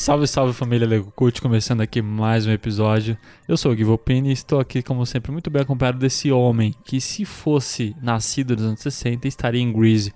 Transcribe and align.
Salve, 0.00 0.26
salve 0.26 0.54
família 0.54 0.88
Lego 0.88 1.12
Cult, 1.14 1.42
começando 1.42 1.82
aqui 1.82 2.00
mais 2.00 2.46
um 2.46 2.50
episódio. 2.50 3.18
Eu 3.46 3.54
sou 3.54 3.70
o 3.70 3.74
Gui 3.74 3.84
Volpini 3.84 4.30
e 4.30 4.32
estou 4.32 4.58
aqui, 4.58 4.82
como 4.82 5.04
sempre, 5.04 5.30
muito 5.30 5.50
bem 5.50 5.60
acompanhado 5.60 5.98
desse 5.98 6.32
homem 6.32 6.74
que, 6.86 7.02
se 7.02 7.26
fosse 7.26 7.94
nascido 8.00 8.56
nos 8.56 8.64
anos 8.64 8.80
60, 8.80 9.28
estaria 9.28 9.60
em 9.60 9.70
Grease, 9.70 10.14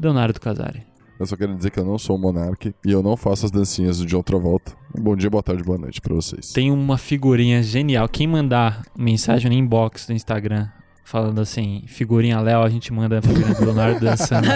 Leonardo 0.00 0.40
Casari. 0.40 0.82
Eu 1.20 1.26
só 1.26 1.36
quero 1.36 1.54
dizer 1.54 1.70
que 1.70 1.78
eu 1.78 1.84
não 1.84 1.98
sou 1.98 2.16
o 2.16 2.18
Monark 2.18 2.74
e 2.82 2.90
eu 2.90 3.02
não 3.02 3.18
faço 3.18 3.44
as 3.44 3.52
dancinhas 3.52 3.98
do 3.98 4.06
John 4.06 4.22
Travolta. 4.22 4.72
Bom 4.98 5.14
dia, 5.14 5.28
boa 5.28 5.42
tarde, 5.42 5.62
boa 5.62 5.76
noite 5.76 6.00
pra 6.00 6.14
vocês. 6.14 6.50
Tem 6.54 6.70
uma 6.70 6.96
figurinha 6.96 7.62
genial. 7.62 8.08
Quem 8.08 8.26
mandar 8.26 8.80
mensagem 8.96 9.50
no 9.50 9.56
inbox 9.58 10.06
do 10.06 10.14
Instagram 10.14 10.68
falando 11.04 11.38
assim, 11.38 11.84
figurinha 11.86 12.40
Léo, 12.40 12.62
a 12.62 12.68
gente 12.70 12.90
manda 12.94 13.18
a 13.18 13.22
figurinha 13.22 13.54
do 13.54 13.62
Leonardo 13.62 14.00
dançando. 14.00 14.48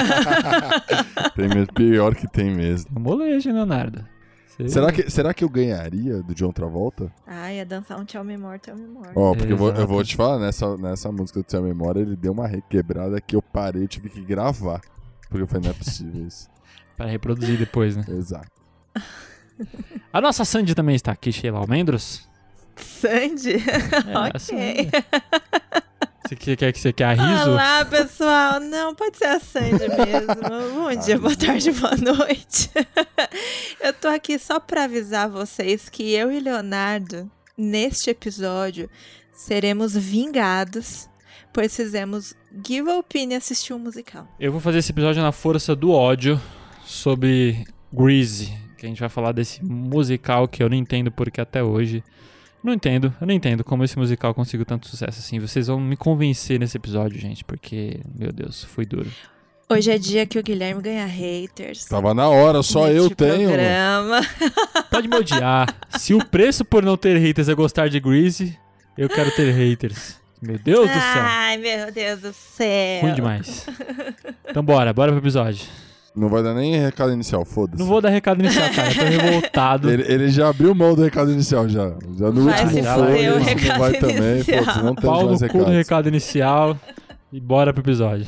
tem 1.36 1.48
mesmo, 1.48 1.74
pior 1.74 2.14
que 2.14 2.26
tem 2.26 2.54
mesmo. 2.54 2.90
É 2.96 2.98
molejo, 2.98 3.52
Leonardo? 3.52 4.11
Você- 4.62 4.74
Será 4.74 4.92
que, 4.92 5.10
será 5.10 5.34
que 5.34 5.44
eu 5.44 5.48
ganharia 5.48 6.22
do 6.22 6.34
John 6.34 6.52
Travolta? 6.52 7.12
Ai, 7.26 7.56
ia 7.56 7.66
dançar 7.66 7.98
um 8.00 8.04
tchau 8.04 8.22
memória, 8.24 8.58
tchau 8.58 8.76
memória. 8.76 9.12
Ó, 9.14 9.34
porque 9.34 9.52
eu 9.52 9.56
vou, 9.56 9.70
eu 9.72 9.86
vou 9.86 10.02
te 10.04 10.16
falar, 10.16 10.38
nessa, 10.38 10.76
nessa 10.76 11.10
música 11.12 11.40
do 11.40 11.44
Tia 11.44 11.60
Memória, 11.60 12.00
ele 12.00 12.16
deu 12.16 12.32
uma 12.32 12.46
requebrada 12.46 13.20
que 13.20 13.34
eu 13.36 13.42
parei, 13.42 13.86
tive 13.86 14.08
que 14.08 14.20
gravar. 14.22 14.80
Porque 15.28 15.42
eu 15.42 15.46
falei, 15.46 15.64
não 15.64 15.70
é 15.70 15.74
possível 15.74 16.26
isso. 16.26 16.48
Para 16.96 17.06
reproduzir 17.10 17.58
depois, 17.58 17.96
né? 17.96 18.04
Exato. 18.08 18.50
A 20.12 20.20
nossa 20.20 20.44
Sandy 20.44 20.74
também 20.74 20.94
está 20.94 21.12
aqui, 21.12 21.32
Sheila 21.32 21.58
Almendros. 21.58 22.28
Sandy? 22.76 23.56
É, 24.08 24.18
ok. 24.18 24.38
Sandy. 24.40 24.90
Você 26.32 26.36
quer, 26.36 26.56
quer 26.56 26.72
que 26.72 26.80
você 26.80 26.92
quer 26.94 27.18
riso? 27.18 27.50
Olá, 27.50 27.84
pessoal. 27.84 28.58
Não, 28.58 28.94
pode 28.94 29.18
ser 29.18 29.26
a 29.26 29.38
Sandy 29.38 29.86
mesmo. 29.88 30.72
Bom 30.74 30.94
dia, 31.04 31.18
boa 31.18 31.36
tarde, 31.36 31.70
boa 31.72 31.94
noite. 31.96 32.70
Eu 33.78 33.92
tô 33.92 34.08
aqui 34.08 34.38
só 34.38 34.58
pra 34.58 34.84
avisar 34.84 35.28
vocês 35.28 35.90
que 35.90 36.14
eu 36.14 36.32
e 36.32 36.40
Leonardo, 36.40 37.30
neste 37.56 38.08
episódio, 38.08 38.88
seremos 39.32 39.94
vingados, 39.94 41.06
pois 41.52 41.76
fizemos 41.76 42.34
Give 42.66 42.88
Opinion 42.90 43.36
assistir 43.36 43.74
um 43.74 43.78
musical. 43.78 44.26
Eu 44.40 44.52
vou 44.52 44.60
fazer 44.60 44.78
esse 44.78 44.92
episódio 44.92 45.20
na 45.20 45.32
força 45.32 45.76
do 45.76 45.90
ódio 45.90 46.40
sobre 46.84 47.64
Grease, 47.92 48.50
que 48.78 48.86
a 48.86 48.88
gente 48.88 49.00
vai 49.00 49.10
falar 49.10 49.32
desse 49.32 49.62
musical 49.62 50.48
que 50.48 50.62
eu 50.62 50.70
não 50.70 50.76
entendo 50.76 51.12
porque 51.12 51.42
até 51.42 51.62
hoje. 51.62 52.02
Não 52.62 52.72
entendo, 52.72 53.12
eu 53.20 53.26
não 53.26 53.34
entendo 53.34 53.64
como 53.64 53.82
esse 53.82 53.98
musical 53.98 54.32
conseguiu 54.32 54.64
tanto 54.64 54.86
sucesso 54.86 55.18
assim. 55.18 55.40
Vocês 55.40 55.66
vão 55.66 55.80
me 55.80 55.96
convencer 55.96 56.60
nesse 56.60 56.76
episódio, 56.76 57.18
gente, 57.18 57.44
porque, 57.44 58.00
meu 58.14 58.32
Deus, 58.32 58.62
foi 58.62 58.86
duro. 58.86 59.10
Hoje 59.68 59.90
é 59.90 59.98
dia 59.98 60.26
que 60.26 60.38
o 60.38 60.42
Guilherme 60.42 60.82
ganha 60.82 61.06
haters. 61.06 61.86
Tava 61.86 62.12
na 62.12 62.28
hora, 62.28 62.62
só 62.62 62.88
eu 62.88 63.08
tenho. 63.08 63.48
Programa. 63.48 64.20
Pode 64.90 65.08
me 65.08 65.16
odiar. 65.16 65.74
Se 65.98 66.14
o 66.14 66.24
preço 66.24 66.64
por 66.64 66.84
não 66.84 66.96
ter 66.96 67.16
haters 67.16 67.48
é 67.48 67.54
gostar 67.54 67.88
de 67.88 67.98
Grease, 67.98 68.56
eu 68.96 69.08
quero 69.08 69.30
ter 69.30 69.50
haters. 69.50 70.20
Meu 70.42 70.58
Deus 70.58 70.88
do 70.88 70.94
céu. 70.94 71.22
Ai, 71.22 71.56
meu 71.56 71.90
Deus 71.90 72.20
do 72.20 72.32
céu. 72.32 73.02
Ruim 73.02 73.14
demais. 73.14 73.66
Então 74.48 74.62
bora, 74.62 74.92
bora 74.92 75.10
pro 75.12 75.20
episódio. 75.20 75.64
Não 76.14 76.28
vai 76.28 76.42
dar 76.42 76.52
nem 76.54 76.78
recado 76.78 77.10
inicial, 77.12 77.42
foda-se. 77.44 77.78
Não 77.78 77.86
vou 77.86 78.00
dar 78.00 78.10
recado 78.10 78.40
inicial, 78.42 78.68
cara. 78.74 78.88
Eu 78.90 78.94
tô 78.94 79.04
revoltado. 79.22 79.90
Ele, 79.92 80.02
ele 80.12 80.28
já 80.28 80.48
abriu 80.50 80.74
mão 80.74 80.94
do 80.94 81.02
recado 81.02 81.32
inicial, 81.32 81.66
já. 81.68 81.88
Já 82.18 82.30
no 82.30 82.44
Vai 82.44 82.64
último 82.64 82.84
foi, 82.84 83.38
recado 83.38 83.68
não 83.72 83.78
vai 83.78 83.92
também. 83.94 84.34
inicial. 84.34 84.64
Foda-se, 84.64 84.82
não 84.84 84.94
temos 84.94 85.02
Pau 85.18 85.22
no 85.22 85.28
mais 85.30 85.40
cu 85.40 85.46
do 85.46 85.52
recados. 85.58 85.74
recado 85.74 86.08
inicial 86.08 86.76
e 87.32 87.40
bora 87.40 87.72
pro 87.72 87.82
episódio. 87.82 88.26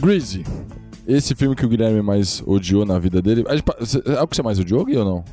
Greasy. 0.00 0.44
Esse 1.06 1.34
filme 1.34 1.54
que 1.54 1.64
o 1.64 1.68
Guilherme 1.68 2.02
mais 2.02 2.42
odiou 2.46 2.84
na 2.84 2.98
vida 2.98 3.22
dele. 3.22 3.44
É 3.48 4.22
o 4.22 4.26
que 4.26 4.36
você 4.36 4.42
mais 4.42 4.58
odiou, 4.58 4.84
Gui, 4.84 4.96
ou 4.96 5.04
não? 5.04 5.24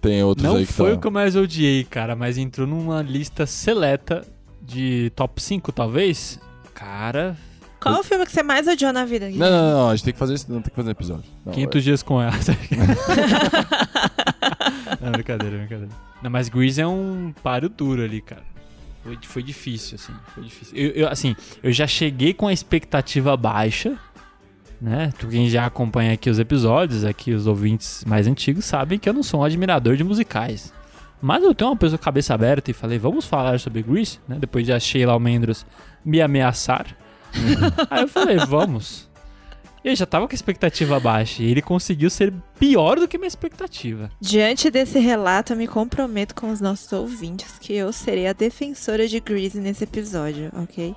Tem 0.00 0.22
outros 0.22 0.46
Não 0.46 0.56
aí 0.56 0.66
que 0.66 0.72
foi 0.72 0.92
tá... 0.92 0.96
o 0.96 1.00
que 1.00 1.06
eu 1.06 1.10
mais 1.10 1.36
odiei, 1.36 1.84
cara, 1.84 2.16
mas 2.16 2.38
entrou 2.38 2.66
numa 2.66 3.02
lista 3.02 3.44
seleta 3.44 4.26
de 4.62 5.12
top 5.14 5.42
5, 5.42 5.70
talvez. 5.72 6.40
Cara, 6.72 7.36
Qual 7.78 8.00
o 8.00 8.02
filme 8.02 8.24
que 8.24 8.32
você 8.32 8.42
mais 8.42 8.66
odiou 8.66 8.94
na 8.94 9.04
vida, 9.04 9.26
Não, 9.26 9.32
Guilherme? 9.32 9.56
não, 9.56 9.72
não, 9.72 9.90
a 9.90 9.96
gente 9.96 10.04
tem 10.04 10.12
que 10.14 10.18
fazer 10.18 10.34
isso, 10.34 10.50
não 10.50 10.62
tem 10.62 10.70
que 10.70 10.76
fazer 10.76 10.90
episódio. 10.90 11.24
Não, 11.44 11.52
500 11.52 11.84
dias 11.84 12.02
com 12.02 12.22
ela. 12.22 12.32
não, 15.00 15.12
brincadeira, 15.12 15.58
brincadeira. 15.58 15.92
Não, 16.22 16.30
mas 16.30 16.48
Grease 16.48 16.80
é 16.80 16.86
um 16.86 17.34
páreo 17.42 17.68
duro 17.68 18.02
ali, 18.02 18.22
cara. 18.22 18.42
Foi, 19.02 19.18
foi 19.22 19.42
difícil, 19.42 19.96
assim. 19.96 20.12
Foi 20.34 20.44
difícil. 20.44 20.76
Eu, 20.76 20.90
eu, 20.90 21.08
assim, 21.08 21.34
eu 21.62 21.72
já 21.72 21.86
cheguei 21.86 22.34
com 22.34 22.46
a 22.46 22.52
expectativa 22.52 23.34
baixa, 23.36 23.98
né? 24.80 25.12
Tu, 25.18 25.28
Quem 25.28 25.48
já 25.48 25.66
acompanha 25.66 26.12
aqui 26.14 26.30
os 26.30 26.38
episódios, 26.38 27.04
aqui 27.04 27.32
os 27.32 27.46
ouvintes 27.46 28.04
mais 28.06 28.26
antigos, 28.26 28.64
sabem 28.64 28.98
que 28.98 29.08
eu 29.08 29.12
não 29.12 29.22
sou 29.22 29.40
um 29.40 29.44
admirador 29.44 29.96
de 29.96 30.04
musicais. 30.04 30.72
Mas 31.20 31.44
eu 31.44 31.54
tenho 31.54 31.70
uma 31.70 31.76
pessoa 31.76 31.98
cabeça 31.98 32.32
aberta 32.32 32.70
e 32.70 32.74
falei, 32.74 32.98
vamos 32.98 33.26
falar 33.26 33.60
sobre 33.60 33.82
Grease, 33.82 34.18
né? 34.26 34.36
Depois 34.38 34.64
de 34.64 34.72
a 34.72 34.80
Sheila 34.80 35.12
Almendros 35.12 35.66
me 36.04 36.20
ameaçar. 36.20 36.86
Aí 37.90 38.02
eu 38.02 38.08
falei, 38.08 38.38
vamos. 38.38 39.10
E 39.84 39.88
eu 39.88 39.96
já 39.96 40.06
tava 40.06 40.26
com 40.26 40.32
a 40.32 40.34
expectativa 40.34 40.98
baixa. 40.98 41.42
E 41.42 41.50
ele 41.50 41.60
conseguiu 41.60 42.08
ser 42.08 42.32
pior 42.58 42.98
do 42.98 43.06
que 43.06 43.18
minha 43.18 43.28
expectativa. 43.28 44.10
Diante 44.20 44.70
desse 44.70 44.98
relato, 44.98 45.52
eu 45.52 45.56
me 45.56 45.66
comprometo 45.66 46.34
com 46.34 46.50
os 46.50 46.60
nossos 46.60 46.90
ouvintes 46.92 47.58
que 47.58 47.74
eu 47.74 47.92
serei 47.92 48.26
a 48.26 48.32
defensora 48.32 49.06
de 49.06 49.20
Grease 49.20 49.60
nesse 49.60 49.84
episódio, 49.84 50.50
ok? 50.54 50.94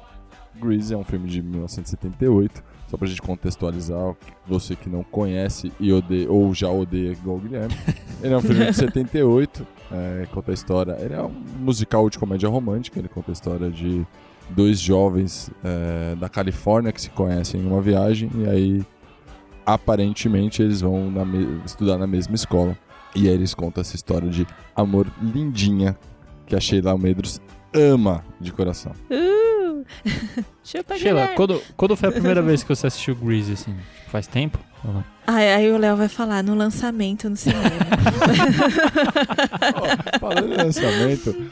Grease 0.56 0.94
é 0.94 0.98
um 0.98 1.04
filme 1.04 1.30
de 1.30 1.42
1978. 1.42 2.64
Só 2.94 2.98
pra 2.98 3.08
gente 3.08 3.24
contextualizar, 3.24 4.16
você 4.46 4.76
que 4.76 4.88
não 4.88 5.04
conhece 5.04 5.74
e 5.80 5.92
odeia, 5.92 6.32
ou 6.32 6.54
já 6.54 6.70
odeia 6.70 7.14
igual 7.14 7.38
o 7.38 7.40
Guilherme. 7.40 7.74
Ele 8.22 8.32
é 8.32 8.38
um 8.38 8.42
filme 8.42 8.68
de 8.68 8.72
78, 8.72 9.66
é, 9.92 10.28
conta 10.32 10.52
a 10.52 10.54
história. 10.54 10.96
Ele 11.00 11.16
é 11.16 11.22
um 11.24 11.34
musical 11.60 12.08
de 12.08 12.20
comédia 12.20 12.48
romântica, 12.48 13.00
ele 13.00 13.08
conta 13.08 13.32
a 13.32 13.34
história 13.34 13.72
de 13.72 14.06
dois 14.52 14.80
jovens 14.80 15.50
é, 15.64 16.14
da 16.18 16.30
Califórnia 16.30 16.92
que 16.92 17.02
se 17.02 17.10
conhecem 17.10 17.62
em 17.62 17.66
uma 17.66 17.82
viagem 17.82 18.30
e 18.36 18.48
aí 18.48 18.86
aparentemente 19.66 20.62
eles 20.62 20.80
vão 20.80 21.10
na 21.10 21.24
estudar 21.66 21.98
na 21.98 22.06
mesma 22.06 22.36
escola. 22.36 22.78
E 23.16 23.28
aí 23.28 23.34
eles 23.34 23.56
contam 23.56 23.82
essa 23.82 23.96
história 23.96 24.30
de 24.30 24.46
amor 24.76 25.12
lindinha 25.20 25.98
que 26.46 26.56
a 26.56 26.60
Sheila 26.60 26.92
Almedros 26.92 27.42
ama 27.74 28.24
de 28.40 28.52
coração. 28.52 28.92
Uh! 29.10 29.86
Chupa, 30.64 30.98
Sheila, 30.98 31.30
quando, 31.36 31.62
quando 31.76 31.96
foi 31.98 32.10
a 32.10 32.12
primeira 32.12 32.42
vez 32.44 32.64
que 32.64 32.70
você 32.70 32.88
assistiu 32.88 33.16
Grease, 33.16 33.54
assim? 33.54 33.76
Faz 34.08 34.28
tempo? 34.28 34.58
ou 34.86 34.94
não? 34.94 35.04
Ai, 35.28 35.54
aí 35.54 35.72
o 35.72 35.78
Léo 35.78 35.96
vai 35.98 36.08
falar 36.08 36.44
no 36.44 36.54
lançamento 36.56 37.30
no 37.30 37.36
cinema. 37.36 37.64
Ó, 39.76 40.20
falando 40.20 40.54
em 40.54 40.58
lançamento, 40.58 41.52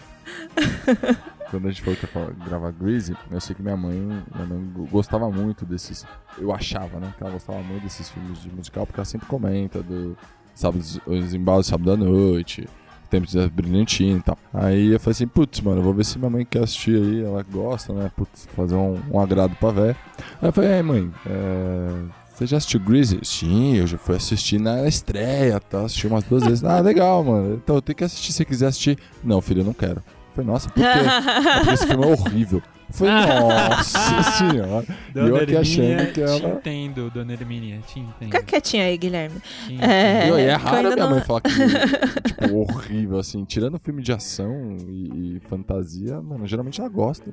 quando 1.50 1.68
a 1.68 1.72
gente 1.72 1.82
falou 1.82 1.98
que 1.98 2.06
ia 2.42 2.46
gravar 2.46 2.72
Greasy, 2.72 3.16
eu 3.30 3.40
sei 3.42 3.56
que 3.56 3.62
minha 3.62 3.78
mãe, 3.78 3.98
minha 4.00 4.48
mãe 4.48 4.72
go- 4.74 4.86
gostava 4.88 5.30
muito 5.30 5.66
desses. 5.66 6.06
Eu 6.38 6.54
achava, 6.54 7.00
né? 7.00 7.14
Que 7.18 7.24
ela 7.24 7.32
gostava 7.34 7.60
muito 7.62 7.84
desses 7.84 8.10
filmes 8.10 8.42
de 8.42 8.50
musical, 8.50 8.86
porque 8.86 9.00
ela 9.00 9.06
sempre 9.06 9.28
comenta 9.28 9.82
do 9.82 10.18
sábados, 10.54 11.00
os 11.06 11.34
embalos 11.34 11.66
de 11.66 11.70
sábado 11.72 11.92
à 11.94 11.98
noite, 11.98 12.68
Tempo 13.12 13.28
de 13.28 13.50
Brilhantina 13.50 14.20
e 14.20 14.22
tal. 14.22 14.38
Aí 14.54 14.88
eu 14.94 15.00
falei 15.00 15.12
assim, 15.12 15.28
putz, 15.28 15.60
mano, 15.60 15.80
eu 15.80 15.84
vou 15.84 15.94
ver 15.94 16.06
se 16.06 16.18
minha 16.18 16.30
mãe 16.30 16.46
quer 16.50 16.64
assistir 16.64 16.96
aí, 16.96 17.24
ela 17.24 17.44
gosta, 17.44 17.94
né? 17.94 18.10
Putz, 18.16 18.48
fazer 18.56 18.76
um, 18.76 18.98
um 19.12 19.20
agrado 19.20 19.54
pra 19.58 19.70
véia. 19.70 19.98
Aí 20.42 20.48
eu 20.48 20.54
falei, 20.54 20.72
ei, 20.72 20.82
mãe, 20.82 21.12
é, 21.28 21.90
você 22.34 22.48
já 22.48 22.58
assistiu 22.58 22.80
Greasy? 22.80 23.20
Sim, 23.22 23.76
eu 23.76 23.86
já 23.86 23.98
fui 23.98 24.16
assistir 24.16 24.60
na 24.60 24.88
estreia, 24.88 25.60
tá? 25.60 25.82
Assisti 25.82 26.08
umas 26.08 26.24
duas 26.24 26.44
vezes. 26.44 26.64
Ah, 26.64 26.80
legal, 26.80 27.22
mano. 27.24 27.56
Então 27.62 27.76
eu 27.76 27.82
tenho 27.82 27.98
que 27.98 28.04
assistir 28.06 28.32
se 28.32 28.38
você 28.38 28.46
quiser 28.46 28.68
assistir. 28.68 28.98
Não, 29.22 29.42
filho, 29.42 29.62
eu 29.62 29.66
não 29.66 29.74
quero. 29.74 29.98
Eu 29.98 30.36
falei, 30.36 30.50
nossa, 30.50 30.70
por 30.70 30.82
quê? 30.82 30.88
Porque 31.60 31.74
esse 31.74 31.86
filme 31.86 32.04
é 32.04 32.08
horrível. 32.08 32.62
Eu 32.92 32.94
falei, 32.94 33.14
nossa 33.14 34.24
senhora. 34.38 34.86
E 35.16 35.18
eu 35.20 35.36
aqui 35.38 35.56
achando 35.58 36.06
que 36.08 36.14
te 36.14 36.22
ela. 36.22 36.50
entendo, 36.56 37.10
dona 37.10 37.34
Hermínia, 37.34 37.80
te 37.88 38.00
entendo. 38.00 38.26
Fica 38.32 38.44
quietinho 38.44 38.84
aí, 38.84 38.98
Guilherme. 38.98 39.40
te 39.68 39.82
É, 39.82 40.30
E, 40.30 40.42
é 40.42 40.54
raro 40.56 40.90
minha 40.94 40.96
não- 40.98 41.10
mãe 41.12 41.22
falar 41.22 41.42
que 41.42 41.50
tipo, 42.28 42.56
horrível, 42.58 43.18
assim. 43.20 43.46
Tirando 43.46 43.80
filme 43.80 44.02
de 44.04 44.12
ação 44.12 44.76
e, 44.88 45.38
e 45.38 45.42
fantasia, 45.48 46.22
mano, 46.22 46.46
geralmente 46.46 46.80
ela 46.82 46.90
gosta. 46.90 47.32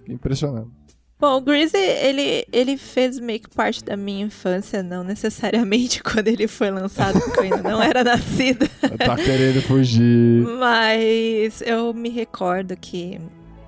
Fiquei 0.00 0.14
impressionado. 0.14 0.70
Bom, 1.18 1.36
o 1.36 1.40
Greasy, 1.42 1.76
ele, 1.76 2.46
ele 2.50 2.78
fez 2.78 3.20
meio 3.20 3.40
que 3.40 3.50
parte 3.50 3.84
da 3.84 3.94
minha 3.94 4.24
infância, 4.24 4.82
não 4.82 5.04
necessariamente 5.04 6.00
quando 6.04 6.28
ele 6.28 6.48
foi 6.48 6.70
lançado, 6.70 7.20
porque 7.20 7.40
eu 7.40 7.44
ainda 7.44 7.58
não 7.62 7.82
era 7.82 8.02
nascida. 8.02 8.66
Tá 8.96 9.16
querendo 9.16 9.60
fugir. 9.60 10.46
Mas 10.58 11.60
eu 11.60 11.92
me 11.92 12.08
recordo 12.08 12.74
que 12.74 13.20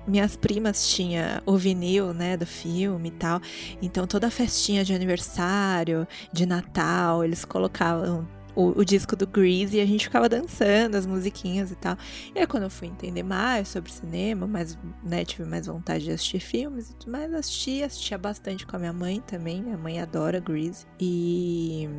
minhas 0.07 0.35
primas 0.35 0.87
tinha 0.87 1.41
o 1.45 1.57
vinil, 1.57 2.13
né, 2.13 2.37
do 2.37 2.45
filme 2.45 3.09
e 3.09 3.11
tal. 3.11 3.41
Então 3.81 4.05
toda 4.05 4.29
festinha 4.29 4.83
de 4.83 4.93
aniversário, 4.93 6.07
de 6.31 6.45
Natal, 6.45 7.23
eles 7.23 7.45
colocavam 7.45 8.27
o, 8.55 8.79
o, 8.79 8.85
disco 8.85 9.15
do 9.15 9.25
Grease 9.25 9.77
e 9.77 9.81
a 9.81 9.85
gente 9.85 10.05
ficava 10.05 10.29
dançando 10.29 10.95
as 10.95 11.05
musiquinhas 11.05 11.71
e 11.71 11.75
tal. 11.75 11.97
E 12.35 12.39
aí 12.39 12.47
quando 12.47 12.63
eu 12.63 12.69
fui 12.69 12.87
entender 12.87 13.23
mais 13.23 13.67
sobre 13.67 13.91
cinema, 13.91 14.45
mais, 14.45 14.77
né, 15.03 15.25
tive 15.25 15.47
mais 15.47 15.65
vontade 15.67 16.03
de 16.03 16.11
assistir 16.11 16.39
filmes 16.39 16.89
e 16.89 16.95
tudo 16.95 17.11
mais, 17.11 17.33
assisti, 17.33 17.83
assistia 17.83 18.17
bastante 18.17 18.65
com 18.65 18.75
a 18.75 18.79
minha 18.79 18.93
mãe 18.93 19.21
também. 19.21 19.63
Minha 19.63 19.77
mãe 19.77 19.99
adora 19.99 20.39
Grease. 20.39 20.85
E, 20.99 21.89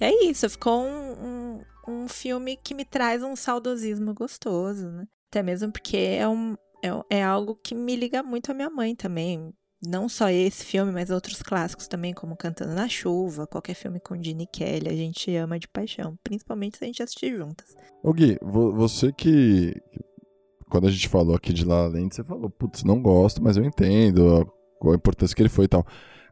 e 0.00 0.04
é 0.04 0.24
isso, 0.24 0.48
ficou 0.50 0.82
um, 0.82 1.60
um, 1.86 2.02
um 2.02 2.08
filme 2.08 2.56
que 2.56 2.74
me 2.74 2.84
traz 2.84 3.22
um 3.22 3.34
saudosismo 3.34 4.12
gostoso, 4.12 4.88
né? 4.90 5.06
Até 5.30 5.42
mesmo 5.42 5.72
porque 5.72 5.96
é, 5.96 6.26
um, 6.28 6.56
é, 6.86 7.18
é 7.18 7.22
algo 7.22 7.54
que 7.62 7.74
me 7.74 7.96
liga 7.96 8.22
muito 8.22 8.50
à 8.50 8.54
minha 8.54 8.70
mãe 8.70 8.94
também 8.94 9.52
não 9.84 10.08
só 10.08 10.30
esse 10.30 10.64
filme, 10.64 10.90
mas 10.90 11.10
outros 11.10 11.42
clássicos 11.42 11.86
também, 11.86 12.12
como 12.14 12.36
Cantando 12.36 12.74
na 12.74 12.88
Chuva, 12.88 13.46
qualquer 13.46 13.74
filme 13.74 14.00
com 14.00 14.20
Gene 14.20 14.46
Kelly, 14.46 14.88
a 14.88 14.94
gente 14.94 15.34
ama 15.36 15.58
de 15.58 15.68
paixão, 15.68 16.18
principalmente 16.24 16.78
se 16.78 16.84
a 16.84 16.86
gente 16.86 17.02
assistir 17.02 17.36
juntas. 17.36 17.76
Ô 18.02 18.12
Gui, 18.12 18.38
você 18.42 19.12
que, 19.12 19.74
quando 20.70 20.86
a 20.86 20.90
gente 20.90 21.08
falou 21.08 21.34
aqui 21.34 21.52
de 21.52 21.64
La 21.64 21.82
La 21.82 21.88
Land, 21.88 22.14
você 22.14 22.24
falou, 22.24 22.50
putz, 22.50 22.84
não 22.84 23.00
gosto, 23.00 23.42
mas 23.42 23.56
eu 23.56 23.64
entendo 23.64 24.50
qual 24.78 24.92
a 24.92 24.96
importância 24.96 25.34
que 25.34 25.42
ele 25.42 25.48
foi 25.48 25.66
e 25.66 25.68
tal. 25.68 25.86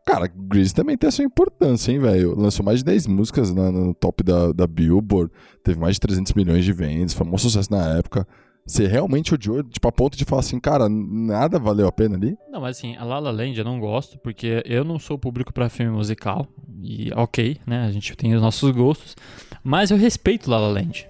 Cara, 0.06 0.26
Grease 0.26 0.74
também 0.74 0.98
tem 0.98 1.08
a 1.08 1.10
sua 1.10 1.24
importância, 1.24 1.90
hein, 1.90 1.98
velho? 1.98 2.38
Lançou 2.38 2.64
mais 2.64 2.80
de 2.80 2.84
10 2.84 3.06
músicas 3.06 3.54
na, 3.54 3.72
no 3.72 3.94
top 3.94 4.22
da, 4.22 4.52
da 4.52 4.66
Billboard, 4.66 5.32
teve 5.62 5.78
mais 5.80 5.96
de 5.96 6.00
300 6.00 6.34
milhões 6.34 6.64
de 6.64 6.72
vendas, 6.72 7.14
foi 7.14 7.26
um 7.26 7.38
sucesso 7.38 7.70
na 7.70 7.96
época. 7.96 8.26
Você 8.66 8.86
realmente 8.86 9.34
odiou, 9.34 9.62
tipo, 9.62 9.86
a 9.86 9.92
ponto 9.92 10.16
de 10.16 10.24
falar 10.24 10.40
assim, 10.40 10.58
cara, 10.58 10.88
nada 10.88 11.58
valeu 11.58 11.86
a 11.86 11.92
pena 11.92 12.16
ali? 12.16 12.34
Não, 12.50 12.62
mas 12.62 12.78
assim, 12.78 12.96
a 12.96 13.04
La 13.04 13.18
La 13.18 13.30
Land 13.30 13.58
eu 13.58 13.64
não 13.64 13.78
gosto, 13.78 14.16
porque 14.18 14.62
eu 14.64 14.82
não 14.84 14.98
sou 14.98 15.18
público 15.18 15.52
para 15.52 15.68
filme 15.68 15.92
musical, 15.92 16.46
e 16.82 17.12
ok, 17.14 17.58
né, 17.66 17.84
a 17.84 17.90
gente 17.90 18.16
tem 18.16 18.34
os 18.34 18.40
nossos 18.40 18.70
gostos, 18.70 19.14
mas 19.62 19.90
eu 19.90 19.98
respeito 19.98 20.50
La 20.50 20.58
La 20.58 20.68
Land. 20.68 21.06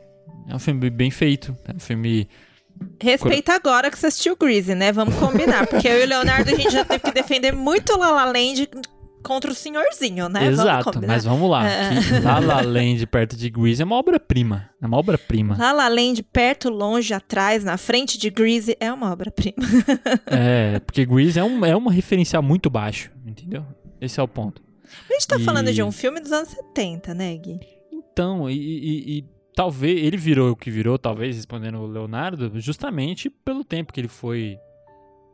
É 0.49 0.55
um 0.55 0.59
filme 0.59 0.91
bem 0.91 1.13
feito, 1.13 1.57
é 1.69 1.77
um 1.77 1.81
filme... 1.81 2.29
Respeita 3.01 3.55
agora 3.55 3.89
que 3.89 3.97
você 3.97 4.09
assistiu 4.09 4.37
Greasy, 4.37 4.75
né? 4.75 4.91
Vamos 4.91 5.15
combinar, 5.15 5.65
porque 5.69 5.87
eu 5.87 6.01
e 6.01 6.05
o 6.05 6.09
Leonardo 6.09 6.51
a 6.51 6.55
gente 6.57 6.71
já 6.71 6.85
teve 6.85 7.05
que 7.05 7.13
defender 7.13 7.53
muito 7.53 7.97
La 7.97 8.11
La 8.11 8.25
Land 8.25 8.69
contra 9.25 9.51
o 9.51 9.55
senhorzinho, 9.55 10.29
né? 10.29 10.47
Exato, 10.47 10.93
vamos 10.93 11.09
mas 11.09 11.25
vamos 11.25 11.51
lá. 11.51 11.69
É. 11.69 12.21
La 12.23 12.39
La 12.39 12.61
Land 12.61 13.07
perto 13.07 13.37
de 13.37 13.51
Grease 13.51 13.83
é 13.83 13.85
uma 13.85 13.97
obra-prima. 13.97 14.71
É 14.81 14.87
uma 14.87 14.99
obra-prima. 14.99 15.57
La 15.59 15.73
La 15.73 15.89
Land 15.89 16.23
perto, 16.25 16.69
longe, 16.69 17.13
atrás, 17.13 17.65
na 17.65 17.77
frente 17.77 18.19
de 18.19 18.31
Grease 18.31 18.77
é 18.79 18.93
uma 18.93 19.11
obra-prima. 19.11 19.57
é, 20.27 20.79
porque 20.81 21.05
Grease 21.05 21.39
é, 21.39 21.45
um, 21.45 21.65
é 21.65 21.75
uma 21.75 21.91
referencial 21.91 22.43
muito 22.43 22.69
baixo, 22.69 23.11
entendeu? 23.27 23.65
Esse 24.01 24.21
é 24.21 24.23
o 24.23 24.29
ponto. 24.29 24.63
A 25.09 25.13
gente 25.15 25.27
tá 25.27 25.37
e... 25.39 25.45
falando 25.45 25.73
de 25.73 25.83
um 25.83 25.91
filme 25.91 26.21
dos 26.21 26.31
anos 26.31 26.51
70, 26.51 27.15
né, 27.15 27.37
Gui? 27.37 27.59
Então, 27.91 28.49
e, 28.49 28.55
e, 28.55 29.19
e 29.19 29.25
talvez 29.57 30.05
ele 30.05 30.17
virou 30.17 30.51
o 30.51 30.57
que 30.57 30.71
virou, 30.71 30.99
talvez 30.99 31.37
respondendo 31.37 31.79
o 31.79 31.87
Leonardo, 31.87 32.53
justamente 32.61 33.31
pelo 33.31 33.65
tempo 33.65 33.93
que 33.93 34.01
ele 34.01 34.09
foi 34.09 34.59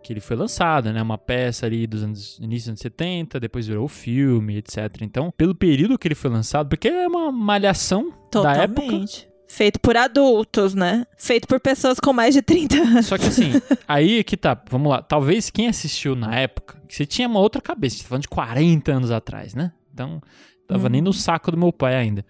que 0.03 0.13
ele 0.13 0.21
foi 0.21 0.37
lançado, 0.37 0.93
né? 0.93 1.03
Uma 1.03 1.19
peça 1.19 1.67
ali 1.67 1.87
dos 1.87 2.03
anos 2.03 2.39
início 2.39 2.65
dos 2.65 2.69
anos 2.69 2.81
70, 2.81 3.41
depois 3.41 3.67
virou 3.67 3.85
o 3.85 3.89
filme, 3.89 4.57
etc. 4.57 5.03
Então, 5.03 5.33
pelo 5.37 5.55
período 5.55 5.99
que 5.99 6.09
ele 6.09 6.15
foi 6.15 6.31
lançado, 6.31 6.69
porque 6.69 6.89
é 6.89 7.07
uma 7.07 7.31
malhação 7.31 8.13
Totalmente. 8.31 8.75
da 8.75 8.83
época. 8.85 9.31
Feito 9.49 9.81
por 9.81 9.97
adultos, 9.97 10.75
né? 10.75 11.05
Feito 11.17 11.49
por 11.49 11.59
pessoas 11.59 11.99
com 11.99 12.13
mais 12.13 12.35
de 12.35 12.41
30 12.41 12.77
anos. 12.77 13.07
Só 13.07 13.19
que 13.19 13.27
assim, 13.27 13.51
aí 13.87 14.23
que 14.23 14.37
tá, 14.37 14.61
vamos 14.71 14.91
lá. 14.91 15.03
Talvez 15.03 15.51
quem 15.51 15.67
assistiu 15.67 16.15
na 16.15 16.35
época, 16.37 16.81
você 16.89 17.05
tinha 17.05 17.27
uma 17.27 17.41
outra 17.41 17.61
cabeça, 17.61 17.97
você 17.97 18.03
tá 18.05 18.09
falando 18.11 18.23
de 18.23 18.29
40 18.29 18.93
anos 18.93 19.11
atrás, 19.11 19.53
né? 19.53 19.73
Então, 19.93 20.23
tava 20.69 20.87
hum. 20.87 20.91
nem 20.91 21.01
no 21.01 21.13
saco 21.13 21.51
do 21.51 21.57
meu 21.57 21.73
pai 21.73 21.97
ainda. 21.97 22.25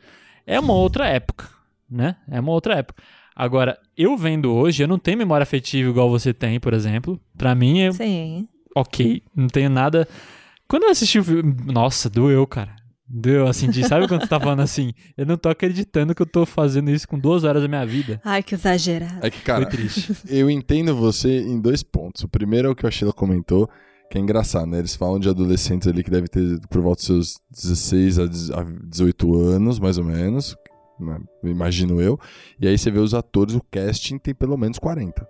É 0.46 0.58
uma 0.58 0.72
outra 0.72 1.06
época, 1.08 1.46
né? 1.90 2.16
É 2.30 2.40
uma 2.40 2.52
outra 2.52 2.76
época. 2.76 3.02
Agora, 3.40 3.78
eu 3.96 4.18
vendo 4.18 4.52
hoje, 4.52 4.82
eu 4.82 4.86
não 4.86 4.98
tenho 4.98 5.16
memória 5.16 5.44
afetiva 5.44 5.88
igual 5.88 6.10
você 6.10 6.34
tem, 6.34 6.60
por 6.60 6.74
exemplo. 6.74 7.18
Pra 7.38 7.54
mim, 7.54 7.80
é. 7.80 7.90
Sim. 7.90 8.46
Ok, 8.76 9.22
não 9.34 9.46
tenho 9.48 9.70
nada. 9.70 10.06
Quando 10.68 10.82
eu 10.82 10.90
assisti 10.90 11.18
o 11.18 11.24
filme. 11.24 11.56
Nossa, 11.64 12.10
doeu, 12.10 12.46
cara. 12.46 12.76
Deu 13.08 13.46
assim, 13.46 13.70
de, 13.70 13.82
sabe 13.88 14.06
quando 14.06 14.20
você 14.20 14.28
tá 14.28 14.38
falando 14.38 14.60
assim? 14.60 14.92
Eu 15.16 15.24
não 15.24 15.38
tô 15.38 15.48
acreditando 15.48 16.14
que 16.14 16.20
eu 16.20 16.26
tô 16.26 16.44
fazendo 16.44 16.90
isso 16.90 17.08
com 17.08 17.18
duas 17.18 17.42
horas 17.42 17.62
da 17.62 17.66
minha 17.66 17.86
vida. 17.86 18.20
Ai, 18.22 18.42
que 18.42 18.54
exagerado. 18.54 19.26
É 19.26 19.30
que, 19.30 19.40
cara, 19.40 19.62
Foi 19.62 19.70
triste. 19.70 20.14
eu 20.28 20.50
entendo 20.50 20.94
você 20.94 21.40
em 21.40 21.58
dois 21.58 21.82
pontos. 21.82 22.22
O 22.22 22.28
primeiro 22.28 22.68
é 22.68 22.70
o 22.70 22.74
que 22.74 22.86
a 22.86 22.90
Sheila 22.90 23.10
comentou, 23.10 23.70
que 24.10 24.18
é 24.18 24.20
engraçado, 24.20 24.66
né? 24.66 24.80
Eles 24.80 24.94
falam 24.94 25.18
de 25.18 25.30
adolescentes 25.30 25.88
ali 25.88 26.04
que 26.04 26.10
devem 26.10 26.28
ter 26.28 26.60
por 26.68 26.82
volta 26.82 26.98
dos 26.98 27.06
seus 27.06 27.40
16 27.50 28.18
a 28.18 28.26
18 28.84 29.34
anos, 29.34 29.78
mais 29.78 29.96
ou 29.96 30.04
menos, 30.04 30.54
né? 31.00 31.18
imagino 31.44 32.00
eu. 32.00 32.18
E 32.60 32.68
aí 32.68 32.76
você 32.76 32.90
vê 32.90 32.98
os 32.98 33.14
atores, 33.14 33.54
o 33.54 33.62
casting 33.70 34.18
tem 34.18 34.34
pelo 34.34 34.56
menos 34.56 34.78
40. 34.78 35.26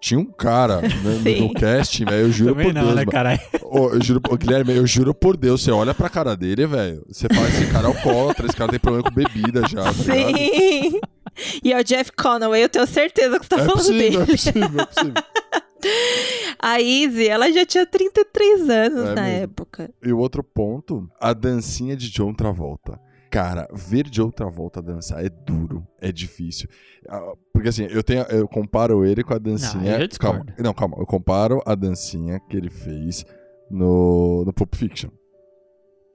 Tinha 0.00 0.18
um 0.18 0.24
cara 0.24 0.80
né, 0.80 0.90
no 1.38 1.54
casting, 1.54 2.04
velho, 2.04 2.26
eu 2.26 2.32
juro 2.32 2.50
Também 2.54 2.66
por 2.66 2.74
não, 2.74 2.94
Deus. 2.94 3.06
Né, 3.06 3.38
oh, 3.62 3.88
eu 3.90 4.02
juro, 4.02 4.20
oh, 4.28 4.36
Guilherme, 4.36 4.74
eu 4.74 4.84
juro 4.84 5.14
por 5.14 5.36
Deus, 5.36 5.62
você 5.62 5.70
olha 5.70 5.94
pra 5.94 6.08
cara 6.08 6.36
dele, 6.36 6.66
velho, 6.66 7.04
você 7.08 7.28
fala, 7.32 7.48
esse 7.48 7.66
cara 7.66 7.86
é 7.86 7.86
alcoólatra, 7.86 8.46
esse 8.46 8.56
cara 8.56 8.70
tem 8.70 8.80
problema 8.80 9.08
com 9.08 9.14
bebida 9.14 9.62
já, 9.68 9.84
tá 9.84 9.92
Sim. 9.92 11.00
E 11.64 11.72
é 11.72 11.80
o 11.80 11.84
Jeff 11.84 12.12
Conaway, 12.12 12.64
eu 12.64 12.68
tenho 12.68 12.86
certeza 12.86 13.38
que 13.38 13.46
você 13.46 13.48
tá 13.48 13.56
é 13.56 13.64
falando 13.64 13.76
possível, 13.78 13.98
dele. 13.98 14.16
É 14.16 14.26
possível, 14.26 14.80
é 14.80 14.86
possível. 14.86 15.14
A 16.58 16.80
Izzy, 16.80 17.28
ela 17.28 17.50
já 17.50 17.66
tinha 17.66 17.86
33 17.86 18.70
anos 18.70 19.04
é 19.08 19.14
na 19.14 19.22
mesmo. 19.22 19.42
época. 19.44 19.90
E 20.02 20.12
o 20.12 20.18
outro 20.18 20.42
ponto, 20.44 21.08
a 21.20 21.32
dancinha 21.32 21.96
de 21.96 22.10
John 22.10 22.32
Travolta. 22.32 23.00
Cara, 23.32 23.66
ver 23.72 24.10
de 24.10 24.20
outra 24.20 24.50
volta 24.50 24.82
dançar 24.82 25.24
é 25.24 25.30
duro, 25.30 25.88
é 25.98 26.12
difícil. 26.12 26.68
Ah, 27.08 27.32
porque 27.50 27.70
assim, 27.70 27.84
eu 27.84 28.02
tenho, 28.02 28.24
eu 28.24 28.46
comparo 28.46 29.06
ele 29.06 29.24
com 29.24 29.32
a 29.32 29.38
dancinha. 29.38 29.98
Não, 30.00 30.08
calma, 30.20 30.46
não, 30.58 30.74
calma, 30.74 30.96
eu 30.98 31.06
comparo 31.06 31.62
a 31.64 31.74
dancinha 31.74 32.38
que 32.38 32.54
ele 32.54 32.68
fez 32.68 33.24
no, 33.70 34.44
no 34.44 34.52
Pulp 34.52 34.74
Fiction. 34.74 35.08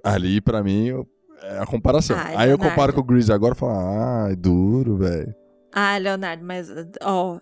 Ali, 0.04 0.40
para 0.40 0.62
mim, 0.62 0.90
é 1.42 1.58
a 1.58 1.66
comparação. 1.66 2.16
Ah, 2.16 2.34
Aí 2.36 2.52
eu 2.52 2.58
comparo 2.60 2.94
com 2.94 3.02
o 3.02 3.04
Grease 3.04 3.34
agora 3.34 3.56
e 3.56 3.58
falo, 3.58 3.72
ah, 3.72 4.28
é 4.30 4.36
duro, 4.36 4.98
velho. 4.98 5.34
Ah, 5.74 5.98
Leonardo, 5.98 6.46
mas, 6.46 6.72
ó, 7.02 7.40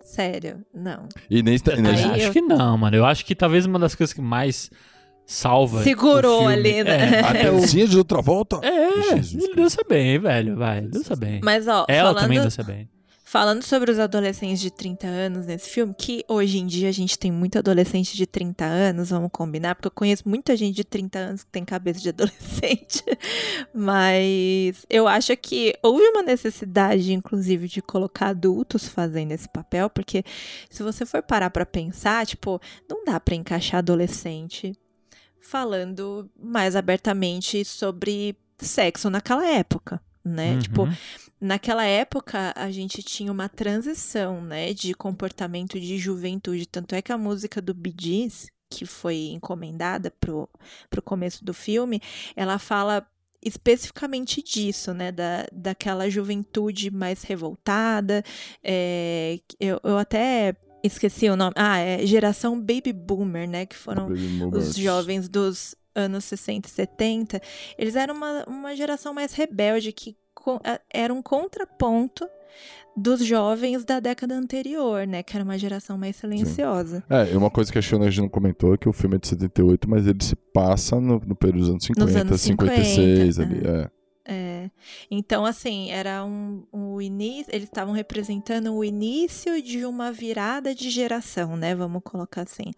sério, 0.00 0.64
não. 0.72 1.06
E 1.28 1.42
nem, 1.42 1.58
nem 1.82 2.02
eu 2.02 2.12
acho 2.12 2.24
eu... 2.28 2.32
que 2.32 2.40
não, 2.40 2.78
mano. 2.78 2.96
Eu 2.96 3.04
acho 3.04 3.26
que 3.26 3.34
talvez 3.34 3.66
uma 3.66 3.78
das 3.78 3.94
coisas 3.94 4.14
que 4.14 4.22
mais 4.22 4.70
salva. 5.28 5.82
Segurou 5.82 6.48
ali, 6.48 6.82
né? 6.82 7.16
É, 7.16 7.20
a 7.20 7.32
dancinha 7.34 7.86
de 7.86 7.98
outra 7.98 8.22
volta. 8.22 8.58
É, 8.62 9.16
Jesus 9.16 9.44
ele 9.44 9.54
dança 9.54 9.82
bem, 9.86 10.18
velho, 10.18 10.56
vai, 10.56 10.80
dança 10.80 11.14
bem. 11.14 11.40
Mas, 11.44 11.68
ó, 11.68 11.84
Ela 11.86 12.08
falando, 12.08 12.22
também 12.22 12.40
dança 12.40 12.62
bem. 12.62 12.88
Falando 13.22 13.62
sobre 13.62 13.90
os 13.90 13.98
adolescentes 13.98 14.58
de 14.58 14.70
30 14.70 15.06
anos 15.06 15.44
nesse 15.44 15.68
filme, 15.68 15.92
que 15.92 16.24
hoje 16.26 16.58
em 16.58 16.66
dia 16.66 16.88
a 16.88 16.92
gente 16.92 17.18
tem 17.18 17.30
muito 17.30 17.58
adolescente 17.58 18.16
de 18.16 18.26
30 18.26 18.64
anos, 18.64 19.10
vamos 19.10 19.28
combinar, 19.30 19.74
porque 19.74 19.88
eu 19.88 19.92
conheço 19.92 20.26
muita 20.26 20.56
gente 20.56 20.76
de 20.76 20.82
30 20.82 21.18
anos 21.18 21.44
que 21.44 21.50
tem 21.50 21.62
cabeça 21.62 22.00
de 22.00 22.08
adolescente. 22.08 23.04
Mas 23.74 24.86
eu 24.88 25.06
acho 25.06 25.36
que 25.36 25.74
houve 25.82 26.02
uma 26.04 26.22
necessidade, 26.22 27.12
inclusive, 27.12 27.68
de 27.68 27.82
colocar 27.82 28.28
adultos 28.28 28.88
fazendo 28.88 29.32
esse 29.32 29.46
papel, 29.46 29.90
porque 29.90 30.24
se 30.70 30.82
você 30.82 31.04
for 31.04 31.22
parar 31.22 31.50
para 31.50 31.66
pensar, 31.66 32.24
tipo, 32.26 32.58
não 32.88 33.04
dá 33.04 33.20
para 33.20 33.34
encaixar 33.34 33.80
adolescente 33.80 34.72
falando 35.40 36.30
mais 36.38 36.76
abertamente 36.76 37.64
sobre 37.64 38.36
sexo 38.58 39.08
naquela 39.08 39.46
época, 39.46 40.00
né? 40.24 40.52
Uhum. 40.52 40.58
Tipo, 40.58 40.88
naquela 41.40 41.84
época 41.84 42.52
a 42.56 42.70
gente 42.70 43.02
tinha 43.02 43.32
uma 43.32 43.48
transição, 43.48 44.40
né, 44.42 44.72
de 44.74 44.94
comportamento 44.94 45.78
de 45.78 45.98
juventude, 45.98 46.66
tanto 46.66 46.94
é 46.94 47.02
que 47.02 47.12
a 47.12 47.18
música 47.18 47.62
do 47.62 47.72
Bee 47.72 47.94
Gees, 47.98 48.46
que 48.70 48.84
foi 48.84 49.30
encomendada 49.32 50.10
pro, 50.10 50.48
pro 50.90 51.02
começo 51.02 51.44
do 51.44 51.54
filme, 51.54 52.00
ela 52.36 52.58
fala 52.58 53.06
especificamente 53.40 54.42
disso, 54.42 54.92
né, 54.92 55.12
da, 55.12 55.46
daquela 55.52 56.10
juventude 56.10 56.90
mais 56.90 57.22
revoltada, 57.22 58.24
é, 58.62 59.38
eu, 59.60 59.80
eu 59.84 59.96
até 59.96 60.56
Esqueci 60.82 61.28
o 61.28 61.36
nome. 61.36 61.52
Ah, 61.56 61.78
é 61.78 62.06
geração 62.06 62.58
Baby 62.58 62.92
Boomer, 62.92 63.48
né? 63.48 63.66
Que 63.66 63.76
foram 63.76 64.08
os 64.52 64.76
jovens 64.76 65.28
dos 65.28 65.74
anos 65.94 66.24
60 66.24 66.68
e 66.68 66.70
70. 66.70 67.42
Eles 67.76 67.96
eram 67.96 68.14
uma, 68.14 68.44
uma 68.46 68.76
geração 68.76 69.12
mais 69.12 69.32
rebelde 69.32 69.92
que 69.92 70.16
era 70.92 71.12
um 71.12 71.20
contraponto 71.20 72.28
dos 72.96 73.24
jovens 73.24 73.84
da 73.84 74.00
década 74.00 74.34
anterior, 74.34 75.06
né? 75.06 75.22
Que 75.22 75.36
era 75.36 75.44
uma 75.44 75.56
geração 75.56 75.96
mais 75.96 76.16
silenciosa. 76.16 76.98
Sim. 76.98 77.14
É, 77.14 77.32
e 77.32 77.36
uma 77.36 77.50
coisa 77.50 77.70
que 77.70 77.78
a 77.78 77.82
Shona 77.82 78.10
não 78.10 78.28
comentou 78.28 78.74
é 78.74 78.76
que 78.76 78.88
o 78.88 78.92
filme 78.92 79.16
é 79.16 79.18
de 79.18 79.28
78, 79.28 79.88
mas 79.88 80.06
ele 80.06 80.22
se 80.22 80.34
passa 80.34 81.00
no, 81.00 81.20
no 81.24 81.36
período 81.36 81.60
dos 81.60 81.70
anos 81.70 81.84
50, 81.84 82.20
anos 82.20 82.40
56 82.40 83.36
50, 83.36 83.42
ali, 83.42 83.66
é. 83.66 83.90
É. 84.30 84.70
Então, 85.10 85.46
assim, 85.46 85.90
era 85.90 86.22
um, 86.22 86.62
um 86.70 87.00
início. 87.00 87.46
Eles 87.50 87.66
estavam 87.66 87.94
representando 87.94 88.74
o 88.74 88.84
início 88.84 89.62
de 89.62 89.86
uma 89.86 90.12
virada 90.12 90.74
de 90.74 90.90
geração, 90.90 91.56
né? 91.56 91.74
Vamos 91.74 92.02
colocar 92.04 92.42
assim. 92.42 92.74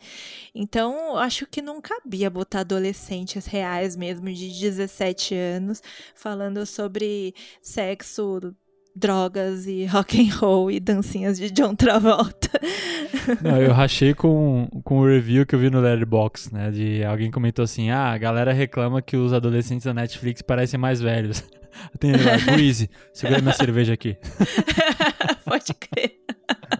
Então, 0.54 1.16
acho 1.16 1.48
que 1.48 1.60
não 1.60 1.80
cabia 1.80 2.30
botar 2.30 2.60
adolescentes 2.60 3.46
reais 3.46 3.96
mesmo 3.96 4.32
de 4.32 4.48
17 4.60 5.34
anos 5.34 5.82
falando 6.14 6.64
sobre 6.64 7.34
sexo 7.60 8.54
drogas 8.94 9.66
e 9.66 9.84
rock 9.86 10.20
and 10.20 10.34
roll 10.36 10.70
e 10.70 10.78
dancinhas 10.80 11.38
de 11.38 11.50
John 11.50 11.74
Travolta. 11.74 12.50
Não, 13.42 13.60
eu 13.60 13.72
rachei 13.74 14.14
com, 14.14 14.68
com 14.84 14.98
o 15.00 15.06
review 15.06 15.46
que 15.46 15.54
eu 15.54 15.58
vi 15.58 15.70
no 15.70 15.80
Letterboxd, 15.80 16.52
né? 16.54 16.70
De 16.70 17.04
alguém 17.04 17.30
comentou 17.30 17.62
assim: 17.64 17.90
ah, 17.90 18.12
a 18.12 18.18
galera 18.18 18.52
reclama 18.52 19.00
que 19.02 19.16
os 19.16 19.32
adolescentes 19.32 19.84
da 19.84 19.94
Netflix 19.94 20.42
parecem 20.42 20.78
mais 20.78 21.00
velhos. 21.00 21.42
Tem 22.00 22.12
lá, 22.12 22.36
Greasy, 22.52 22.90
segura 23.12 23.40
minha 23.40 23.54
cerveja 23.54 23.92
aqui. 23.94 24.16
Pode 25.44 25.72
crer. 25.74 26.16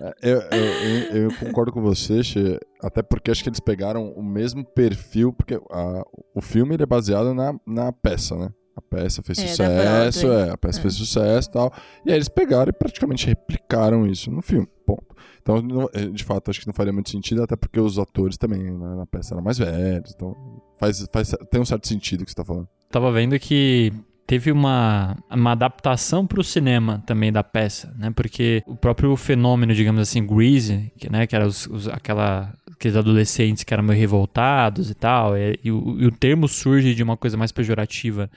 É, 0.00 0.14
Eu, 0.23 0.40
eu, 0.40 0.64
eu- 0.64 1.23
eu 1.25 1.35
concordo 1.38 1.71
com 1.73 1.81
você, 1.81 2.23
Xê, 2.23 2.59
até 2.83 3.00
porque 3.02 3.31
acho 3.31 3.43
que 3.43 3.49
eles 3.49 3.61
pegaram 3.61 4.09
o 4.12 4.23
mesmo 4.23 4.64
perfil, 4.64 5.33
porque 5.33 5.55
a- 5.71 6.02
o 6.35 6.40
filme 6.40 6.75
ele 6.75 6.83
é 6.83 6.87
baseado 6.87 7.33
na, 7.33 7.55
na 7.67 7.93
peça, 7.93 8.37
né? 8.37 8.49
A 8.81 8.97
peça 8.97 9.23
fez 9.23 9.39
É, 9.39 9.47
sucesso, 9.47 10.33
é, 10.33 10.51
a 10.51 10.57
peça 10.57 10.79
É. 10.79 10.83
fez 10.83 10.95
sucesso 10.95 11.49
e 11.49 11.53
tal. 11.53 11.73
E 12.05 12.11
aí 12.11 12.17
eles 12.17 12.29
pegaram 12.29 12.71
e 12.71 12.73
praticamente 12.73 13.27
replicaram 13.27 14.07
isso 14.07 14.31
no 14.31 14.41
filme. 14.43 14.67
Ponto. 14.87 15.15
Então, 15.43 15.61
não- 15.63 15.89
eh, 15.95 16.07
de 16.07 16.25
fato, 16.25 16.51
acho 16.51 16.61
que 16.61 16.67
não 16.67 16.75
faria 16.75 16.93
muito 16.93 17.11
sentido, 17.11 17.43
até 17.43 17.57
porque 17.57 17.79
os 17.81 17.99
atores 17.99 18.37
também 18.37 18.59
né, 18.63 18.95
na 18.97 19.07
peça 19.07 19.35
eram 19.35 19.43
mais 19.43 19.59
velhos. 19.59 20.13
Então, 20.15 20.35
faz, 20.79 21.07
faz, 21.13 21.35
tem 21.51 21.61
um 21.61 21.65
certo 21.65 21.87
sentido 21.89 22.23
o 22.23 22.25
que 22.25 22.31
você 22.31 22.37
tá 22.37 22.45
falando. 22.45 22.69
Tava 22.91 23.11
vendo 23.13 23.39
que 23.39 23.93
teve 24.27 24.53
uma, 24.53 25.17
uma 25.31 25.53
adaptação 25.53 26.27
pro 26.27 26.43
cinema 26.45 27.03
também 27.07 27.33
da 27.33 27.43
peça, 27.43 27.93
né? 27.99 28.13
Porque 28.15 28.63
o 28.67 28.77
próprio 28.77 29.17
fenômeno, 29.17 29.75
digamos 29.75 30.01
assim, 30.01 30.25
Greasy, 30.25 30.93
que, 30.99 31.11
né, 31.11 31.27
que 31.27 31.35
era 31.35 31.47
os, 31.47 31.67
os- 31.67 31.89
aquela, 31.89 32.53
aqueles 32.71 32.97
adolescentes 32.97 33.65
que 33.65 33.75
eram 33.75 33.83
meio 33.83 33.99
revoltados 33.99 34.89
e 34.91 34.95
tal, 34.95 35.37
e, 35.37 35.59
e 35.65 35.73
o, 35.73 36.01
e 36.01 36.07
o 36.07 36.13
termo 36.13 36.47
surge 36.47 36.95
de 36.95 37.03
uma 37.03 37.17
coisa 37.17 37.37
mais 37.37 37.51
pejorativa. 37.51 38.31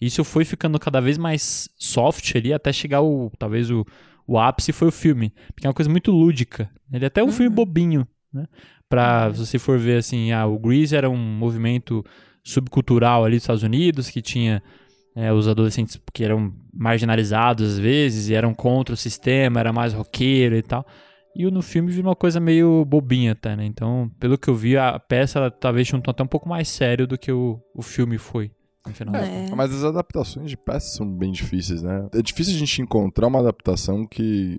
Isso 0.00 0.24
foi 0.24 0.44
ficando 0.44 0.78
cada 0.78 1.00
vez 1.00 1.18
mais 1.18 1.68
soft 1.76 2.34
ali, 2.36 2.52
até 2.52 2.72
chegar 2.72 3.02
o, 3.02 3.30
talvez 3.38 3.70
o, 3.70 3.84
o 4.26 4.38
ápice 4.38 4.72
foi 4.72 4.88
o 4.88 4.92
filme, 4.92 5.32
porque 5.54 5.66
é 5.66 5.68
uma 5.68 5.74
coisa 5.74 5.90
muito 5.90 6.10
lúdica. 6.10 6.70
Ele 6.92 7.04
é 7.04 7.08
até 7.08 7.22
um 7.22 7.26
Uhum. 7.26 7.32
filme 7.32 7.54
bobinho, 7.54 8.06
né? 8.32 8.46
Pra, 8.88 9.26
Uhum. 9.28 9.34
se 9.34 9.46
você 9.46 9.58
for 9.58 9.78
ver 9.78 9.98
assim, 9.98 10.32
ah, 10.32 10.46
o 10.46 10.58
Grease 10.58 10.96
era 10.96 11.08
um 11.08 11.16
movimento 11.16 12.04
subcultural 12.42 13.24
ali 13.24 13.36
dos 13.36 13.42
Estados 13.44 13.62
Unidos, 13.62 14.08
que 14.08 14.22
tinha 14.22 14.62
é, 15.16 15.32
os 15.32 15.48
adolescentes 15.48 16.00
que 16.14 16.24
eram 16.24 16.52
marginalizados 16.72 17.72
às 17.72 17.78
vezes 17.78 18.28
e 18.28 18.34
eram 18.34 18.54
contra 18.54 18.94
o 18.94 18.96
sistema, 18.96 19.58
era 19.60 19.72
mais 19.72 19.92
roqueiro 19.92 20.56
e 20.56 20.62
tal. 20.62 20.86
E 21.34 21.46
o- 21.46 21.50
no 21.50 21.62
filme 21.62 21.90
virou 21.90 22.08
uma 22.10 22.16
coisa 22.16 22.40
meio 22.40 22.84
bobinha 22.84 23.32
até, 23.32 23.54
né? 23.56 23.64
Então, 23.66 24.10
pelo 24.20 24.38
que 24.38 24.48
eu 24.48 24.54
vi, 24.54 24.76
a 24.76 24.98
peça 24.98 25.38
ela, 25.40 25.50
talvez 25.50 25.86
tinha 25.88 25.98
um 25.98 26.02
tom 26.02 26.10
até 26.12 26.22
um 26.22 26.26
pouco 26.28 26.48
mais 26.48 26.68
sério 26.68 27.06
do 27.06 27.18
que 27.18 27.30
o, 27.32 27.60
o 27.74 27.82
filme 27.82 28.18
foi. 28.18 28.50
No 28.86 28.94
final. 28.94 29.14
É. 29.16 29.50
Mas 29.54 29.74
as 29.74 29.84
adaptações 29.84 30.48
de 30.50 30.56
peças 30.56 30.94
são 30.94 31.06
bem 31.06 31.30
difíceis, 31.32 31.82
né? 31.82 32.08
É 32.14 32.22
difícil 32.22 32.54
a 32.54 32.58
gente 32.58 32.80
encontrar 32.82 33.26
uma 33.26 33.40
adaptação 33.40 34.06
que 34.06 34.58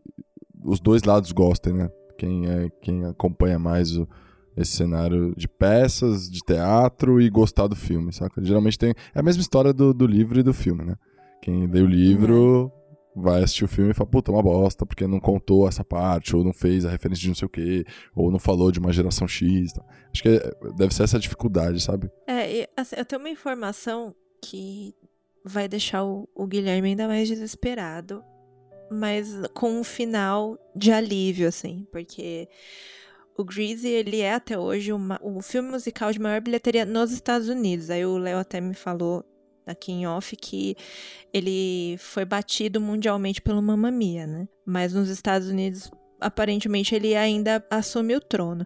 os 0.63 0.79
dois 0.79 1.03
lados 1.03 1.31
gostem, 1.31 1.73
né? 1.73 1.89
Quem, 2.17 2.47
é, 2.47 2.69
quem 2.81 3.03
acompanha 3.05 3.57
mais 3.57 3.97
o- 3.97 4.07
esse 4.55 4.73
cenário 4.73 5.33
de 5.35 5.47
peças, 5.47 6.29
de 6.29 6.39
teatro 6.41 7.19
e 7.19 7.29
gostar 7.29 7.67
do 7.67 7.75
filme, 7.75 8.13
saca? 8.13 8.43
Geralmente 8.43 8.77
tem. 8.77 8.93
É 9.15 9.19
a 9.19 9.23
mesma 9.23 9.41
história 9.41 9.73
do, 9.73 9.93
do 9.93 10.05
livro 10.05 10.39
e 10.39 10.43
do 10.43 10.53
filme, 10.53 10.83
né? 10.85 10.95
Quem 11.41 11.65
lê 11.65 11.81
o 11.81 11.87
livro 11.87 12.71
vai 13.15 13.43
assistir 13.43 13.65
o 13.65 13.67
filme 13.67 13.91
e 13.91 13.93
fala, 13.93 14.09
puta, 14.09 14.31
é 14.31 14.33
uma 14.33 14.41
bosta, 14.43 14.85
porque 14.85 15.05
não 15.05 15.19
contou 15.19 15.67
essa 15.67 15.83
parte, 15.83 16.35
ou 16.35 16.43
não 16.43 16.53
fez 16.53 16.85
a 16.85 16.89
referência 16.89 17.21
de 17.21 17.27
não 17.27 17.35
sei 17.35 17.45
o 17.45 17.49
quê, 17.49 17.85
ou 18.15 18.31
não 18.31 18.39
falou 18.39 18.71
de 18.71 18.79
uma 18.79 18.93
geração 18.93 19.27
X. 19.27 19.73
Tá? 19.73 19.83
Acho 20.13 20.23
que 20.23 20.29
é- 20.29 20.51
deve 20.77 20.93
ser 20.93 21.03
essa 21.03 21.19
dificuldade, 21.19 21.81
sabe? 21.81 22.09
É, 22.27 22.69
assim, 22.77 22.95
eu 22.97 23.05
tenho 23.05 23.21
uma 23.21 23.29
informação 23.29 24.15
que 24.41 24.93
vai 25.43 25.67
deixar 25.67 26.03
o, 26.05 26.29
o 26.35 26.47
Guilherme 26.47 26.89
ainda 26.89 27.07
mais 27.07 27.27
desesperado, 27.27 28.23
mas 28.91 29.27
com 29.53 29.79
um 29.79 29.83
final 29.83 30.57
de 30.75 30.91
alívio, 30.91 31.47
assim, 31.47 31.85
porque 31.91 32.47
o 33.37 33.43
Greasy, 33.43 33.87
ele 33.87 34.19
é 34.19 34.33
até 34.33 34.57
hoje 34.57 34.91
uma- 34.93 35.19
o 35.23 35.41
filme 35.41 35.69
musical 35.69 36.11
de 36.11 36.19
maior 36.19 36.41
bilheteria 36.41 36.85
nos 36.85 37.11
Estados 37.11 37.47
Unidos. 37.49 37.89
Aí 37.89 38.05
o 38.05 38.17
Léo 38.17 38.37
até 38.37 38.59
me 38.61 38.73
falou 38.73 39.25
aqui 39.65 39.91
em 39.91 40.07
off 40.07 40.35
que 40.35 40.75
ele 41.33 41.97
foi 41.99 42.25
batido 42.25 42.79
mundialmente 42.79 43.41
pelo 43.41 43.61
Mamma 43.61 43.91
Mia, 43.91 44.27
né? 44.27 44.47
Mas 44.65 44.93
nos 44.93 45.09
Estados 45.09 45.47
Unidos, 45.47 45.91
aparentemente, 46.19 46.93
ele 46.95 47.15
ainda 47.15 47.65
assume 47.69 48.15
o 48.15 48.21
trono. 48.21 48.65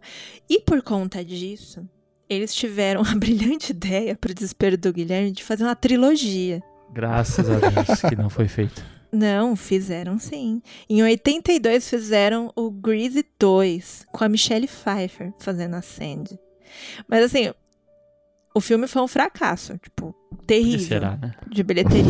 E 0.49 0.59
por 0.59 0.81
conta 0.81 1.23
disso, 1.23 1.87
eles 2.29 2.53
tiveram 2.53 3.01
a 3.05 3.15
brilhante 3.15 3.71
ideia, 3.71 4.15
pro 4.15 4.33
desespero 4.33 4.77
do 4.77 4.93
Guilherme, 4.93 5.31
de 5.31 5.43
fazer 5.43 5.63
uma 5.63 5.75
trilogia. 5.75 6.61
Graças 6.91 7.49
a 7.49 7.57
Deus 7.59 8.01
que 8.01 8.15
não 8.15 8.29
foi 8.29 8.47
feito. 8.47 8.83
Não, 9.11 9.55
fizeram 9.55 10.19
sim. 10.19 10.61
Em 10.89 11.01
82 11.01 11.89
fizeram 11.89 12.51
o 12.53 12.69
Greasy 12.69 13.25
2, 13.39 14.07
com 14.11 14.25
a 14.25 14.27
Michelle 14.27 14.67
Pfeiffer 14.67 15.31
fazendo 15.39 15.75
a 15.75 15.81
Sandy. 15.81 16.37
Mas 17.07 17.23
assim, 17.23 17.53
o 18.55 18.61
filme 18.61 18.87
foi 18.87 19.01
um 19.01 19.07
fracasso, 19.07 19.77
tipo, 19.77 20.15
terrível 20.47 20.79
será, 20.87 21.17
né? 21.17 21.33
de 21.49 21.61
bilheteria. 21.63 22.03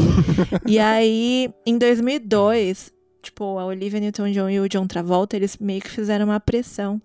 e 0.65 0.77
aí, 0.79 1.51
em 1.65 1.77
2002, 1.77 2.93
tipo, 3.21 3.57
a 3.57 3.65
Olivia 3.65 3.99
Newton-John 3.99 4.49
e 4.49 4.59
o 4.59 4.69
John 4.69 4.85
Travolta, 4.85 5.35
eles 5.35 5.57
meio 5.57 5.81
que 5.81 5.89
fizeram 5.89 6.25
uma 6.25 6.39
pressão 6.39 7.01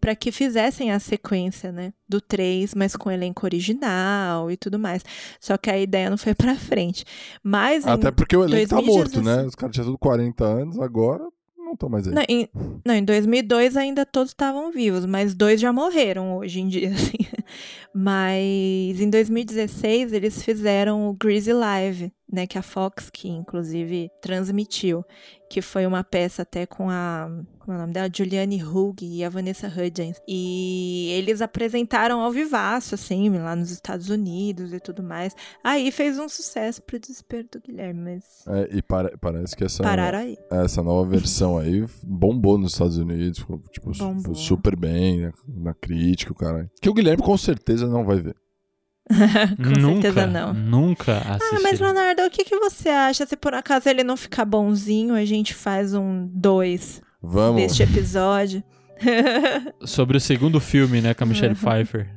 pra 0.00 0.14
que 0.14 0.30
fizessem 0.30 0.90
a 0.92 0.98
sequência, 0.98 1.72
né, 1.72 1.92
do 2.08 2.20
3, 2.20 2.74
mas 2.74 2.94
com 2.94 3.10
elenco 3.10 3.46
original 3.46 4.50
e 4.50 4.56
tudo 4.56 4.78
mais. 4.78 5.02
Só 5.40 5.56
que 5.56 5.70
a 5.70 5.78
ideia 5.78 6.10
não 6.10 6.18
foi 6.18 6.34
pra 6.34 6.54
frente. 6.56 7.04
Mas 7.42 7.86
em- 7.86 7.90
Até 7.90 8.10
porque 8.10 8.36
o 8.36 8.44
elenco 8.44 8.68
tá 8.68 8.76
2016. 8.76 9.14
morto, 9.14 9.22
né? 9.42 9.46
Os 9.48 9.54
caras 9.54 9.72
tinham 9.74 9.86
tudo 9.86 9.98
40 9.98 10.44
anos, 10.44 10.78
agora 10.78 11.24
não 11.56 11.72
estão 11.72 11.88
mais 11.88 12.06
aí. 12.06 12.12
Não 12.14 12.22
em, 12.28 12.48
não, 12.84 12.94
em 12.94 13.04
2002 13.04 13.76
ainda 13.78 14.04
todos 14.04 14.30
estavam 14.32 14.70
vivos, 14.70 15.06
mas 15.06 15.34
dois 15.34 15.58
já 15.58 15.72
morreram 15.72 16.36
hoje 16.36 16.60
em 16.60 16.68
dia, 16.68 16.90
assim. 16.92 17.16
Mas 17.94 19.00
em 19.00 19.10
2016 19.10 20.12
eles 20.12 20.42
fizeram 20.42 21.08
o 21.08 21.14
Greasy 21.14 21.52
Live, 21.52 22.12
né, 22.32 22.46
que 22.46 22.56
a 22.56 22.62
Fox, 22.62 23.10
que 23.10 23.28
inclusive 23.28 24.10
transmitiu, 24.20 25.04
que 25.50 25.60
foi 25.60 25.84
uma 25.86 26.02
peça 26.02 26.42
até 26.42 26.64
com 26.64 26.88
a, 26.88 27.28
como 27.58 27.72
é 27.74 27.76
o 27.76 27.80
nome 27.82 27.92
dela, 27.92 28.08
Julianne 28.10 28.64
Hough 28.64 28.96
e 29.02 29.22
a 29.22 29.28
Vanessa 29.28 29.66
Hudgens. 29.68 30.18
E 30.26 31.10
eles 31.12 31.42
apresentaram 31.42 32.20
ao 32.22 32.32
vivaço, 32.32 32.94
assim, 32.94 33.28
lá 33.38 33.54
nos 33.54 33.70
Estados 33.70 34.08
Unidos 34.08 34.72
e 34.72 34.80
tudo 34.80 35.02
mais. 35.02 35.34
Aí 35.62 35.92
fez 35.92 36.18
um 36.18 36.26
sucesso 36.28 36.80
pro 36.82 36.98
desespero 36.98 37.46
do 37.52 37.60
Guilherme, 37.60 38.00
mas 38.00 38.24
É, 38.48 38.76
e 38.78 38.80
pare- 38.80 39.14
parece 39.20 39.54
que 39.54 39.62
essa, 39.64 39.82
essa 40.50 40.82
nova 40.82 41.06
versão 41.08 41.58
aí 41.58 41.84
bombou 42.02 42.56
nos 42.56 42.72
Estados 42.72 42.96
Unidos, 42.96 43.40
ficou, 43.40 43.58
tipo, 43.70 43.92
Bombou. 43.96 44.34
super 44.34 44.74
bem, 44.74 45.20
né? 45.20 45.32
na 45.46 45.74
crítica, 45.74 46.32
o 46.32 46.34
cara. 46.34 46.70
Que 46.80 46.88
o 46.88 46.94
Guilherme 46.94 47.22
com 47.22 47.36
certeza 47.36 47.86
não 47.86 48.04
vai 48.06 48.20
ver. 48.20 48.34
com 49.56 49.80
nunca, 49.80 50.02
certeza 50.02 50.26
não. 50.26 50.52
Nunca 50.54 51.18
Ah, 51.24 51.34
assisti. 51.36 51.62
mas 51.62 51.80
Leonardo, 51.80 52.22
o 52.22 52.30
que, 52.30 52.44
que 52.44 52.56
você 52.58 52.88
acha? 52.88 53.26
Se 53.26 53.36
por 53.36 53.54
acaso 53.54 53.88
ele 53.88 54.02
não 54.04 54.16
ficar 54.16 54.44
bonzinho, 54.44 55.14
a 55.14 55.24
gente 55.24 55.54
faz 55.54 55.94
um 55.94 56.26
dois 56.32 57.00
Vamos. 57.22 57.62
deste 57.62 57.82
episódio. 57.82 58.62
Sobre 59.84 60.16
o 60.16 60.20
segundo 60.20 60.60
filme, 60.60 61.00
né, 61.00 61.14
com 61.14 61.24
a 61.24 61.26
Michelle 61.26 61.54
Uhum. 61.54 61.60
Pfeiffer. 61.60 62.08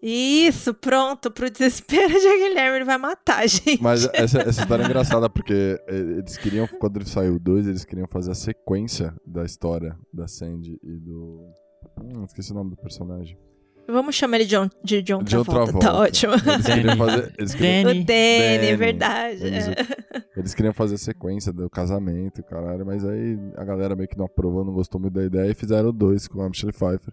Isso, 0.00 0.72
pronto, 0.74 1.28
pro 1.28 1.50
desespero 1.50 2.08
de 2.12 2.38
Guilherme, 2.38 2.76
ele 2.76 2.84
vai 2.84 2.98
matar 2.98 3.40
a 3.40 3.46
gente. 3.48 3.82
Mas 3.82 4.08
essa, 4.14 4.38
essa 4.42 4.60
história 4.62 4.84
é 4.84 4.86
engraçada, 4.86 5.28
porque 5.28 5.76
eles 5.88 6.36
queriam, 6.36 6.68
quando 6.68 7.04
saiu 7.08 7.34
o 7.34 7.38
2, 7.40 7.66
eles 7.66 7.84
queriam 7.84 8.06
fazer 8.06 8.30
a 8.30 8.34
sequência 8.34 9.12
da 9.26 9.44
história 9.44 9.96
da 10.14 10.28
Sandy 10.28 10.78
e 10.84 10.98
do. 11.00 11.40
Hum, 12.00 12.24
esqueci 12.24 12.52
o 12.52 12.54
nome 12.54 12.70
do 12.70 12.76
personagem. 12.76 13.36
Vamos 13.90 14.14
chamar 14.14 14.36
ele 14.36 14.44
de 14.44 14.50
John, 14.50 14.68
de 14.84 15.02
John 15.02 15.22
John 15.22 15.42
Travolta, 15.44 15.72
tá 15.72 15.78
Travolta. 15.78 16.02
ótimo. 16.08 16.32
Eles 16.34 16.66
queriam 16.66 16.84
Danny. 16.84 16.98
fazer. 16.98 17.34
Eles 17.38 17.54
queriam, 17.54 17.80
O 17.80 17.84
Danny. 17.84 18.04
Danny, 18.04 18.58
Danny. 18.58 18.76
verdade. 18.76 19.44
Eles, 19.44 19.66
eles 20.36 20.54
queriam 20.54 20.74
fazer 20.74 20.94
a 20.96 20.98
sequência 20.98 21.52
do 21.52 21.70
casamento, 21.70 22.42
caralho, 22.42 22.84
mas 22.84 23.04
aí 23.04 23.38
a 23.56 23.64
galera 23.64 23.96
meio 23.96 24.08
que 24.08 24.18
não 24.18 24.26
aprovou, 24.26 24.64
não 24.64 24.72
gostou 24.72 25.00
muito 25.00 25.14
da 25.14 25.24
ideia 25.24 25.50
e 25.50 25.54
fizeram 25.54 25.88
o 25.88 25.92
2 25.92 26.28
com 26.28 26.42
a 26.42 26.48
Michelle 26.48 26.72
Pfeiffer. 26.72 27.12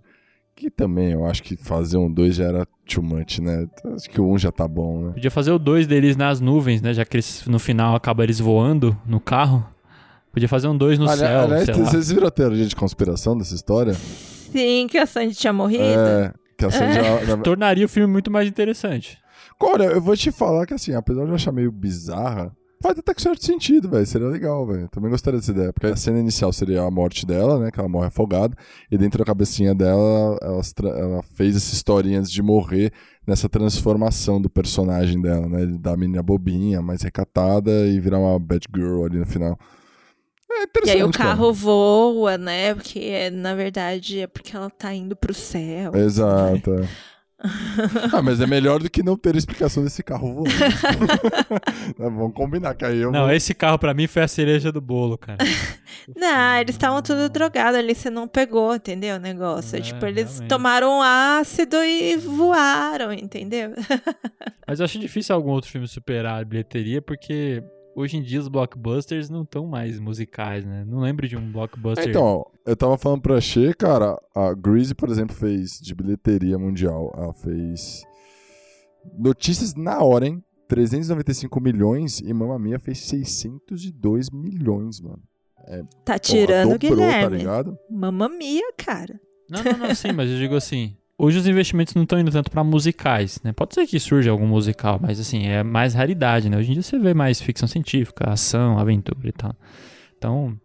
Que 0.54 0.70
também 0.70 1.12
eu 1.12 1.26
acho 1.26 1.44
que 1.44 1.58
fazer 1.58 1.98
um 1.98 2.10
2 2.12 2.36
já 2.36 2.46
era 2.46 2.66
too 2.88 3.04
much, 3.04 3.40
né? 3.40 3.68
Acho 3.94 4.10
que 4.10 4.22
o 4.22 4.26
1 4.30 4.32
um 4.34 4.38
já 4.38 4.52
tá 4.52 4.66
bom, 4.68 5.08
né? 5.08 5.12
Podia 5.14 5.32
fazer 5.32 5.52
o 5.52 5.60
dois 5.60 5.86
deles 5.86 6.16
nas 6.16 6.40
nuvens, 6.40 6.82
né? 6.82 6.94
Já 6.94 7.04
que 7.04 7.18
eles, 7.18 7.46
no 7.46 7.60
final 7.60 7.94
acaba 7.96 8.24
eles 8.24 8.40
voando 8.40 8.98
no 9.06 9.20
carro. 9.20 9.66
Podia 10.32 10.48
fazer 10.48 10.68
um 10.70 10.78
dois 10.78 10.98
no 11.00 11.10
Ali- 11.10 11.20
céu, 11.20 11.40
aliás, 11.42 11.66
sei 11.66 11.74
lá. 11.74 11.80
vocês 11.86 12.10
viram 12.12 12.28
a 12.28 12.32
teoria 12.32 12.66
de 12.66 12.76
conspiração 12.76 13.38
dessa 13.38 13.54
história? 13.56 13.94
Sim, 13.94 14.88
que 14.90 14.98
a 14.98 15.06
Sandy 15.06 15.36
tinha 15.36 15.52
morrido. 15.52 15.84
É, 15.84 16.34
que 16.58 16.66
a 16.66 16.72
Sandy 16.72 16.94
já- 16.96 17.36
na- 17.38 17.44
Tornaria 17.44 17.86
o 17.86 17.90
filme 17.90 18.12
muito 18.12 18.32
mais 18.32 18.48
interessante. 18.48 19.18
Olha, 19.60 19.86
eu 19.86 20.02
vou 20.02 20.16
te 20.16 20.32
falar 20.32 20.66
que 20.66 20.74
assim, 20.74 20.94
apesar 20.94 21.24
de 21.24 21.30
eu 21.30 21.36
achar 21.36 21.52
meio 21.52 21.72
bizarra, 21.72 22.52
Faz 22.84 23.00
até 23.00 23.14
que 23.16 23.22
certo 23.22 23.44
sentido, 23.44 23.90
velho. 23.90 24.06
Seria 24.06 24.28
legal, 24.28 24.68
velho. 24.68 24.88
Também 24.90 25.10
gostaria 25.10 25.40
dessa 25.40 25.50
ideia. 25.50 25.74
Porque 25.74 25.88
a 25.88 25.96
cena 25.96 26.20
inicial 26.20 26.52
seria 26.54 26.84
a 26.84 26.92
morte 26.92 27.26
dela, 27.26 27.58
né? 27.58 27.72
Que 27.72 27.80
ela 27.80 27.88
morre 27.90 28.08
afogada. 28.08 28.56
E 28.92 28.98
dentro 28.98 29.18
da 29.18 29.26
cabecinha 29.26 29.74
dela, 29.74 30.38
ela, 30.42 30.62
ela 31.00 31.24
fez 31.36 31.56
essa 31.56 31.74
historinha 31.74 32.20
antes 32.20 32.30
de 32.30 32.44
morrer 32.44 32.92
nessa 33.26 33.48
transformação 33.50 34.40
do 34.42 34.50
personagem 34.50 35.20
dela, 35.20 35.48
né? 35.48 35.66
Da 35.80 35.96
menina 35.98 36.22
bobinha, 36.22 36.80
mais 36.82 37.02
recatada 37.02 37.72
e 37.88 38.00
virar 38.00 38.20
uma 38.20 38.38
bad 38.38 38.68
girl 38.76 39.06
ali 39.06 39.18
no 39.18 39.26
final. 39.26 39.58
É 40.52 40.88
e 40.88 40.90
aí 40.92 41.04
o 41.04 41.12
carro 41.12 41.48
cara. 41.48 41.52
voa, 41.52 42.38
né? 42.38 42.74
Porque 42.76 43.30
na 43.32 43.56
verdade 43.56 44.20
é 44.22 44.28
porque 44.28 44.56
ela 44.56 44.70
tá 44.70 44.94
indo 44.94 45.16
pro 45.16 45.34
céu. 45.34 45.96
Exato. 45.96 46.72
Né? 46.72 46.88
ah, 48.14 48.22
mas 48.22 48.40
é 48.40 48.48
melhor 48.48 48.80
do 48.80 48.90
que 48.90 49.04
não 49.04 49.18
ter 49.18 49.36
explicação 49.36 49.84
desse 49.84 50.02
carro 50.02 50.34
voando. 50.34 50.50
Vamos 51.98 52.34
combinar 52.34 52.74
que 52.76 52.86
aí 52.86 53.00
eu 53.00 53.12
Não, 53.12 53.26
vou... 53.26 53.32
esse 53.32 53.54
carro 53.54 53.78
para 53.78 53.94
mim 53.94 54.08
foi 54.08 54.24
a 54.24 54.28
cereja 54.28 54.72
do 54.72 54.82
bolo, 54.82 55.18
cara. 55.18 55.38
não, 56.16 56.56
eles 56.60 56.76
estavam 56.76 57.02
tudo 57.02 57.30
drogados 57.30 57.78
ali, 57.78 57.94
você 57.94 58.10
não 58.10 58.28
pegou, 58.28 58.76
entendeu? 58.76 59.18
O 59.18 59.20
negócio. 59.20 59.78
É, 59.78 59.82
tipo, 59.82 60.06
eles 60.06 60.26
realmente. 60.26 60.50
tomaram 60.50 61.02
ácido 61.02 61.78
e 61.84 62.16
voaram, 62.18 63.12
entendeu? 63.12 63.74
mas 64.68 64.80
eu 64.80 64.86
acho 64.86 64.98
difícil 64.98 65.36
algum 65.36 65.52
outro 65.52 65.70
filme 65.70 65.88
superar 65.88 66.42
a 66.42 66.46
bilheteria, 66.46 67.02
porque 67.02 67.62
hoje 67.96 68.18
em 68.18 68.22
dia 68.22 68.40
os 68.40 68.48
blockbusters 68.48 69.30
não 69.30 69.44
estão 69.44 69.66
mais 69.66 70.00
musicais, 70.00 70.66
né? 70.66 70.84
Não 70.86 71.00
lembro 71.00 71.28
de 71.28 71.38
um 71.38 71.52
blockbuster. 71.52 72.10
Então, 72.10 72.46
eu 72.66 72.76
tava 72.76 72.98
falando 72.98 73.22
pra 73.22 73.40
Xê, 73.40 73.74
cara, 73.74 74.22
a 74.36 74.54
Greasy, 74.54 74.94
por 74.94 75.10
exemplo, 75.10 75.36
fez 75.36 75.80
de 75.80 75.96
bilheteria 75.96 76.60
mundial, 76.60 77.14
ela 77.18 77.34
fez 77.34 78.04
notícias 79.18 79.74
na 79.74 80.04
hora, 80.04 80.28
hein? 80.28 80.44
395 80.68 81.62
milhões 81.62 82.20
e 82.20 82.34
Mamma 82.34 82.58
Mia 82.58 82.80
fez 82.80 83.00
602 83.00 84.30
milhões, 84.32 85.00
mano. 85.00 85.22
É, 85.68 85.84
tá 86.04 86.20
tirando, 86.20 86.68
porra, 86.68 86.80
dobrou, 86.80 86.98
tá 86.98 87.06
Guilherme. 87.06 87.30
Tá 87.30 87.38
ligado? 87.38 87.78
Mamma 87.90 88.30
Mia, 88.30 88.74
cara. 88.76 89.20
Não, 89.50 89.64
não, 89.64 89.88
não, 89.88 89.96
sim, 89.96 90.12
mas 90.12 90.30
eu 90.30 90.38
digo 90.38 90.56
assim, 90.56 90.98
Hoje 91.18 91.38
os 91.38 91.48
investimentos 91.48 91.94
não 91.94 92.04
estão 92.04 92.20
indo 92.20 92.32
tanto 92.32 92.52
para 92.52 92.64
musicais, 92.64 93.40
né? 93.42 93.54
Pode 93.54 93.74
ser 93.74 93.88
que 93.88 93.98
surja 94.00 94.32
algum 94.32 94.48
musical, 94.48 95.00
mas 95.02 95.18
assim, 95.20 95.48
é 95.48 95.64
mais 95.64 95.94
raridade, 95.94 96.50
né? 96.50 96.58
Hoje 96.58 96.72
em 96.72 96.74
dia 96.74 96.84
você 96.84 97.00
vê 97.00 97.14
mais 97.14 97.40
ficção 97.40 97.68
científica, 97.68 98.30
ação, 98.30 98.78
aventura 98.78 99.30
e 99.30 99.32
tal. 99.32 99.56
Então, 100.18 100.60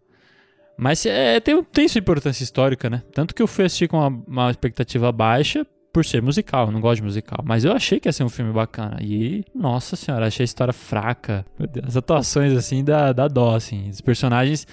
mas 0.77 1.05
é, 1.05 1.39
tem, 1.39 1.63
tem 1.63 1.87
sua 1.87 1.99
importância 1.99 2.43
histórica, 2.43 2.89
né? 2.89 3.01
Tanto 3.13 3.33
que 3.33 3.41
eu 3.41 3.47
fui 3.47 3.65
assistir 3.65 3.87
com 3.87 3.97
uma, 3.97 4.23
uma 4.27 4.51
expectativa 4.51 5.11
baixa 5.11 5.65
por 5.93 6.03
ser 6.03 6.21
musical, 6.21 6.67
eu 6.67 6.71
não 6.71 6.81
gosto 6.81 6.97
de 6.97 7.03
musical. 7.03 7.39
Mas 7.45 7.63
eu 7.63 7.71
achei 7.71 7.99
que 7.99 8.07
ia 8.07 8.13
ser 8.13 8.23
um 8.23 8.29
filme 8.29 8.51
bacana. 8.51 8.97
E, 9.01 9.43
nossa 9.53 9.95
senhora, 9.95 10.27
achei 10.27 10.43
a 10.43 10.45
história 10.45 10.73
fraca. 10.73 11.45
As 11.85 11.95
atuações, 11.95 12.53
assim, 12.53 12.83
da, 12.83 13.13
da 13.13 13.27
dó, 13.27 13.55
assim. 13.55 13.89
Os 13.89 14.01
personagens 14.01 14.65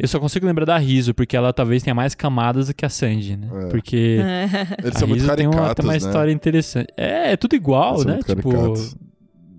eu 0.00 0.08
só 0.08 0.18
consigo 0.18 0.46
lembrar 0.46 0.64
da 0.64 0.78
Riso, 0.78 1.12
porque 1.12 1.36
ela 1.36 1.52
talvez 1.52 1.82
tenha 1.82 1.94
mais 1.94 2.14
camadas 2.14 2.68
do 2.68 2.74
que 2.74 2.86
a 2.86 2.88
Sandy, 2.88 3.36
né? 3.36 3.48
É. 3.52 3.68
Porque 3.68 4.18
Eles 4.82 4.98
são 4.98 5.06
muito 5.06 5.36
tem 5.36 5.46
uma, 5.46 5.74
tem 5.74 5.84
uma 5.84 5.92
né? 5.92 5.98
história 5.98 6.32
interessante. 6.32 6.88
É, 6.96 7.32
é 7.32 7.36
tudo 7.36 7.54
igual, 7.54 8.02
né? 8.02 8.18
Tipo, 8.24 8.50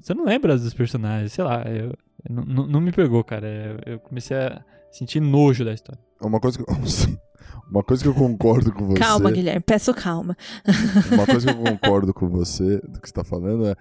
você 0.02 0.16
não 0.16 0.26
lembra 0.26 0.58
dos 0.58 0.74
personagens, 0.74 1.32
sei 1.32 1.44
lá, 1.44 1.64
eu, 1.68 1.94
eu 2.28 2.36
não, 2.36 2.66
não 2.66 2.82
me 2.82 2.92
pegou, 2.92 3.24
cara. 3.24 3.48
Eu, 3.48 3.94
eu 3.94 4.00
comecei 4.00 4.36
a 4.36 4.64
sentir 4.92 5.20
nojo 5.20 5.64
da 5.64 5.74
história. 5.74 6.02
Uma 6.20 6.40
coisa 6.40 6.58
que 6.58 6.64
Uma 7.70 7.84
coisa 7.84 8.04
que 8.04 8.10
eu 8.10 8.14
concordo 8.16 8.74
com 8.74 8.88
você. 8.88 9.00
Calma, 9.00 9.32
Guilherme, 9.32 9.62
peço 9.62 9.94
calma. 9.94 10.36
Uma 11.14 11.26
coisa 11.26 11.54
que 11.54 11.58
eu 11.58 11.64
concordo 11.64 12.14
com 12.14 12.28
você, 12.28 12.82
do 12.82 13.00
que 13.00 13.08
você 13.08 13.14
tá 13.14 13.24
falando, 13.24 13.68
é. 13.68 13.76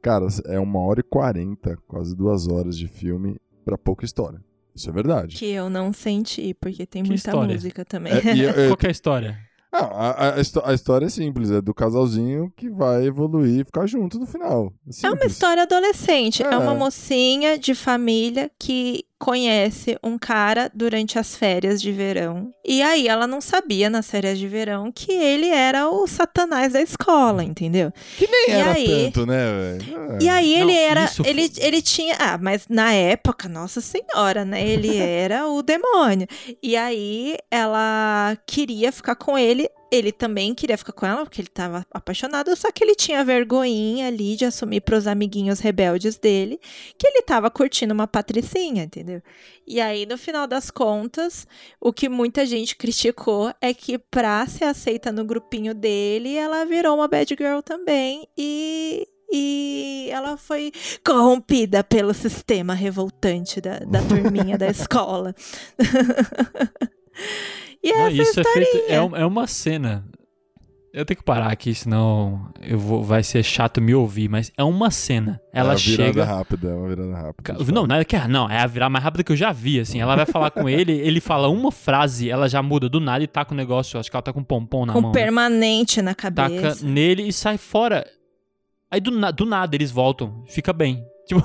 Cara, 0.00 0.26
é 0.46 0.60
uma 0.60 0.80
hora 0.80 1.00
e 1.00 1.02
quarenta, 1.02 1.76
quase 1.88 2.14
duas 2.14 2.46
horas 2.46 2.76
de 2.76 2.86
filme 2.86 3.36
pra 3.64 3.76
pouca 3.76 4.04
história. 4.04 4.38
Isso 4.74 4.90
é 4.90 4.92
verdade. 4.92 5.36
Que 5.36 5.46
eu 5.46 5.70
não 5.70 5.92
senti, 5.92 6.54
porque 6.54 6.84
tem 6.86 7.02
que 7.02 7.08
muita 7.08 7.30
história? 7.30 7.54
música 7.54 7.84
também. 7.84 8.12
É, 8.12 8.16
é, 8.16 8.68
Qual 8.68 8.78
é 8.82 8.86
a 8.88 8.90
história? 8.90 9.38
Ah, 9.72 9.86
a, 9.86 10.28
a, 10.28 10.70
a, 10.70 10.74
história 10.74 11.06
é 11.06 11.08
simples, 11.08 11.50
é 11.50 11.60
do 11.60 11.74
casalzinho 11.74 12.52
que 12.56 12.70
vai 12.70 13.06
evoluir 13.06 13.60
e 13.60 13.64
ficar 13.64 13.86
junto 13.86 14.20
no 14.20 14.26
final. 14.26 14.72
É, 15.02 15.06
é 15.06 15.10
uma 15.10 15.24
história 15.24 15.64
adolescente. 15.64 16.44
É. 16.44 16.46
é 16.46 16.56
uma 16.56 16.76
mocinha 16.76 17.58
de 17.58 17.74
família 17.74 18.48
que 18.56 19.04
conhece 19.18 19.98
um 20.02 20.18
cara 20.18 20.70
durante 20.74 21.18
as 21.18 21.34
férias 21.36 21.80
de 21.80 21.92
verão. 21.92 22.52
E 22.64 22.82
aí 22.82 23.08
ela 23.08 23.26
não 23.26 23.40
sabia 23.40 23.88
nas 23.88 24.10
férias 24.10 24.38
de 24.38 24.46
verão 24.46 24.90
que 24.92 25.12
ele 25.12 25.48
era 25.48 25.88
o 25.88 26.06
satanás 26.06 26.72
da 26.72 26.80
escola, 26.80 27.42
entendeu? 27.42 27.92
Que 28.16 28.26
nem 28.26 28.50
e 28.50 28.52
era 28.52 28.72
aí... 28.72 29.04
tanto, 29.04 29.26
né, 29.26 29.78
velho? 29.78 30.18
E 30.20 30.28
aí 30.28 30.54
ele 30.54 30.72
não, 30.72 30.80
era. 30.80 31.10
Ele, 31.24 31.50
ele 31.58 31.82
tinha. 31.82 32.16
Ah, 32.18 32.38
mas 32.38 32.66
na 32.68 32.92
época, 32.92 33.48
nossa 33.48 33.80
senhora, 33.80 34.44
né? 34.44 34.66
Ele 34.66 34.96
era 34.98 35.48
o 35.48 35.62
demônio. 35.62 36.26
E 36.62 36.76
aí 36.76 37.36
ela 37.50 38.36
queria 38.46 38.92
ficar 38.92 39.14
com 39.14 39.38
ele 39.38 39.68
ele 39.90 40.12
também 40.12 40.54
queria 40.54 40.76
ficar 40.76 40.92
com 40.92 41.06
ela, 41.06 41.24
porque 41.24 41.40
ele 41.40 41.48
estava 41.48 41.86
apaixonado, 41.90 42.54
só 42.56 42.70
que 42.70 42.82
ele 42.82 42.94
tinha 42.94 43.24
vergonhinha 43.24 44.08
ali 44.08 44.36
de 44.36 44.44
assumir 44.44 44.80
para 44.80 44.96
os 44.96 45.06
amiguinhos 45.06 45.60
rebeldes 45.60 46.16
dele 46.16 46.60
que 46.98 47.06
ele 47.06 47.18
estava 47.18 47.50
curtindo 47.50 47.94
uma 47.94 48.06
patricinha, 48.06 48.84
entendeu? 48.84 49.22
E 49.66 49.80
aí, 49.80 50.06
no 50.06 50.18
final 50.18 50.46
das 50.46 50.70
contas, 50.70 51.46
o 51.80 51.92
que 51.92 52.08
muita 52.08 52.44
gente 52.44 52.76
criticou 52.76 53.52
é 53.60 53.72
que 53.72 53.98
pra 53.98 54.46
ser 54.46 54.64
aceita 54.64 55.10
no 55.10 55.24
grupinho 55.24 55.74
dele, 55.74 56.36
ela 56.36 56.64
virou 56.64 56.96
uma 56.96 57.08
bad 57.08 57.34
girl 57.38 57.60
também 57.60 58.28
e 58.36 59.08
e 59.36 60.08
ela 60.12 60.36
foi 60.36 60.70
corrompida 61.04 61.82
pelo 61.82 62.14
sistema 62.14 62.72
revoltante 62.72 63.60
da, 63.60 63.80
da 63.80 64.00
turminha 64.02 64.56
da 64.56 64.68
escola. 64.70 65.34
E 67.84 67.92
Não, 67.92 68.08
isso 68.08 68.40
é, 68.40 68.44
feito, 68.44 68.76
é, 68.88 68.94
é 68.94 69.26
uma 69.26 69.46
cena. 69.46 70.06
Eu 70.90 71.04
tenho 71.04 71.18
que 71.18 71.24
parar 71.24 71.52
aqui, 71.52 71.74
senão 71.74 72.50
eu 72.62 72.78
vou, 72.78 73.02
vai 73.02 73.22
ser 73.22 73.42
chato 73.42 73.80
me 73.80 73.94
ouvir, 73.94 74.28
mas 74.28 74.50
é 74.56 74.64
uma 74.64 74.90
cena. 74.90 75.38
Ela 75.52 75.70
é 75.70 75.72
uma 75.72 75.76
chega. 75.76 76.12
virada 76.12 76.24
rápida, 76.24 76.70
é 76.70 76.74
uma 76.74 76.88
virada 76.88 77.14
rápida. 77.14 77.72
Não, 77.72 77.86
não 77.86 77.96
é, 77.96 78.04
que, 78.04 78.16
é, 78.16 78.26
não, 78.26 78.48
é 78.48 78.60
a 78.60 78.66
virada 78.66 78.88
mais 78.88 79.04
rápida 79.04 79.22
que 79.24 79.32
eu 79.32 79.36
já 79.36 79.52
vi, 79.52 79.80
assim. 79.80 80.00
Ela 80.00 80.16
vai 80.16 80.24
falar 80.24 80.50
com 80.52 80.66
ele, 80.68 80.92
ele 80.92 81.20
fala 81.20 81.48
uma 81.48 81.70
frase, 81.70 82.30
ela 82.30 82.48
já 82.48 82.62
muda 82.62 82.88
do 82.88 83.00
nada 83.00 83.22
e 83.22 83.26
tá 83.26 83.44
com 83.44 83.52
o 83.52 83.56
negócio, 83.56 83.98
acho 83.98 84.08
que 84.08 84.16
ela 84.16 84.22
tá 84.22 84.32
com 84.32 84.40
um 84.40 84.44
pompom 84.44 84.86
na 84.86 84.92
com 84.94 85.00
mão. 85.00 85.10
Com 85.10 85.18
né? 85.18 85.24
permanente 85.24 85.96
né? 86.00 86.04
na 86.04 86.14
cabeça. 86.14 86.76
Taca 86.76 86.86
nele 86.86 87.26
e 87.26 87.32
sai 87.32 87.58
fora. 87.58 88.06
Aí 88.88 89.00
do, 89.00 89.10
do 89.32 89.44
nada 89.44 89.76
eles 89.76 89.90
voltam, 89.90 90.44
fica 90.46 90.72
bem. 90.72 91.04
Tipo. 91.26 91.42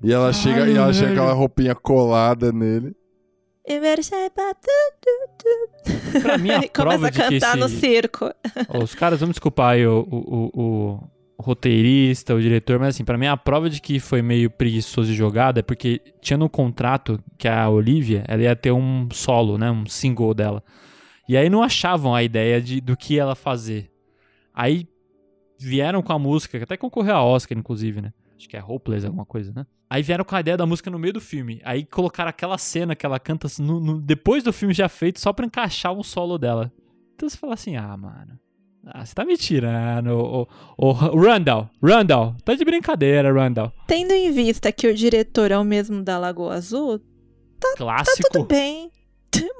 E 0.00 0.12
ela 0.12 0.30
chega, 0.32 0.62
Ai, 0.62 0.70
e 0.70 0.76
ela 0.76 0.92
chega 0.92 1.08
com 1.08 1.12
aquela 1.14 1.32
roupinha 1.32 1.74
colada 1.74 2.52
nele. 2.52 2.94
Pra 6.22 6.38
mim, 6.38 6.50
a 6.50 6.62
prova 6.72 7.08
a 7.08 7.10
de 7.10 7.20
que 7.20 7.34
esse... 7.34 7.56
no 7.56 7.68
circo. 7.68 8.30
os 8.82 8.94
caras, 8.94 9.20
vamos 9.20 9.34
desculpar 9.34 9.74
aí 9.74 9.86
o, 9.86 10.00
o, 10.10 10.50
o, 10.54 11.00
o, 11.38 11.42
roteirista, 11.42 12.34
o 12.34 12.40
diretor, 12.40 12.78
mas 12.78 12.94
assim, 12.94 13.04
pra 13.04 13.18
mim 13.18 13.26
a 13.26 13.36
prova 13.36 13.68
de 13.68 13.80
que 13.80 14.00
foi 14.00 14.22
meio 14.22 14.50
preguiçoso 14.50 15.10
de 15.10 15.16
jogada 15.16 15.60
é 15.60 15.62
porque 15.62 16.00
tinha 16.20 16.36
no 16.36 16.48
contrato 16.48 17.22
que 17.38 17.48
a 17.48 17.68
Olivia, 17.68 18.24
ela 18.26 18.42
ia 18.42 18.56
ter 18.56 18.72
um 18.72 19.08
solo, 19.12 19.56
né, 19.58 19.70
um 19.70 19.86
single 19.86 20.34
dela. 20.34 20.62
E 21.28 21.36
aí 21.36 21.48
não 21.48 21.62
achavam 21.62 22.14
a 22.14 22.22
ideia 22.22 22.60
de, 22.60 22.80
do 22.80 22.96
que 22.96 23.18
ela 23.18 23.34
fazer. 23.34 23.90
Aí 24.52 24.88
vieram 25.58 26.02
com 26.02 26.12
a 26.12 26.18
música, 26.18 26.58
que 26.58 26.64
até 26.64 26.76
concorreu 26.76 27.14
a 27.14 27.22
Oscar, 27.22 27.56
inclusive, 27.56 28.00
né? 28.00 28.12
Acho 28.40 28.48
que 28.48 28.56
é 28.56 28.64
Hopeless, 28.64 29.04
alguma 29.04 29.26
coisa, 29.26 29.52
né? 29.54 29.66
Aí 29.90 30.02
vieram 30.02 30.24
com 30.24 30.34
a 30.34 30.40
ideia 30.40 30.56
da 30.56 30.64
música 30.64 30.90
no 30.90 30.98
meio 30.98 31.12
do 31.12 31.20
filme. 31.20 31.60
Aí 31.62 31.84
colocaram 31.84 32.30
aquela 32.30 32.56
cena 32.56 32.96
que 32.96 33.04
ela 33.04 33.20
canta 33.20 33.46
no, 33.58 33.78
no, 33.78 34.00
depois 34.00 34.42
do 34.42 34.50
filme 34.50 34.72
já 34.72 34.88
feito, 34.88 35.20
só 35.20 35.30
pra 35.30 35.44
encaixar 35.44 35.92
um 35.92 36.02
solo 36.02 36.38
dela. 36.38 36.72
Então 37.14 37.28
você 37.28 37.36
fala 37.36 37.52
assim, 37.52 37.76
ah, 37.76 37.94
mano. 37.98 38.40
Ah, 38.86 39.04
você 39.04 39.14
tá 39.14 39.26
me 39.26 39.36
tirando. 39.36 40.48
O 40.78 40.92
Randall, 40.92 41.68
Randall, 41.82 42.34
tá 42.42 42.54
de 42.54 42.64
brincadeira, 42.64 43.30
Randall. 43.30 43.70
Tendo 43.86 44.12
em 44.12 44.32
vista 44.32 44.72
que 44.72 44.86
o 44.88 44.94
diretor 44.94 45.50
é 45.50 45.58
o 45.58 45.64
mesmo 45.64 46.02
da 46.02 46.18
Lagoa 46.18 46.54
Azul, 46.54 46.98
tá, 47.60 47.74
Clássico. 47.76 48.22
tá 48.22 48.28
tudo 48.32 48.46
bem. 48.46 48.90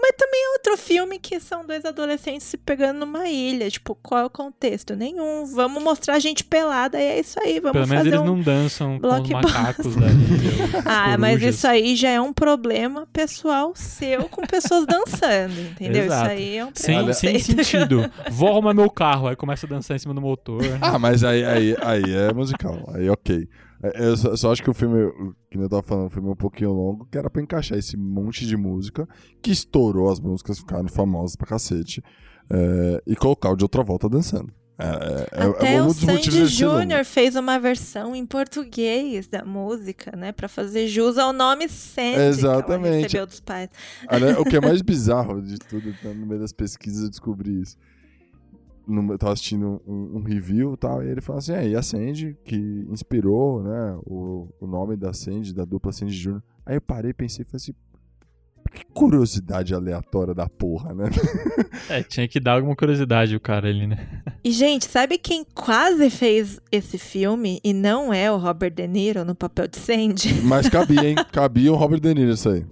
Mas 0.03 0.13
também 0.17 0.41
é 0.45 0.49
outro 0.53 0.77
filme 0.77 1.19
que 1.19 1.39
são 1.39 1.65
dois 1.65 1.85
adolescentes 1.85 2.47
se 2.47 2.57
pegando 2.57 3.01
numa 3.01 3.29
ilha. 3.29 3.71
Tipo, 3.71 3.95
qual 3.95 4.23
é 4.23 4.25
o 4.25 4.31
contexto? 4.31 4.97
Nenhum. 4.97 5.45
Vamos 5.47 5.83
mostrar 5.83 6.15
a 6.15 6.19
gente 6.19 6.43
pelada 6.43 6.99
e 6.99 7.03
é 7.03 7.21
isso 7.21 7.39
aí. 7.41 7.61
Vamos 7.61 7.73
Pelo 7.73 7.87
menos 7.87 8.07
eles 8.07 8.21
um 8.21 8.25
não 8.25 8.41
dançam 8.41 8.99
com 8.99 9.07
os 9.07 9.29
macacos 9.29 9.95
da 9.97 10.07
ilha. 10.07 10.83
ah, 10.85 11.19
mas 11.19 11.43
isso 11.43 11.67
aí 11.67 11.95
já 11.95 12.09
é 12.09 12.21
um 12.21 12.33
problema 12.33 13.07
pessoal 13.13 13.73
seu 13.77 14.29
com 14.29 14.47
pessoas 14.47 14.87
dançando, 14.87 15.61
entendeu? 15.61 16.05
Exato. 16.05 16.25
Isso 16.25 16.33
aí 16.33 16.57
é 16.57 16.65
um 16.65 16.71
sem, 16.75 17.13
sem 17.13 17.39
sentido. 17.39 18.11
Vou 18.31 18.49
arrumar 18.49 18.75
meu 18.75 18.91
carro, 18.91 19.29
aí 19.29 19.37
começa 19.37 19.67
a 19.67 19.69
dançar 19.69 19.97
em 19.97 20.01
cima 20.01 20.15
do 20.15 20.21
motor. 20.21 20.63
Ah, 20.81 20.99
mas 20.99 21.23
aí, 21.23 21.45
aí, 21.45 21.77
aí 21.81 22.15
é 22.15 22.33
musical. 22.33 22.91
Aí 22.95 23.09
ok. 23.09 23.49
É, 23.83 24.07
eu 24.07 24.17
só, 24.17 24.37
só, 24.37 24.53
acho 24.53 24.63
que 24.63 24.71
o 24.71 24.75
filme, 24.75 25.11
que 25.51 25.59
eu 25.59 25.69
tava 25.69 25.83
falando, 25.83 26.07
o 26.07 26.11
filme 26.11 26.29
é 26.29 26.33
um 26.33 26.37
pouquinho 26.37 26.73
longo, 26.73 27.07
que 27.11 27.17
era 27.17 27.31
pra 27.31 27.43
encaixar 27.43 27.79
esse 27.79 27.97
monte 27.97 28.47
de 28.47 28.57
música, 28.57 29.09
que 29.43 29.51
estourou, 29.51 30.11
as 30.11 30.21
músicas 30.21 30.59
ficaram 30.59 30.89
famosas 30.89 31.37
pra 31.37 31.47
cacete, 31.47 32.03
é, 32.51 33.03
e 33.07 33.17
colocar 33.17 33.51
o 33.51 33.57
de 33.57 33.65
outra 33.65 33.83
volta 33.83 34.09
dançando. 34.09 34.53
É, 34.81 35.43
é, 35.43 35.45
Até 35.45 35.75
é 35.75 35.83
um 35.83 35.89
o 35.89 35.93
Sandy. 35.93 36.47
Júnior 36.47 37.05
fez 37.05 37.37
uma 37.37 37.59
versão 37.59 38.17
em 38.17 38.25
português 38.25 39.29
da 39.29 39.45
música, 39.45 40.17
né? 40.17 40.33
Pra 40.33 40.49
fazer 40.49 40.89
jus 40.89 41.19
ao 41.19 41.35
nome 41.35 41.69
Sandy 41.69 42.15
que 42.15 42.21
Exatamente. 42.23 43.03
recebeu 43.03 43.27
dos 43.27 43.41
pais. 43.41 43.69
O 44.39 44.45
que 44.45 44.57
é 44.57 44.61
mais 44.61 44.81
bizarro 44.81 45.43
de 45.43 45.59
tudo, 45.59 45.95
tá, 46.03 46.09
no 46.09 46.27
meio 46.27 46.41
das 46.41 46.53
pesquisas 46.53 47.03
eu 47.05 47.11
descobri 47.11 47.61
isso. 47.61 47.77
No, 48.91 49.13
eu 49.13 49.19
tava 49.19 49.33
assistindo 49.33 49.81
um, 49.87 50.19
um 50.19 50.23
review 50.23 50.75
e 50.75 50.77
tal, 50.77 51.03
e 51.03 51.09
ele 51.09 51.21
falou 51.21 51.39
assim, 51.39 51.53
é, 51.53 51.69
e 51.69 51.77
a 51.77 51.83
Sandy, 51.83 52.37
que 52.45 52.57
inspirou, 52.91 53.63
né, 53.63 53.99
o, 54.05 54.49
o 54.61 54.67
nome 54.67 54.97
da 54.97 55.13
Sandy, 55.13 55.55
da 55.55 55.65
dupla 55.65 55.93
Sandy 55.93 56.15
Júnior. 56.15 56.43
Aí 56.67 56.77
eu 56.77 56.81
parei 56.81 57.11
e 57.11 57.15
pensei, 57.15 57.45
falei 57.45 57.57
assim, 57.57 57.75
que 58.73 58.85
curiosidade 58.87 59.75
aleatória 59.75 60.35
da 60.35 60.49
porra, 60.49 60.95
né? 60.95 61.05
É, 61.89 62.03
tinha 62.03 62.29
que 62.29 62.39
dar 62.39 62.53
alguma 62.53 62.77
curiosidade 62.77 63.35
o 63.35 63.41
cara 63.41 63.69
ali, 63.69 63.87
né? 63.87 64.23
E, 64.45 64.53
gente, 64.53 64.85
sabe 64.85 65.19
quem 65.19 65.45
quase 65.45 66.09
fez 66.09 66.61
esse 66.71 66.99
filme 66.99 67.61
e 67.65 67.73
não 67.73 68.13
é 68.13 68.31
o 68.31 68.37
Robert 68.37 68.73
De 68.73 68.87
Niro 68.87 69.25
no 69.25 69.35
papel 69.35 69.67
de 69.67 69.77
Sandy? 69.77 70.41
Mas 70.43 70.69
cabia, 70.69 71.09
hein? 71.09 71.17
Cabia 71.33 71.73
o 71.73 71.77
Robert 71.77 72.01
De 72.01 72.15
Niro 72.15 72.31
isso 72.31 72.49
aí. 72.49 72.65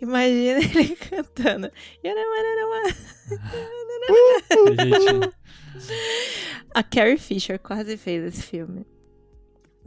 Imagina 0.00 0.58
ele 0.74 0.96
cantando. 0.96 1.70
Gente, 4.84 5.34
A 6.74 6.82
Carrie 6.82 7.18
Fisher 7.18 7.58
quase 7.58 7.96
fez 7.96 8.24
esse 8.24 8.42
filme. 8.42 8.86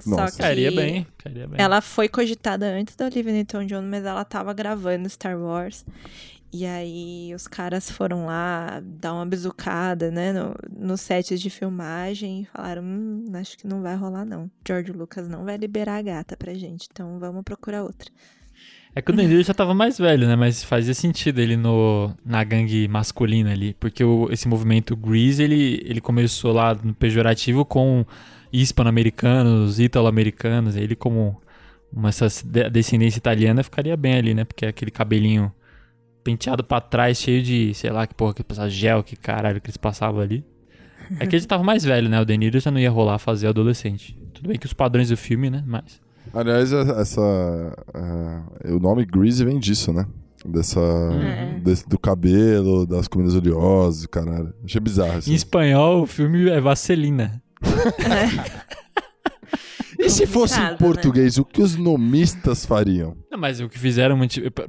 Nossa. 0.05 0.27
Só 0.27 0.31
que 0.31 0.37
cairia 0.41 0.71
bem, 0.71 1.05
cairia 1.17 1.47
bem. 1.47 1.59
ela 1.61 1.81
foi 1.81 2.07
cogitada 2.07 2.65
antes 2.65 2.95
da 2.95 3.05
Olivia 3.05 3.33
Newton-John, 3.33 3.81
mas 3.81 4.05
ela 4.05 4.23
tava 4.23 4.53
gravando 4.53 5.09
Star 5.09 5.37
Wars. 5.37 5.85
E 6.51 6.65
aí 6.65 7.31
os 7.35 7.47
caras 7.47 7.91
foram 7.91 8.25
lá 8.25 8.81
dar 8.83 9.13
uma 9.13 9.25
bizucada, 9.25 10.09
né, 10.09 10.33
no, 10.33 10.55
no 10.71 10.97
set 10.97 11.37
de 11.37 11.49
filmagem 11.49 12.41
e 12.41 12.45
falaram, 12.45 12.81
hum, 12.81 13.25
acho 13.35 13.55
que 13.55 13.67
não 13.67 13.83
vai 13.83 13.95
rolar 13.95 14.25
não. 14.25 14.49
George 14.67 14.91
Lucas 14.91 15.27
não 15.27 15.45
vai 15.45 15.57
liberar 15.57 15.97
a 15.97 16.01
gata 16.01 16.35
pra 16.35 16.53
gente, 16.55 16.87
então 16.91 17.19
vamos 17.19 17.43
procurar 17.43 17.83
outra. 17.83 18.09
É 18.95 19.01
que 19.01 19.11
o 19.11 19.15
Deniro 19.15 19.41
já 19.43 19.53
tava 19.53 19.73
mais 19.73 19.97
velho, 19.97 20.27
né? 20.27 20.35
Mas 20.35 20.63
fazia 20.63 20.93
sentido 20.93 21.39
ele 21.39 21.55
no, 21.55 22.11
na 22.25 22.43
gangue 22.43 22.87
masculina 22.87 23.51
ali. 23.51 23.75
Porque 23.79 24.03
o, 24.03 24.27
esse 24.31 24.47
movimento 24.47 24.95
Grease, 24.95 25.41
ele, 25.43 25.81
ele 25.85 26.01
começou 26.01 26.51
lá 26.51 26.75
no 26.75 26.93
pejorativo 26.93 27.63
com 27.63 28.05
hispano-americanos, 28.51 29.79
ítalo-americanos. 29.79 30.75
Ele 30.75 30.95
como 30.95 31.39
uma 31.93 32.09
essa 32.09 32.27
de- 32.43 32.69
descendência 32.69 33.19
italiana 33.19 33.63
ficaria 33.63 33.95
bem 33.95 34.15
ali, 34.15 34.33
né? 34.33 34.43
Porque 34.43 34.65
aquele 34.65 34.91
cabelinho 34.91 35.51
penteado 36.23 36.63
pra 36.63 36.81
trás, 36.81 37.19
cheio 37.19 37.41
de, 37.41 37.73
sei 37.73 37.91
lá, 37.91 38.05
que 38.05 38.13
porra, 38.13 38.33
que 38.33 38.43
passava 38.43 38.69
gel, 38.69 39.03
que 39.03 39.15
caralho 39.15 39.61
que 39.61 39.67
eles 39.67 39.77
passavam 39.77 40.19
ali. 40.19 40.43
É 41.19 41.25
que 41.25 41.35
ele 41.35 41.45
tava 41.45 41.63
mais 41.63 41.83
velho, 41.83 42.09
né? 42.09 42.19
O 42.21 42.25
Deniro 42.25 42.59
já 42.59 42.69
não 42.69 42.79
ia 42.79 42.91
rolar 42.91 43.17
fazer 43.17 43.47
adolescente. 43.47 44.17
Tudo 44.33 44.49
bem 44.49 44.57
que 44.57 44.65
os 44.65 44.73
padrões 44.73 45.09
do 45.09 45.17
filme, 45.17 45.49
né? 45.49 45.63
Mas... 45.65 46.01
Aliás, 46.31 46.71
essa, 46.71 47.21
é, 47.95 48.38
o 48.71 48.79
nome 48.79 49.05
Greasy 49.05 49.43
vem 49.45 49.59
disso, 49.59 49.91
né? 49.93 50.05
Dessa, 50.45 50.79
É. 50.79 51.59
desse- 51.59 51.87
do 51.87 51.99
cabelo, 51.99 52.85
das 52.87 53.07
comidas 53.07 53.35
oleosas, 53.35 54.05
caralho. 54.05 54.53
Achei 54.63 54.79
bizarro 54.79 55.17
assim. 55.17 55.31
Em 55.31 55.35
espanhol, 55.35 56.03
o 56.03 56.07
filme 56.07 56.49
é 56.49 56.59
Vaselina. 56.61 57.41
E 60.01 60.09
se 60.09 60.25
fosse 60.25 60.57
em 60.57 60.63
né? 60.63 60.75
português, 60.79 61.37
o 61.37 61.43
que 61.43 61.61
os 61.61 61.75
nomistas 61.75 62.65
fariam? 62.65 63.17
Não, 63.29 63.37
mas 63.37 63.59
o 63.59 63.67
que 63.67 63.77
fizeram, 63.77 64.17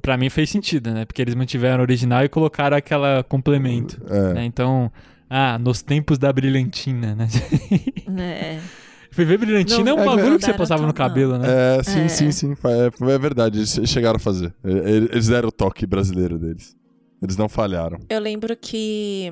pra 0.02 0.16
mim 0.16 0.28
fez 0.28 0.50
sentido, 0.50 0.90
né? 0.92 1.04
Porque 1.04 1.22
eles 1.22 1.36
mantiveram 1.36 1.78
o 1.78 1.82
original 1.82 2.24
e 2.24 2.28
colocaram 2.28 2.76
aquela 2.76 3.22
complemento. 3.22 4.02
É. 4.08 4.34
né? 4.34 4.44
Então, 4.44 4.90
ah, 5.28 5.56
nos 5.56 5.82
tempos 5.82 6.18
da 6.18 6.32
brilhantina, 6.32 7.14
né? 7.14 7.28
É. 8.18 8.58
Fui 9.12 9.24
ver 9.24 9.38
brilhantina 9.38 9.82
Não, 9.82 9.90
é 9.90 9.94
um 9.94 10.02
é 10.02 10.06
bagulho 10.16 10.38
que 10.38 10.44
você 10.44 10.54
passava 10.54 10.86
no 10.86 10.94
cabelo, 10.94 11.36
né? 11.38 11.78
É, 11.78 11.82
sim, 11.82 12.00
É. 12.00 12.08
sim, 12.08 12.30
sim. 12.30 12.54
É, 12.64 13.12
é 13.12 13.18
verdade, 13.18 13.58
eles 13.58 13.80
chegaram 13.86 14.16
a 14.16 14.20
fazer. 14.20 14.54
Eles 14.64 15.28
deram 15.28 15.48
o 15.48 15.52
toque 15.52 15.86
brasileiro 15.86 16.38
deles. 16.38 16.76
Eles 17.22 17.36
não 17.36 17.48
falharam. 17.48 17.98
Eu 18.08 18.20
lembro 18.20 18.56
que 18.56 19.30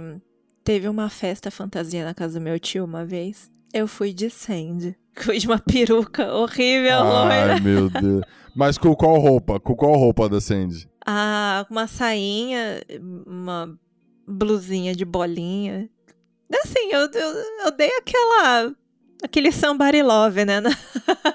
teve 0.64 0.88
uma 0.88 1.08
festa 1.08 1.50
fantasia 1.50 2.04
na 2.04 2.12
casa 2.12 2.38
do 2.38 2.42
meu 2.42 2.58
tio 2.58 2.84
uma 2.84 3.04
vez. 3.04 3.50
Eu 3.72 3.86
fui 3.86 4.12
de 4.12 4.28
Sandy. 4.30 4.96
Fui 5.18 5.38
de 5.38 5.48
uma 5.48 5.58
peruca 5.58 6.32
horrível, 6.32 7.02
loira. 7.02 7.54
Ai, 7.54 7.60
meu 7.60 7.90
Deus. 7.90 8.22
Mas 8.54 8.78
com 8.78 8.94
qual 8.94 9.18
roupa? 9.18 9.58
Com 9.58 9.74
qual 9.74 9.94
roupa 9.94 10.28
da 10.28 10.40
Sandy? 10.40 10.88
Ah, 11.04 11.66
uma 11.68 11.88
sainha, 11.88 12.80
uma 13.26 13.76
blusinha 14.26 14.94
de 14.94 15.04
bolinha. 15.04 15.88
Assim, 16.64 16.92
eu, 16.92 17.00
eu, 17.00 17.34
eu 17.64 17.70
dei 17.76 17.90
aquela. 17.98 18.72
Aquele 19.22 19.50
somebody 19.52 20.02
love, 20.02 20.44
né? 20.44 20.60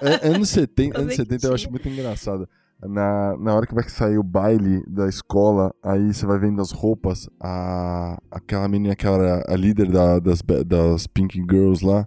É, 0.01 0.27
anos 0.29 0.49
70, 0.49 0.97
anos 0.97 1.15
Fazendinha. 1.15 1.39
70 1.39 1.47
eu 1.47 1.53
acho 1.53 1.69
muito 1.69 1.87
engraçado. 1.87 2.47
Na, 2.81 3.37
na 3.37 3.55
hora 3.55 3.65
que 3.65 3.73
vai 3.73 3.87
sair 3.87 4.17
o 4.17 4.23
baile 4.23 4.83
da 4.87 5.07
escola, 5.07 5.73
aí 5.81 6.13
você 6.13 6.25
vai 6.25 6.37
vendo 6.37 6.61
as 6.61 6.71
roupas, 6.71 7.29
a, 7.39 8.17
aquela 8.29 8.67
menina 8.67 8.95
que 8.95 9.07
era 9.07 9.43
a 9.47 9.55
líder 9.55 9.89
da- 9.89 10.19
das, 10.19 10.41
das 10.65 11.07
Pink 11.07 11.39
Girls 11.49 11.85
lá. 11.85 12.05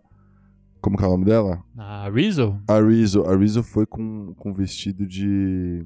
Como 0.83 0.99
que 0.99 1.05
é 1.05 1.07
o 1.07 1.11
nome 1.13 1.25
dela? 1.25 1.63
A 1.79 2.11
Rizzo? 2.11 2.61
A 2.69 2.79
Rizzo. 2.81 3.25
A 3.25 3.35
Rizzo 3.35 3.63
foi 3.63 3.87
com, 3.87 4.35
com 4.37 4.53
vestido 4.53 5.07
de 5.07 5.85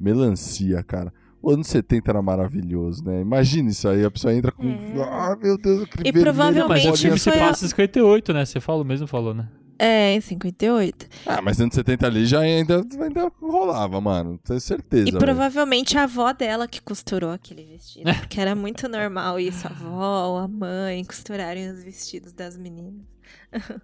melancia, 0.00 0.82
cara. 0.82 1.12
O 1.42 1.50
ano 1.50 1.64
70 1.64 2.10
era 2.10 2.22
maravilhoso, 2.22 3.04
né? 3.04 3.20
Imagina 3.20 3.68
isso 3.70 3.88
aí, 3.88 4.04
a 4.04 4.10
pessoa 4.10 4.32
entra 4.32 4.52
com. 4.52 4.62
É. 4.68 5.02
Ah, 5.02 5.36
meu 5.40 5.58
Deus, 5.58 5.82
aquele 5.82 6.08
E 6.08 6.12
provavelmente 6.12 7.08
Mas 7.08 7.20
se 7.20 7.30
foi 7.30 7.40
a- 7.40 7.48
passa 7.48 7.64
em 7.64 7.68
58, 7.68 8.32
né? 8.32 8.44
Você 8.44 8.60
falou 8.60 8.84
mesmo, 8.84 9.06
falou, 9.08 9.34
né? 9.34 9.48
É, 9.78 10.14
em 10.14 10.20
58. 10.20 11.08
Ah, 11.26 11.42
mas 11.42 11.60
anos 11.60 11.74
70 11.74 12.06
ali 12.06 12.24
já 12.24 12.38
ainda, 12.38 12.86
ainda 13.00 13.32
rolava, 13.40 14.00
mano. 14.00 14.38
Tenho 14.38 14.60
certeza. 14.60 15.08
E 15.08 15.12
provavelmente 15.12 15.98
a 15.98 16.04
avó 16.04 16.32
dela 16.32 16.68
que 16.68 16.80
costurou 16.80 17.32
aquele 17.32 17.64
vestido. 17.64 18.04
Porque 18.20 18.40
era 18.40 18.54
muito 18.54 18.88
normal 18.88 19.40
isso, 19.40 19.66
a 19.66 19.70
avó, 19.70 20.38
a 20.38 20.46
mãe 20.46 21.04
costurarem 21.04 21.68
os 21.68 21.82
vestidos 21.82 22.32
das 22.32 22.56
meninas. 22.56 23.02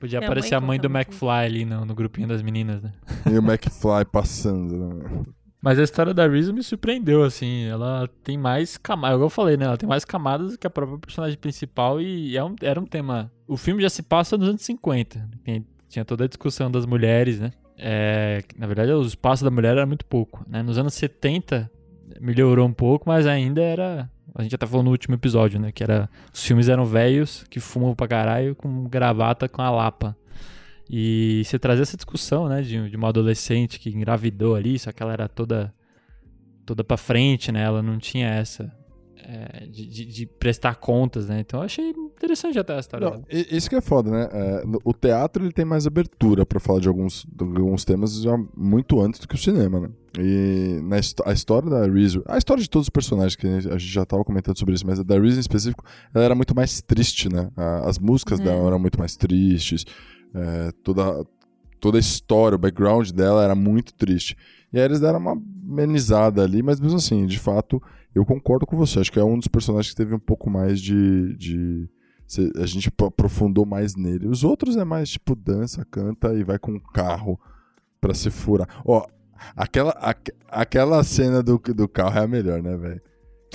Podia 0.00 0.18
Minha 0.18 0.28
aparecer 0.28 0.54
mãe 0.54 0.58
a 0.58 0.66
mãe 0.66 0.80
do 0.80 0.88
McFly 0.88 1.28
ali 1.28 1.64
no, 1.64 1.84
no 1.84 1.94
grupinho 1.94 2.26
das 2.26 2.42
meninas, 2.42 2.82
né? 2.82 2.92
E 3.30 3.38
o 3.38 3.42
McFly 3.42 4.04
passando, 4.10 4.76
né? 4.76 5.22
Mas 5.64 5.78
a 5.78 5.82
história 5.82 6.12
da 6.12 6.26
Rizzo 6.28 6.52
me 6.52 6.62
surpreendeu, 6.62 7.24
assim. 7.24 7.64
Ela 7.64 8.06
tem 8.22 8.36
mais 8.36 8.76
camadas, 8.76 9.18
eu 9.20 9.30
falei, 9.30 9.56
né? 9.56 9.64
Ela 9.64 9.76
tem 9.78 9.88
mais 9.88 10.04
camadas 10.04 10.56
que 10.56 10.66
a 10.66 10.70
própria 10.70 10.98
personagem 10.98 11.38
principal 11.38 12.00
e 12.00 12.36
é 12.36 12.44
um- 12.44 12.54
era 12.60 12.78
um 12.78 12.84
tema. 12.84 13.32
O 13.48 13.56
filme 13.56 13.80
já 13.82 13.88
se 13.88 14.02
passa 14.02 14.36
nos 14.36 14.48
anos 14.48 14.62
50. 14.62 15.26
Tem- 15.42 15.64
Tinha 15.88 16.04
toda 16.04 16.24
a 16.24 16.26
discussão 16.28 16.68
das 16.70 16.84
mulheres, 16.86 17.38
né? 17.40 17.52
É, 17.78 18.42
na 18.58 18.66
verdade, 18.66 18.90
o 18.92 19.02
espaço 19.02 19.44
da 19.44 19.50
mulher 19.50 19.72
era 19.76 19.86
muito 19.86 20.04
pouco, 20.04 20.44
né? 20.48 20.60
Nos 20.62 20.76
anos 20.76 20.92
70 20.94 21.70
melhorou 22.20 22.66
um 22.66 22.72
pouco, 22.72 23.08
mas 23.08 23.26
ainda 23.26 23.62
era. 23.62 24.10
A 24.34 24.42
gente 24.42 24.54
até 24.56 24.66
falou 24.66 24.82
no 24.82 24.90
último 24.90 25.14
episódio, 25.14 25.60
né? 25.60 25.70
Que 25.72 25.84
era. 25.84 26.10
Os 26.32 26.44
filmes 26.44 26.68
eram 26.68 26.84
velhos 26.84 27.44
que 27.48 27.60
fumam 27.60 27.94
pra 27.94 28.08
caralho 28.08 28.56
com 28.56 28.84
gravata 28.88 29.48
com 29.48 29.62
a 29.62 29.70
lapa. 29.70 30.16
E 30.88 31.42
você 31.44 31.58
trazer 31.58 31.82
essa 31.82 31.96
discussão, 31.96 32.48
né, 32.48 32.60
de, 32.62 32.90
de 32.90 32.96
uma 32.96 33.08
adolescente 33.08 33.78
que 33.80 33.88
engravidou 33.90 34.54
ali, 34.54 34.78
só 34.78 34.92
que 34.92 35.02
ela 35.02 35.12
era 35.12 35.28
toda 35.28 35.72
toda 36.66 36.82
pra 36.82 36.96
frente, 36.96 37.52
né? 37.52 37.62
Ela 37.62 37.82
não 37.82 37.98
tinha 37.98 38.26
essa 38.28 38.72
é, 39.26 39.66
de, 39.66 39.86
de- 39.86 40.04
de 40.06 40.26
prestar 40.26 40.74
contas, 40.76 41.28
né? 41.28 41.40
Então 41.40 41.60
eu 41.60 41.64
achei 41.64 41.90
interessante 41.90 42.58
até 42.58 42.74
a 42.74 42.78
história 42.78 43.08
Não, 43.10 43.22
isso 43.30 43.68
que 43.70 43.76
é 43.76 43.80
foda, 43.80 44.10
né? 44.10 44.28
É, 44.32 44.66
no- 44.66 44.80
o 44.84 44.92
teatro 44.92 45.42
ele 45.44 45.52
tem 45.52 45.64
mais 45.64 45.86
abertura 45.86 46.44
pra 46.44 46.60
falar 46.60 46.80
de 46.80 46.88
alguns, 46.88 47.24
de 47.30 47.44
alguns 47.44 47.84
temas 47.84 48.20
já 48.22 48.36
muito 48.56 49.00
antes 49.00 49.20
do 49.20 49.26
que 49.28 49.34
o 49.34 49.38
cinema, 49.38 49.80
né? 49.80 49.88
E 50.18 50.80
na 50.82 50.96
a 51.26 51.32
história 51.32 51.68
da 51.70 51.86
Rizzo, 51.86 52.22
a 52.26 52.36
história 52.38 52.62
de 52.62 52.68
todos 52.70 52.86
os 52.86 52.90
personagens, 52.90 53.34
que 53.36 53.46
a 53.46 53.60
gente 53.60 53.78
já 53.92 54.04
tava 54.04 54.22
comentando 54.24 54.58
sobre 54.58 54.74
isso, 54.74 54.86
mas 54.86 55.00
a 55.00 55.02
da 55.02 55.18
Rizzo 55.18 55.38
em 55.38 55.40
específico, 55.40 55.84
ela 56.14 56.24
era 56.24 56.34
muito 56.34 56.54
mais 56.54 56.80
triste, 56.82 57.30
né? 57.32 57.50
A- 57.56 57.88
As 57.88 57.98
músicas 57.98 58.38
É. 58.40 58.44
dela 58.44 58.66
eram 58.66 58.78
muito 58.78 58.98
mais 58.98 59.16
tristes, 59.16 59.84
é, 60.34 60.70
toda, 60.82 61.24
toda 61.80 61.98
a 61.98 62.00
história, 62.00 62.56
o 62.56 62.58
background 62.58 63.10
dela 63.10 63.42
era 63.44 63.54
muito 63.54 63.94
triste. 63.94 64.36
E 64.72 64.78
aí 64.78 64.84
eles 64.84 65.00
deram 65.00 65.18
uma 65.20 65.32
amenizada 65.32 66.42
ali, 66.42 66.62
mas 66.62 66.80
mesmo 66.80 66.96
assim, 66.96 67.26
de 67.26 67.38
fato, 67.38 67.80
eu 68.14 68.24
concordo 68.24 68.66
com 68.66 68.76
você. 68.76 68.98
Acho 69.00 69.12
que 69.12 69.20
é 69.20 69.24
um 69.24 69.38
dos 69.38 69.48
personagens 69.48 69.90
que 69.92 69.96
teve 69.96 70.14
um 70.14 70.18
pouco 70.18 70.50
mais 70.50 70.80
de. 70.80 71.36
de 71.36 71.88
a 72.56 72.66
gente 72.66 72.90
pro- 72.90 73.06
aprofundou 73.08 73.64
mais 73.66 73.94
nele. 73.94 74.26
Os 74.26 74.42
outros 74.42 74.76
é 74.76 74.84
mais 74.84 75.10
tipo 75.10 75.36
dança, 75.36 75.84
canta 75.90 76.32
e 76.34 76.42
vai 76.42 76.58
com 76.58 76.72
um 76.72 76.80
carro 76.80 77.38
pra 78.00 78.14
se 78.14 78.30
furar. 78.30 78.66
Ó, 78.84 79.04
aquela, 79.54 79.90
aque- 79.92 80.32
aquela 80.48 81.04
cena 81.04 81.42
do, 81.42 81.58
do 81.58 81.86
carro 81.86 82.18
é 82.18 82.24
a 82.24 82.26
melhor, 82.26 82.62
né, 82.62 82.76
velho? 82.76 83.00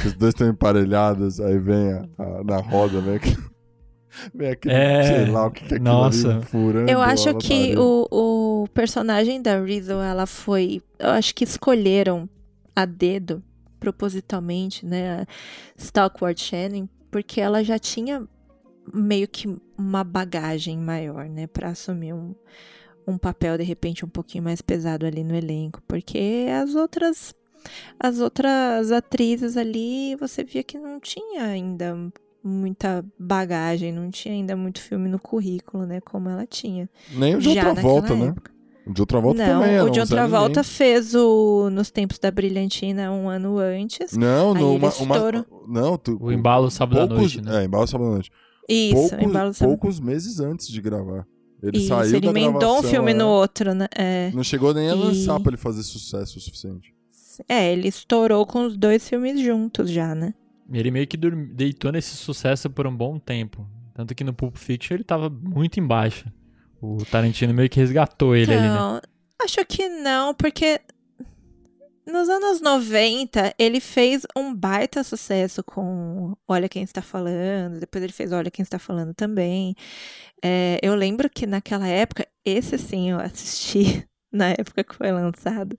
Os 0.05 0.13
dois 0.13 0.33
estão 0.33 0.47
emparelhados, 0.47 1.41
aí 1.41 1.57
vem 1.59 1.91
a- 1.91 2.07
a- 2.17 2.43
na 2.43 2.57
roda, 2.57 3.01
vem 3.01 3.19
vem 4.33 4.49
aquele 4.49 4.73
É, 4.73 5.03
sei 5.03 5.31
lá 5.31 5.47
o 5.47 5.51
que, 5.51 5.65
que 5.65 5.73
é 5.73 5.77
aquilo 5.77 5.83
nossa. 5.83 6.35
ali 6.35 6.45
furando. 6.45 6.89
Eu 6.89 7.01
acho 7.01 7.35
que 7.37 7.75
o, 7.77 8.07
o 8.11 8.67
personagem 8.69 9.41
da 9.41 9.61
Rizzo, 9.61 9.93
ela 9.93 10.25
foi. 10.25 10.81
Eu 10.97 11.09
acho 11.09 11.33
que 11.33 11.43
escolheram 11.43 12.29
a 12.75 12.85
dedo, 12.85 13.43
propositalmente, 13.79 14.85
né? 14.85 15.21
A 15.21 15.27
Stalkwart 15.77 16.39
Shannon, 16.39 16.87
porque 17.11 17.41
ela 17.41 17.63
já 17.63 17.77
tinha 17.77 18.27
meio 18.93 19.27
que 19.27 19.47
uma 19.77 20.03
bagagem 20.03 20.77
maior, 20.77 21.29
né, 21.29 21.47
para 21.47 21.69
assumir 21.69 22.13
um, 22.13 22.33
um 23.05 23.17
papel 23.17 23.57
de 23.57 23.63
repente 23.63 24.03
um 24.03 24.09
pouquinho 24.09 24.43
mais 24.43 24.61
pesado 24.61 25.05
ali 25.05 25.23
no 25.23 25.35
elenco, 25.35 25.81
porque 25.87 26.47
as 26.61 26.75
outras 26.75 27.35
as 27.99 28.19
outras 28.19 28.91
atrizes 28.91 29.57
ali, 29.57 30.15
você 30.15 30.43
via 30.43 30.63
que 30.63 30.79
não 30.79 30.99
tinha 30.99 31.43
ainda 31.43 31.95
muita 32.43 33.05
bagagem, 33.17 33.91
não 33.91 34.09
tinha 34.09 34.33
ainda 34.33 34.55
muito 34.55 34.79
filme 34.81 35.09
no 35.09 35.19
currículo, 35.19 35.85
né, 35.85 35.99
como 36.01 36.29
ela 36.29 36.45
tinha. 36.45 36.89
Nem 37.13 37.35
o 37.35 37.39
de 37.39 37.49
outra 37.49 37.73
volta, 37.73 38.15
né? 38.15 38.33
O 38.87 38.93
de 38.93 39.01
outra 39.01 39.19
volta 39.19 39.45
não, 39.45 39.59
também 39.61 39.75
era 39.75 39.85
o 39.85 39.89
de 39.89 39.99
outra 39.99 40.27
volta 40.27 40.61
Ninguém. 40.61 40.63
fez 40.63 41.13
o 41.13 41.69
nos 41.69 41.91
tempos 41.91 42.17
da 42.17 42.31
brilhantina 42.31 43.11
um 43.11 43.29
ano 43.29 43.59
antes. 43.59 44.17
Não, 44.17 44.53
no, 44.53 44.75
uma, 44.75 44.89
uma, 44.89 45.45
não, 45.67 45.97
tu, 45.97 46.17
O 46.19 46.31
embalo 46.31 46.71
sábado 46.71 47.01
à 47.01 47.07
poucos, 47.07 47.35
noite, 47.35 47.41
né? 47.41 47.61
É, 47.61 47.65
embalo 47.65 47.85
sábado 47.85 48.07
à 48.07 48.13
noite. 48.13 48.31
Isso, 48.67 48.93
poucos, 48.95 49.19
embalo 49.19 49.53
sábado. 49.53 49.77
poucos 49.77 49.99
meses 49.99 50.39
antes 50.39 50.67
de 50.69 50.81
gravar. 50.81 51.27
Ele 51.61 51.77
Isso, 51.77 51.89
saiu 51.89 52.15
ele 52.15 52.21
da 52.21 52.29
emendou 52.39 52.79
um 52.79 52.83
filme 52.83 53.11
é. 53.11 53.13
no 53.13 53.27
outro, 53.27 53.73
né? 53.75 53.87
É. 53.95 54.31
Não 54.33 54.43
chegou 54.43 54.73
nem 54.73 54.89
a 54.89 54.95
E- 54.95 54.97
lançar 54.97 55.39
pra 55.39 55.51
ele 55.51 55.57
fazer 55.57 55.83
sucesso 55.83 56.37
o 56.37 56.41
suficiente. 56.41 56.93
É, 57.47 57.71
ele 57.71 57.87
estourou 57.87 58.45
com 58.45 58.65
os 58.65 58.75
dois 58.77 59.07
filmes 59.07 59.39
juntos 59.39 59.89
já, 59.89 60.15
né? 60.15 60.33
Ele 60.71 60.91
meio 60.91 61.07
que 61.07 61.17
deitou 61.17 61.91
nesse 61.91 62.15
sucesso 62.15 62.69
por 62.69 62.85
um 62.85 62.95
bom 62.95 63.17
tempo. 63.17 63.67
Tanto 63.93 64.15
que 64.15 64.23
no 64.23 64.33
Pulp 64.33 64.55
Fiction 64.55 64.95
ele 64.95 65.03
tava 65.03 65.29
muito 65.29 65.79
embaixo. 65.79 66.25
O 66.81 67.03
Tarantino 67.05 67.53
meio 67.53 67.69
que 67.69 67.79
resgatou 67.79 68.35
ele 68.35 68.53
ali, 68.53 68.61
né? 68.61 68.67
Então, 68.67 69.01
acho 69.43 69.65
que 69.65 69.89
não, 69.89 70.33
porque 70.33 70.79
nos 72.05 72.29
anos 72.29 72.61
90 72.61 73.53
ele 73.59 73.79
fez 73.79 74.25
um 74.35 74.53
baita 74.53 75.03
sucesso 75.03 75.63
com 75.63 76.33
Olha 76.47 76.69
Quem 76.69 76.83
Está 76.83 77.01
Falando, 77.01 77.79
depois 77.79 78.03
ele 78.03 78.13
fez 78.13 78.31
Olha 78.31 78.49
Quem 78.49 78.63
Está 78.63 78.79
Falando 78.79 79.13
também. 79.13 79.75
É, 80.43 80.79
eu 80.81 80.95
lembro 80.95 81.29
que 81.29 81.45
naquela 81.45 81.87
época, 81.87 82.27
esse 82.45 82.77
sim 82.77 83.11
eu 83.11 83.19
assisti 83.19 84.07
na 84.31 84.49
época 84.49 84.83
que 84.83 84.95
foi 84.95 85.11
lançado. 85.11 85.77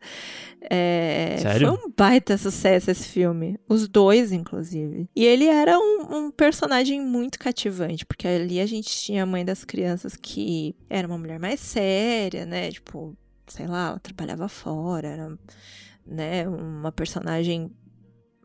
É, 0.61 1.37
Sério? 1.41 1.69
Foi 1.69 1.77
um 1.77 1.93
baita 1.97 2.37
sucesso 2.37 2.91
esse 2.91 3.09
filme. 3.09 3.59
Os 3.69 3.89
dois, 3.89 4.33
inclusive. 4.33 5.09
E 5.15 5.25
ele 5.25 5.47
era 5.47 5.79
um, 5.79 6.27
um 6.27 6.31
personagem 6.31 7.01
muito 7.01 7.39
cativante, 7.39 8.05
porque 8.05 8.27
ali 8.27 8.61
a 8.61 8.67
gente 8.67 8.89
tinha 8.89 9.23
a 9.23 9.27
mãe 9.27 9.45
das 9.45 9.65
crianças 9.65 10.17
que 10.17 10.75
era 10.89 11.07
uma 11.07 11.19
mulher 11.19 11.39
mais 11.39 11.61
séria, 11.61 12.45
né? 12.45 12.71
Tipo, 12.71 13.17
sei 13.47 13.67
lá, 13.67 13.89
ela 13.91 13.99
trabalhava 13.99 14.49
fora, 14.49 15.09
era 15.09 15.39
né, 16.07 16.49
uma 16.49 16.91
personagem 16.91 17.71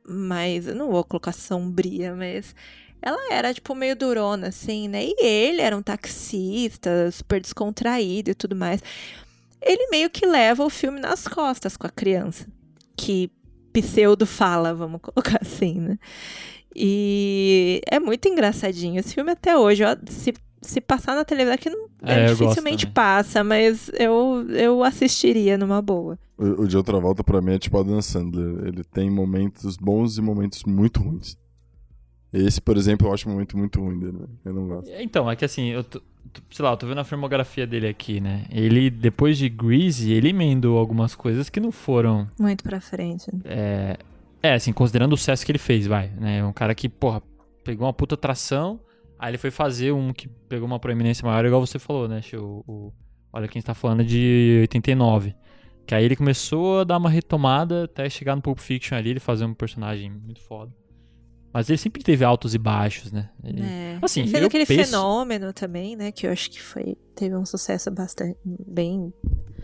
mais, 0.07 0.67
eu 0.67 0.75
não 0.75 0.91
vou 0.91 1.03
colocar 1.03 1.31
sombria, 1.31 2.13
mas 2.13 2.53
ela 3.01 3.33
era 3.33 3.53
tipo 3.53 3.73
meio 3.73 3.95
durona 3.95 4.47
assim, 4.47 4.87
né? 4.87 5.03
E 5.05 5.15
ele 5.23 5.61
era 5.61 5.75
um 5.75 5.81
taxista, 5.81 7.11
super 7.11 7.41
descontraído 7.41 8.31
e 8.31 8.35
tudo 8.35 8.55
mais. 8.55 8.81
Ele 9.65 9.87
meio 9.89 10.09
que 10.09 10.25
leva 10.25 10.63
o 10.63 10.69
filme 10.69 10.99
nas 10.99 11.27
costas 11.27 11.75
com 11.75 11.87
a 11.87 11.89
criança, 11.89 12.45
que 12.95 13.31
pseudo 13.73 14.25
fala, 14.25 14.73
vamos 14.73 15.01
colocar 15.01 15.39
assim, 15.41 15.79
né? 15.81 15.97
E 16.75 17.81
é 17.89 17.99
muito 17.99 18.27
engraçadinho 18.27 18.99
esse 18.99 19.13
filme 19.13 19.31
até 19.31 19.57
hoje. 19.57 19.83
ó, 19.83 19.95
se, 20.09 20.33
se 20.61 20.81
passar 20.81 21.15
na 21.15 21.23
televisão, 21.23 21.57
que 21.57 21.69
não, 21.69 21.87
É, 22.01 22.25
dificilmente 22.27 22.85
passa, 22.85 23.43
mas 23.43 23.89
eu, 23.97 24.45
eu 24.49 24.83
assistiria 24.83 25.57
numa 25.57 25.81
boa. 25.81 26.19
O, 26.37 26.63
o 26.63 26.67
de 26.67 26.75
outra 26.75 26.99
volta 26.99 27.23
pra 27.23 27.41
mim 27.41 27.53
é 27.53 27.59
tipo 27.59 27.79
Adam 27.79 28.01
Sandler. 28.01 28.67
Ele 28.67 28.83
tem 28.83 29.09
momentos 29.09 29.77
bons 29.77 30.17
e 30.17 30.21
momentos 30.21 30.63
muito 30.65 31.01
ruins. 31.01 31.37
Esse, 32.33 32.59
por 32.61 32.75
exemplo, 32.75 33.07
eu 33.07 33.13
acho 33.13 33.29
um 33.29 33.31
momento 33.31 33.57
muito 33.57 33.79
ruim 33.79 33.97
dele. 33.97 34.17
né? 34.19 34.27
Eu 34.43 34.53
não 34.53 34.67
gosto. 34.67 34.91
Então, 34.99 35.31
é 35.31 35.35
que 35.37 35.45
assim, 35.45 35.69
eu 35.69 35.85
sei 36.49 36.63
lá, 36.63 36.71
eu 36.71 36.77
tô 36.77 36.87
vendo 36.87 36.99
a 36.99 37.03
filmografia 37.03 37.65
dele 37.65 37.87
aqui, 37.87 38.19
né? 38.19 38.45
Ele, 38.49 38.89
depois 38.89 39.37
de 39.37 39.49
Greasy, 39.49 40.13
ele 40.13 40.29
emendou 40.29 40.77
algumas 40.77 41.15
coisas 41.15 41.49
que 41.49 41.59
não 41.59 41.71
foram. 41.71 42.29
Muito 42.39 42.63
pra 42.63 42.79
frente. 42.79 43.29
É, 43.43 43.97
é, 44.41 44.53
assim, 44.53 44.71
considerando 44.71 45.13
o 45.13 45.17
sucesso 45.17 45.45
que 45.45 45.51
ele 45.51 45.59
fez, 45.59 45.87
vai, 45.87 46.09
né? 46.09 46.43
Um 46.43 46.53
cara 46.53 46.75
que, 46.75 46.87
porra, 46.87 47.21
pegou 47.63 47.87
uma 47.87 47.93
puta 47.93 48.15
atração, 48.15 48.79
aí 49.17 49.31
ele 49.31 49.37
foi 49.37 49.51
fazer 49.51 49.91
um 49.91 50.13
que 50.13 50.27
pegou 50.27 50.67
uma 50.67 50.79
proeminência 50.79 51.25
maior, 51.27 51.45
igual 51.45 51.65
você 51.65 51.79
falou, 51.79 52.07
né, 52.07 52.21
Chiu? 52.21 52.63
O, 52.67 52.93
olha 53.33 53.47
quem 53.47 53.59
está 53.59 53.73
falando 53.73 54.03
de 54.03 54.59
89. 54.61 55.35
Que 55.85 55.93
aí 55.93 56.03
ele 56.03 56.15
começou 56.15 56.79
a 56.79 56.83
dar 56.83 56.97
uma 56.97 57.09
retomada 57.09 57.83
até 57.83 58.09
chegar 58.09 58.35
no 58.35 58.41
Pulp 58.41 58.59
Fiction 58.59 58.97
ali, 58.97 59.11
ele 59.11 59.19
fazer 59.19 59.45
um 59.45 59.53
personagem 59.53 60.11
muito 60.11 60.41
foda. 60.41 60.71
Mas 61.55 61.69
ele 61.69 61.77
sempre 61.77 62.03
teve 62.03 62.25
altos 62.25 62.53
e 62.53 62.57
baixos, 62.57 63.13
né? 63.13 63.29
Ele- 63.41 63.61
É. 63.61 63.97
Assim, 64.01 64.19
Ele 64.21 64.29
fez 64.29 64.41
eu 64.41 64.47
aquele 64.47 64.65
penso- 64.65 64.91
fenômeno 64.91 65.53
também, 65.53 65.95
né? 65.95 66.11
Que 66.11 66.27
eu 66.27 66.31
acho 66.31 66.51
que 66.51 66.61
foi 66.61 66.97
teve 67.15 67.33
um 67.33 67.45
sucesso 67.45 67.89
bastante 67.89 68.37
bem. 68.45 69.13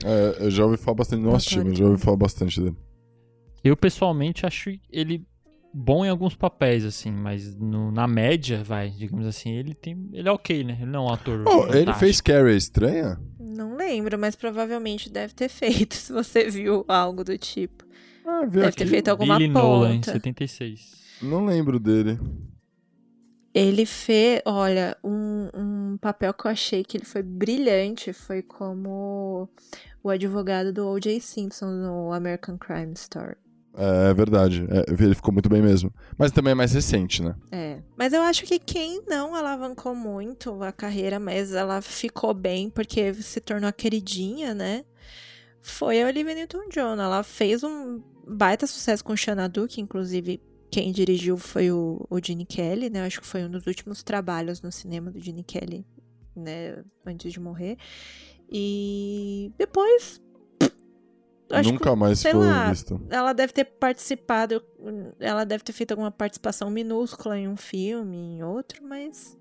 É, 0.05 0.45
eu 0.45 0.49
já 0.49 0.63
ouvi 0.63 0.77
falar 0.77 0.95
bastante, 0.95 1.21
não 1.21 1.35
assisti, 1.35 1.59
mas 1.61 1.77
já 1.77 1.85
ouvi 1.85 2.01
falar 2.01 2.15
bastante 2.15 2.61
dele. 2.61 2.77
Eu 3.61 3.75
pessoalmente 3.75 4.45
acho 4.45 4.71
ele 4.89 5.25
bom 5.73 6.05
em 6.05 6.09
alguns 6.09 6.33
papéis, 6.33 6.85
assim, 6.85 7.11
mas 7.11 7.55
no- 7.57 7.91
na 7.91 8.07
média, 8.07 8.63
vai, 8.63 8.89
digamos 8.89 9.25
assim, 9.27 9.51
ele 9.51 9.73
tem. 9.73 10.09
Ele 10.13 10.29
é 10.29 10.31
ok, 10.31 10.63
né? 10.63 10.77
Ele 10.81 10.91
não 10.91 11.07
é 11.07 11.11
um 11.11 11.13
ator. 11.13 11.43
Oh, 11.45 11.73
ele 11.73 11.93
fez 11.95 12.21
Carrie 12.21 12.53
a 12.53 12.57
Estranha? 12.57 13.19
Não 13.37 13.75
lembro, 13.75 14.17
mas 14.17 14.33
provavelmente 14.35 15.11
deve 15.11 15.33
ter 15.33 15.49
feito, 15.49 15.93
se 15.95 16.13
você 16.13 16.49
viu 16.49 16.85
algo 16.87 17.21
do 17.23 17.37
tipo. 17.37 17.83
Ah, 18.25 18.41
viu 18.43 18.51
Deve 18.61 18.67
aqui. 18.67 18.77
ter 18.77 18.87
feito 18.87 19.09
alguma 19.09 19.37
Billy 19.37 19.51
Nolan, 19.51 19.95
ponta. 19.95 20.13
76. 20.13 21.00
Não 21.21 21.45
lembro 21.45 21.79
dele. 21.79 22.19
Ele 23.53 23.85
fez, 23.85 24.41
olha, 24.45 24.97
um, 25.03 25.49
um 25.53 25.97
papel 25.97 26.33
que 26.33 26.45
eu 26.45 26.51
achei 26.51 26.83
que 26.83 26.97
ele 26.97 27.05
foi 27.05 27.21
brilhante 27.21 28.13
foi 28.13 28.41
como 28.41 29.49
o 30.01 30.09
advogado 30.09 30.71
do 30.71 30.87
O.J. 30.87 31.19
Simpson 31.19 31.67
no 31.67 32.13
American 32.13 32.57
Crime 32.57 32.93
Story. 32.93 33.35
É, 33.77 34.09
é 34.09 34.13
verdade. 34.13 34.65
É, 34.69 35.03
ele 35.03 35.15
ficou 35.15 35.33
muito 35.33 35.49
bem 35.49 35.61
mesmo. 35.61 35.93
Mas 36.17 36.31
também 36.31 36.51
é 36.51 36.55
mais 36.55 36.73
recente, 36.73 37.21
né? 37.21 37.35
É. 37.51 37.79
Mas 37.97 38.13
eu 38.13 38.21
acho 38.21 38.43
que 38.43 38.57
quem 38.57 39.01
não 39.07 39.35
alavancou 39.35 39.93
muito 39.95 40.63
a 40.63 40.71
carreira, 40.71 41.19
mas 41.19 41.53
ela 41.53 41.81
ficou 41.81 42.33
bem 42.33 42.69
porque 42.69 43.13
se 43.15 43.39
tornou 43.41 43.67
a 43.67 43.73
queridinha, 43.73 44.53
né? 44.53 44.85
Foi 45.61 46.01
a 46.01 46.07
Olivia 46.07 46.35
Newton-John. 46.35 47.01
Ela 47.01 47.21
fez 47.23 47.63
um 47.63 48.01
baita 48.27 48.65
sucesso 48.65 49.03
com 49.03 49.13
o 49.13 49.17
Xanadu, 49.17 49.67
que 49.67 49.81
inclusive 49.81 50.41
quem 50.71 50.91
dirigiu 50.93 51.37
foi 51.37 51.69
o, 51.69 52.07
o 52.09 52.17
Gene 52.23 52.45
Kelly, 52.45 52.89
né? 52.89 53.01
Eu 53.01 53.03
acho 53.03 53.19
que 53.19 53.27
foi 53.27 53.43
um 53.43 53.49
dos 53.49 53.67
últimos 53.67 54.01
trabalhos 54.01 54.61
no 54.61 54.71
cinema 54.71 55.11
do 55.11 55.19
Gene 55.19 55.43
Kelly, 55.43 55.85
né? 56.33 56.81
Antes 57.05 57.33
de 57.33 57.39
morrer. 57.41 57.77
E 58.49 59.51
depois. 59.57 60.21
acho 61.51 61.67
que 61.67 61.73
Nunca 61.73 61.93
mais 61.93 62.19
sei 62.19 62.31
foi 62.31 62.47
lá, 62.47 62.69
visto. 62.69 63.01
ela 63.09 63.33
deve 63.33 63.51
ter 63.51 63.65
participado, 63.65 64.63
ela 65.19 65.43
deve 65.43 65.61
ter 65.63 65.73
feito 65.73 65.91
alguma 65.91 66.09
participação 66.09 66.69
minúscula 66.71 67.37
em 67.37 67.49
um 67.49 67.57
filme, 67.57 68.15
em 68.15 68.43
outro, 68.43 68.81
mas. 68.81 69.37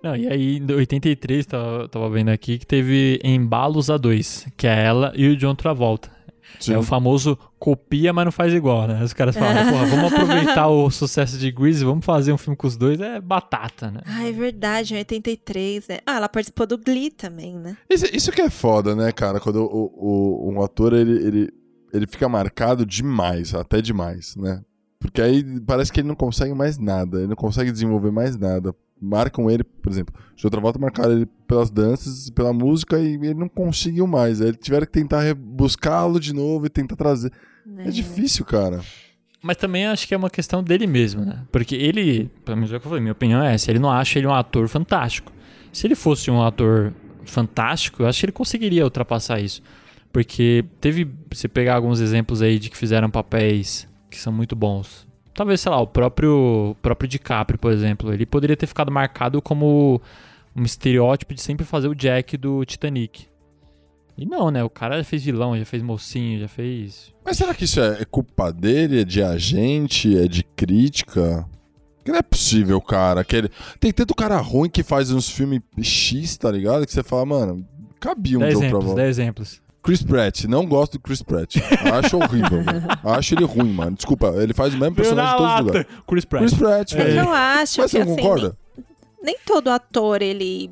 Não, 0.00 0.16
e 0.16 0.28
aí 0.28 0.58
em 0.58 0.72
83, 0.72 1.44
tava, 1.44 1.88
tava 1.88 2.08
vendo 2.08 2.30
aqui, 2.30 2.56
que 2.56 2.66
teve 2.66 3.20
Embalos 3.22 3.88
A2, 3.88 4.50
que 4.56 4.66
é 4.66 4.84
ela 4.84 5.12
e 5.16 5.28
o 5.28 5.36
John 5.36 5.56
Travolta. 5.56 6.10
Sim. 6.58 6.74
É 6.74 6.78
o 6.78 6.82
famoso 6.82 7.38
copia, 7.58 8.12
mas 8.12 8.24
não 8.24 8.32
faz 8.32 8.52
igual, 8.52 8.86
né? 8.88 9.02
Os 9.02 9.12
caras 9.12 9.36
falam, 9.36 9.70
porra, 9.70 9.86
vamos 9.86 10.12
aproveitar 10.12 10.68
o 10.68 10.90
sucesso 10.90 11.38
de 11.38 11.50
Grease, 11.50 11.84
vamos 11.84 12.04
fazer 12.04 12.32
um 12.32 12.38
filme 12.38 12.56
com 12.56 12.66
os 12.66 12.76
dois, 12.76 13.00
é 13.00 13.20
batata, 13.20 13.90
né? 13.90 14.00
Ah, 14.06 14.26
é 14.26 14.32
verdade, 14.32 14.94
em 14.94 14.98
83, 14.98 15.88
né? 15.88 15.98
Ah, 16.06 16.16
ela 16.16 16.28
participou 16.28 16.66
do 16.66 16.76
Glee 16.78 17.10
também, 17.10 17.54
né? 17.56 17.76
Isso, 17.88 18.06
isso 18.14 18.32
que 18.32 18.40
é 18.42 18.50
foda, 18.50 18.94
né, 18.94 19.12
cara? 19.12 19.38
Quando 19.40 19.62
o, 19.62 19.92
o- 19.96 20.50
um 20.52 20.62
ator, 20.62 20.92
ele, 20.92 21.12
ele, 21.26 21.48
ele 21.92 22.06
fica 22.06 22.28
marcado 22.28 22.84
demais, 22.84 23.54
até 23.54 23.80
demais, 23.80 24.34
né? 24.36 24.60
Porque 24.98 25.22
aí 25.22 25.42
parece 25.60 25.90
que 25.90 26.00
ele 26.00 26.08
não 26.08 26.14
consegue 26.14 26.52
mais 26.52 26.76
nada, 26.76 27.18
ele 27.18 27.28
não 27.28 27.36
consegue 27.36 27.72
desenvolver 27.72 28.10
mais 28.10 28.36
nada. 28.36 28.74
Marcam 29.00 29.50
ele, 29.50 29.64
por 29.64 29.90
exemplo, 29.90 30.14
de 30.36 30.46
outra 30.46 30.60
volta 30.60 30.78
marcaram 30.78 31.12
ele 31.12 31.26
pelas 31.46 31.70
danças, 31.70 32.30
pela 32.30 32.52
música 32.52 32.98
e 32.98 33.14
ele 33.14 33.34
não 33.34 33.48
conseguiu 33.48 34.06
mais. 34.06 34.40
Aí 34.40 34.52
tiveram 34.52 34.86
que 34.86 34.92
tentar 34.92 35.34
buscá-lo 35.34 36.20
de 36.20 36.34
novo 36.34 36.66
e 36.66 36.68
tentar 36.68 36.96
trazer. 36.96 37.32
É 37.78 37.90
difícil, 37.90 38.44
cara. 38.44 38.80
Mas 39.42 39.56
também 39.56 39.86
acho 39.86 40.06
que 40.06 40.12
é 40.12 40.16
uma 40.16 40.28
questão 40.28 40.62
dele 40.62 40.86
mesmo, 40.86 41.24
né? 41.24 41.42
Porque 41.50 41.74
ele, 41.74 42.30
pelo 42.44 42.58
menos 42.58 42.72
é 42.72 42.76
o 42.76 42.80
que 42.80 42.86
eu 42.86 42.90
falei, 42.90 43.00
minha 43.00 43.12
opinião 43.12 43.42
é 43.42 43.54
essa, 43.54 43.70
ele 43.70 43.78
não 43.78 43.90
acha 43.90 44.18
ele 44.18 44.26
um 44.26 44.34
ator 44.34 44.68
fantástico. 44.68 45.32
Se 45.72 45.86
ele 45.86 45.94
fosse 45.94 46.30
um 46.30 46.42
ator 46.42 46.92
fantástico, 47.24 48.02
eu 48.02 48.06
acho 48.06 48.20
que 48.20 48.26
ele 48.26 48.32
conseguiria 48.32 48.84
ultrapassar 48.84 49.40
isso. 49.40 49.62
Porque 50.12 50.64
teve, 50.80 51.10
se 51.32 51.48
pegar 51.48 51.76
alguns 51.76 52.00
exemplos 52.00 52.42
aí 52.42 52.58
de 52.58 52.68
que 52.68 52.76
fizeram 52.76 53.08
papéis 53.08 53.88
que 54.10 54.18
são 54.18 54.32
muito 54.32 54.56
bons. 54.56 55.06
Talvez, 55.40 55.58
sei 55.62 55.72
lá, 55.72 55.80
o 55.80 55.86
próprio, 55.86 56.72
o 56.72 56.74
próprio 56.82 57.08
DiCaprio, 57.08 57.58
por 57.58 57.72
exemplo, 57.72 58.12
ele 58.12 58.26
poderia 58.26 58.54
ter 58.54 58.66
ficado 58.66 58.92
marcado 58.92 59.40
como 59.40 59.98
um 60.54 60.62
estereótipo 60.64 61.32
de 61.32 61.40
sempre 61.40 61.64
fazer 61.64 61.88
o 61.88 61.94
Jack 61.94 62.36
do 62.36 62.62
Titanic. 62.62 63.26
E 64.18 64.26
não, 64.26 64.50
né? 64.50 64.62
O 64.62 64.68
cara 64.68 64.98
já 64.98 65.04
fez 65.04 65.24
vilão, 65.24 65.58
já 65.58 65.64
fez 65.64 65.82
mocinho, 65.82 66.40
já 66.40 66.46
fez 66.46 67.10
Mas 67.24 67.38
será 67.38 67.54
que 67.54 67.64
isso 67.64 67.80
é, 67.80 68.02
é 68.02 68.04
culpa 68.04 68.52
dele? 68.52 69.00
É 69.00 69.04
de 69.04 69.22
agente? 69.22 70.14
É 70.14 70.28
de 70.28 70.44
crítica? 70.44 71.48
Que 72.04 72.12
não 72.12 72.18
é 72.18 72.22
possível, 72.22 72.78
cara. 72.78 73.24
Que 73.24 73.36
ele... 73.36 73.50
Tem 73.80 73.90
tanto 73.92 74.14
cara 74.14 74.36
ruim 74.36 74.68
que 74.68 74.82
faz 74.82 75.10
uns 75.10 75.30
filmes 75.30 75.62
X, 75.80 76.36
tá 76.36 76.50
ligado? 76.50 76.84
Que 76.84 76.92
você 76.92 77.02
fala, 77.02 77.24
mano, 77.24 77.66
cabia 77.98 78.36
um 78.36 78.40
Dá 78.42 78.48
John 78.50 78.58
exemplos, 78.58 78.78
Travolta. 78.80 79.02
dá 79.02 79.08
exemplos. 79.08 79.62
Chris 79.82 80.02
Pratt, 80.02 80.44
não 80.44 80.66
gosto 80.66 80.92
do 80.92 81.00
Chris 81.00 81.22
Pratt. 81.22 81.56
Acho 82.04 82.18
horrível. 82.18 82.60
Acho 83.02 83.34
ele 83.34 83.44
ruim, 83.44 83.72
mano. 83.72 83.96
Desculpa, 83.96 84.34
ele 84.36 84.52
faz 84.52 84.74
o 84.74 84.78
mesmo 84.78 84.94
personagem 84.94 85.34
em 85.34 85.38
todos 85.38 85.54
os 85.54 85.60
lugares. 85.60 85.86
Chris 86.06 86.24
Pratt. 86.24 86.42
Chris 86.42 86.54
Pratt, 86.54 86.92
Mas 86.92 87.04
velho. 87.04 87.20
eu 87.20 87.32
acho 87.32 87.80
Mas 87.80 87.90
que 87.90 87.98
você 87.98 88.04
não 88.04 88.12
assim, 88.12 88.22
concorda? 88.22 88.56
nem, 88.76 88.86
nem 89.22 89.38
todo 89.44 89.68
ator 89.68 90.20
ele 90.20 90.70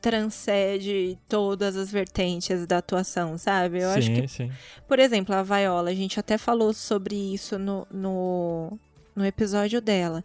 transcende 0.00 1.18
todas 1.28 1.76
as 1.76 1.90
vertentes 1.90 2.66
da 2.66 2.78
atuação, 2.78 3.36
sabe? 3.36 3.78
Eu 3.80 3.92
sim, 3.92 3.98
acho 3.98 4.12
que, 4.12 4.28
sim. 4.28 4.52
por 4.86 4.98
exemplo, 4.98 5.34
a 5.34 5.42
Viola, 5.42 5.90
a 5.90 5.94
gente 5.94 6.20
até 6.20 6.38
falou 6.38 6.72
sobre 6.72 7.16
isso 7.16 7.58
no, 7.58 7.86
no, 7.90 8.78
no 9.14 9.26
episódio 9.26 9.80
dela. 9.80 10.24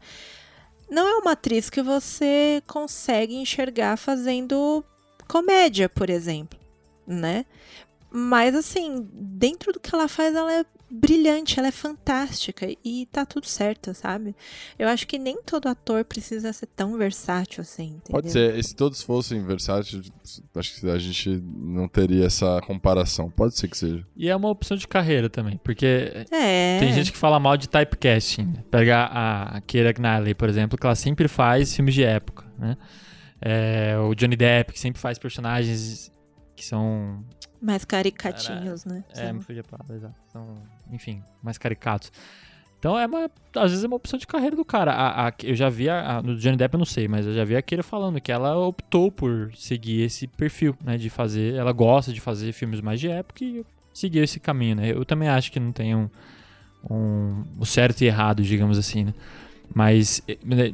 Não 0.89 1.07
é 1.07 1.15
uma 1.15 1.31
atriz 1.31 1.69
que 1.69 1.81
você 1.81 2.61
consegue 2.67 3.35
enxergar 3.35 3.97
fazendo 3.97 4.85
comédia, 5.27 5.89
por 5.89 6.09
exemplo, 6.09 6.59
né? 7.07 7.45
Mas 8.15 8.53
assim, 8.53 9.09
dentro 9.11 9.73
do 9.73 9.79
que 9.79 9.93
ela 9.93 10.07
faz, 10.07 10.35
ela 10.35 10.53
é 10.53 10.63
brilhante, 10.95 11.57
ela 11.57 11.69
é 11.69 11.71
fantástica 11.71 12.67
e 12.85 13.07
tá 13.07 13.25
tudo 13.25 13.47
certo, 13.47 13.95
sabe? 13.95 14.35
Eu 14.77 14.87
acho 14.87 15.07
que 15.07 15.17
nem 15.17 15.41
todo 15.41 15.67
ator 15.67 16.05
precisa 16.05 16.53
ser 16.53 16.67
tão 16.67 16.95
versátil 16.95 17.61
assim, 17.61 17.85
entendeu? 17.95 18.11
Pode 18.11 18.31
ser. 18.31 18.55
E 18.55 18.63
se 18.63 18.75
todos 18.75 19.01
fossem 19.01 19.43
versáteis, 19.43 20.11
acho 20.55 20.79
que 20.79 20.87
a 20.87 20.99
gente 20.99 21.41
não 21.57 21.87
teria 21.87 22.27
essa 22.27 22.61
comparação. 22.61 23.31
Pode 23.31 23.57
ser 23.57 23.67
que 23.67 23.75
seja. 23.75 24.05
E 24.15 24.29
é 24.29 24.35
uma 24.35 24.49
opção 24.49 24.77
de 24.77 24.87
carreira 24.87 25.27
também, 25.31 25.59
porque 25.63 26.25
É. 26.29 26.77
tem 26.79 26.93
gente 26.93 27.11
que 27.11 27.17
fala 27.17 27.39
mal 27.39 27.57
de 27.57 27.67
typecasting. 27.67 28.53
Pega 28.69 28.97
a 29.05 29.57
a 29.57 29.61
Keira 29.61 29.91
Knightley, 29.91 30.35
por 30.35 30.47
exemplo, 30.47 30.77
que 30.77 30.85
ela 30.85 30.95
sempre 30.95 31.27
faz 31.27 31.75
filmes 31.75 31.95
de 31.95 32.03
época, 32.03 32.45
né? 32.59 32.77
É, 33.41 33.97
o 33.97 34.13
Johnny 34.13 34.35
Depp, 34.35 34.71
que 34.71 34.79
sempre 34.79 35.01
faz 35.01 35.17
personagens 35.17 36.11
que 36.55 36.63
são 36.63 37.25
mais 37.63 37.85
caricatinhos, 37.85 38.85
né? 38.85 39.03
É, 39.15 39.25
São- 39.25 39.33
me 39.33 39.41
fugi 39.41 39.59
a 39.59 39.63
palavra, 39.63 39.95
exato. 39.95 40.15
São, 40.31 40.57
enfim, 40.91 41.23
mais 41.41 41.57
caricatos. 41.57 42.11
Então 42.79 42.99
é 42.99 43.05
uma. 43.07 43.31
Às 43.55 43.71
vezes 43.71 43.83
é 43.83 43.87
uma 43.87 43.95
opção 43.95 44.19
de 44.19 44.27
carreira 44.27 44.55
do 44.57 44.65
cara. 44.65 44.91
A, 44.91 45.29
a- 45.29 45.33
eu 45.41 45.55
já 45.55 45.69
vi 45.69 45.89
a- 45.89 46.21
no 46.21 46.35
Johnny 46.35 46.57
Depp 46.57 46.73
eu 46.73 46.77
não 46.79 46.85
sei, 46.85 47.07
mas 47.07 47.25
eu 47.25 47.33
já 47.33 47.45
vi 47.45 47.55
a 47.55 47.61
Keira 47.61 47.81
falando 47.81 48.19
que 48.19 48.29
ela 48.31 48.57
optou 48.57 49.09
por 49.09 49.51
seguir 49.55 50.01
esse 50.01 50.27
perfil, 50.27 50.75
né? 50.83 50.97
De 50.97 51.09
fazer. 51.09 51.53
Ela 51.55 51.71
gosta 51.71 52.11
de 52.11 52.19
fazer 52.19 52.51
filmes 52.51 52.81
mais 52.81 52.99
de 52.99 53.07
época 53.07 53.41
e 53.45 53.65
seguiu 53.93 54.21
esse 54.21 54.37
caminho, 54.37 54.75
né? 54.75 54.91
Eu 54.91 55.05
também 55.05 55.29
acho 55.29 55.49
que 55.49 55.59
não 55.61 55.71
tem 55.71 55.95
um. 55.95 56.09
um 56.89 57.43
o 57.57 57.65
certo 57.65 58.01
e 58.01 58.05
errado, 58.05 58.43
digamos 58.43 58.77
assim, 58.77 59.05
né? 59.05 59.13
Mas 59.73 60.21
eh, 60.27 60.37
né, 60.43 60.73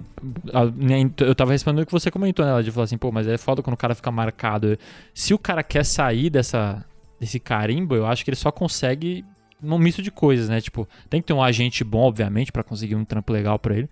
a- 0.53 0.65
nem- 0.65 1.13
eu 1.19 1.35
tava 1.35 1.51
respondendo 1.51 1.83
o 1.83 1.85
que 1.85 1.91
você 1.91 2.09
comentou, 2.11 2.45
né? 2.45 2.61
De 2.61 2.71
falar 2.71 2.85
assim, 2.85 2.97
pô, 2.97 3.11
mas 3.11 3.27
é 3.27 3.37
foda 3.37 3.61
quando 3.61 3.73
o 3.73 3.77
cara 3.77 3.95
fica 3.95 4.11
marcado. 4.11 4.77
Se 5.13 5.33
o 5.33 5.37
cara 5.39 5.63
quer 5.63 5.85
sair 5.85 6.29
dessa, 6.29 6.85
desse 7.19 7.39
carimbo, 7.39 7.95
eu 7.95 8.05
acho 8.05 8.23
que 8.23 8.29
ele 8.29 8.35
só 8.35 8.51
consegue 8.51 9.23
num 9.61 9.77
misto 9.77 10.01
de 10.01 10.09
coisas, 10.11 10.47
né? 10.49 10.59
Tipo, 10.61 10.87
tem 11.09 11.21
que 11.21 11.27
ter 11.27 11.33
um 11.33 11.43
agente 11.43 11.83
bom, 11.83 11.99
obviamente, 12.01 12.51
pra 12.51 12.63
conseguir 12.63 12.95
um 12.95 13.03
trampo 13.05 13.31
legal 13.33 13.59
pra 13.59 13.75
ele. 13.77 13.89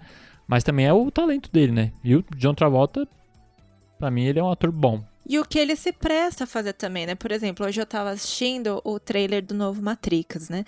Mas 0.47 0.63
também 0.63 0.85
é 0.85 0.93
o 0.93 1.11
talento 1.11 1.49
dele, 1.51 1.71
né? 1.73 1.91
E 2.03 2.15
o 2.15 2.23
John 2.37 2.53
Travolta, 2.53 3.05
pra 3.99 4.09
mim, 4.09 4.23
ele 4.25 4.39
é 4.39 4.43
um 4.43 4.49
ator 4.51 4.71
bom. 4.71 5.03
E 5.27 5.37
o 5.39 5.45
que 5.45 5.59
ele 5.59 5.75
se 5.75 5.91
presta 5.91 6.45
a 6.45 6.47
fazer 6.47 6.73
também, 6.73 7.05
né? 7.05 7.13
Por 7.13 7.31
exemplo, 7.31 7.65
hoje 7.65 7.81
eu 7.81 7.85
tava 7.85 8.11
assistindo 8.11 8.81
o 8.85 8.97
trailer 8.97 9.45
do 9.45 9.53
novo 9.53 9.81
Matrix, 9.81 10.47
né? 10.47 10.63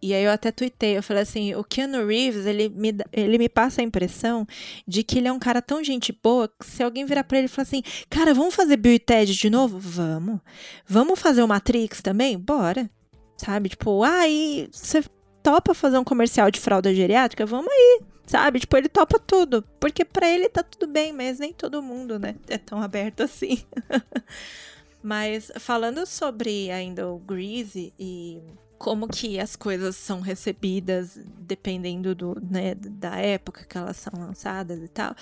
E 0.00 0.14
aí 0.14 0.22
eu 0.22 0.30
até 0.30 0.52
tuitei, 0.52 0.96
eu 0.96 1.02
falei 1.02 1.24
assim, 1.24 1.54
o 1.54 1.64
Keanu 1.64 2.06
Reeves, 2.06 2.46
ele 2.46 2.68
me, 2.68 2.94
ele 3.12 3.38
me 3.38 3.48
passa 3.48 3.80
a 3.80 3.84
impressão 3.84 4.46
de 4.86 5.02
que 5.02 5.18
ele 5.18 5.26
é 5.26 5.32
um 5.32 5.38
cara 5.38 5.60
tão 5.60 5.82
gente 5.82 6.16
boa 6.22 6.48
que 6.48 6.64
se 6.64 6.82
alguém 6.82 7.04
virar 7.04 7.24
pra 7.24 7.38
ele 7.38 7.46
e 7.46 7.48
falar 7.48 7.64
assim, 7.64 7.82
cara, 8.08 8.32
vamos 8.32 8.54
fazer 8.54 8.76
Bill 8.76 8.92
e 8.92 8.98
Ted 8.98 9.34
de 9.34 9.50
novo? 9.50 9.78
Vamos. 9.78 10.38
Vamos 10.86 11.18
fazer 11.18 11.42
o 11.42 11.48
Matrix 11.48 12.00
também? 12.00 12.38
Bora. 12.38 12.88
Sabe? 13.36 13.70
Tipo, 13.70 14.02
ah, 14.04 14.28
e 14.28 14.68
você 14.70 15.02
topa 15.46 15.74
fazer 15.74 15.96
um 15.96 16.02
comercial 16.02 16.50
de 16.50 16.58
fralda 16.58 16.92
geriátrica? 16.92 17.46
Vamos 17.46 17.70
aí. 17.70 18.00
Sabe? 18.26 18.58
Tipo, 18.58 18.76
ele 18.76 18.88
topa 18.88 19.16
tudo. 19.16 19.62
Porque 19.78 20.04
pra 20.04 20.28
ele 20.28 20.48
tá 20.48 20.60
tudo 20.60 20.88
bem, 20.88 21.12
mas 21.12 21.38
nem 21.38 21.52
todo 21.52 21.80
mundo, 21.80 22.18
né? 22.18 22.34
É 22.48 22.58
tão 22.58 22.82
aberto 22.82 23.22
assim. 23.22 23.62
mas 25.00 25.52
falando 25.60 26.04
sobre 26.04 26.68
ainda 26.72 27.08
o 27.08 27.20
Greasy 27.20 27.94
e 27.96 28.42
como 28.76 29.06
que 29.06 29.38
as 29.38 29.54
coisas 29.54 29.94
são 29.94 30.20
recebidas 30.20 31.16
dependendo 31.38 32.12
do, 32.12 32.36
né, 32.42 32.74
da 32.74 33.16
época 33.16 33.64
que 33.64 33.78
elas 33.78 33.98
são 33.98 34.12
lançadas 34.18 34.82
e 34.82 34.88
tal. 34.88 35.14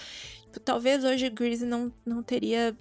Talvez 0.64 1.04
hoje 1.04 1.28
Greasy 1.28 1.66
não, 1.66 1.92
não 2.06 2.22
teria 2.22 2.74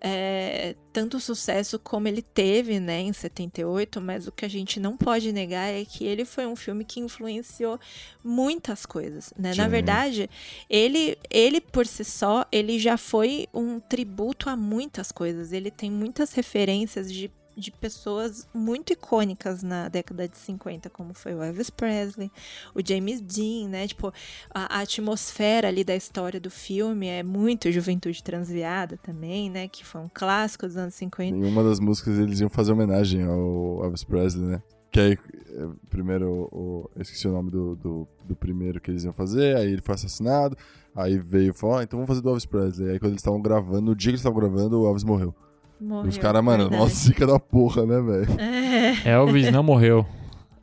é, 0.00 0.74
tanto 0.92 1.20
sucesso 1.20 1.78
como 1.78 2.08
ele 2.08 2.22
teve, 2.22 2.80
né, 2.80 3.00
em 3.00 3.12
78, 3.12 4.00
mas 4.00 4.26
o 4.26 4.32
que 4.32 4.44
a 4.44 4.48
gente 4.48 4.80
não 4.80 4.96
pode 4.96 5.30
negar 5.32 5.68
é 5.68 5.84
que 5.84 6.04
ele 6.04 6.24
foi 6.24 6.46
um 6.46 6.56
filme 6.56 6.84
que 6.84 7.00
influenciou 7.00 7.78
muitas 8.24 8.86
coisas, 8.86 9.32
né? 9.38 9.54
Na 9.54 9.68
verdade, 9.68 10.30
ele, 10.68 11.18
ele 11.30 11.60
por 11.60 11.86
si 11.86 12.04
só, 12.04 12.46
ele 12.50 12.78
já 12.78 12.96
foi 12.96 13.46
um 13.52 13.78
tributo 13.78 14.48
a 14.48 14.56
muitas 14.56 15.12
coisas. 15.12 15.52
Ele 15.52 15.70
tem 15.70 15.90
muitas 15.90 16.32
referências 16.32 17.12
de 17.12 17.30
de 17.56 17.70
pessoas 17.70 18.48
muito 18.54 18.92
icônicas 18.92 19.62
na 19.62 19.88
década 19.88 20.28
de 20.28 20.36
50, 20.36 20.88
como 20.90 21.14
foi 21.14 21.34
o 21.34 21.42
Elvis 21.42 21.70
Presley, 21.70 22.30
o 22.74 22.80
James 22.86 23.20
Dean, 23.20 23.68
né? 23.68 23.86
Tipo, 23.86 24.12
a, 24.52 24.78
a 24.78 24.80
atmosfera 24.80 25.68
ali 25.68 25.84
da 25.84 25.94
história 25.94 26.40
do 26.40 26.50
filme 26.50 27.06
é 27.06 27.22
muito 27.22 27.70
Juventude 27.70 28.22
Transviada 28.22 28.96
também, 28.96 29.50
né? 29.50 29.68
Que 29.68 29.84
foi 29.84 30.00
um 30.00 30.10
clássico 30.12 30.66
dos 30.66 30.76
anos 30.76 30.94
50. 30.94 31.36
Em 31.36 31.44
uma 31.44 31.62
das 31.62 31.80
músicas 31.80 32.18
eles 32.18 32.40
iam 32.40 32.48
fazer 32.48 32.72
homenagem 32.72 33.24
ao 33.24 33.84
Elvis 33.84 34.04
Presley, 34.04 34.46
né? 34.46 34.62
Que 34.90 34.98
aí, 34.98 35.12
eh, 35.12 35.68
primeiro, 35.88 36.48
o, 36.50 36.90
eu 36.96 37.02
esqueci 37.02 37.28
o 37.28 37.32
nome 37.32 37.50
do, 37.50 37.76
do, 37.76 38.08
do 38.24 38.34
primeiro 38.34 38.80
que 38.80 38.90
eles 38.90 39.04
iam 39.04 39.12
fazer, 39.12 39.56
aí 39.56 39.72
ele 39.72 39.80
foi 39.80 39.94
assassinado, 39.94 40.56
aí 40.94 41.16
veio 41.16 41.50
e 41.50 41.52
falou, 41.52 41.76
ah, 41.76 41.82
então 41.84 41.96
vamos 41.96 42.08
fazer 42.08 42.20
do 42.20 42.28
Elvis 42.28 42.46
Presley. 42.46 42.90
Aí 42.90 42.98
quando 42.98 43.12
eles 43.12 43.20
estavam 43.20 43.40
gravando, 43.40 43.82
no 43.82 43.94
dia 43.94 44.10
que 44.10 44.14
eles 44.14 44.20
estavam 44.20 44.40
gravando, 44.40 44.80
o 44.80 44.86
Elvis 44.86 45.04
morreu. 45.04 45.34
Morreu, 45.80 46.06
e 46.06 46.08
os 46.08 46.18
caras, 46.18 46.44
mano, 46.44 46.64
verdade. 46.64 46.82
nossa, 46.82 46.94
zica 46.94 47.26
da 47.26 47.38
porra, 47.38 47.86
né, 47.86 48.00
velho? 48.00 48.40
É, 48.40 49.10
Elvis 49.10 49.50
não 49.50 49.62
morreu. 49.62 50.06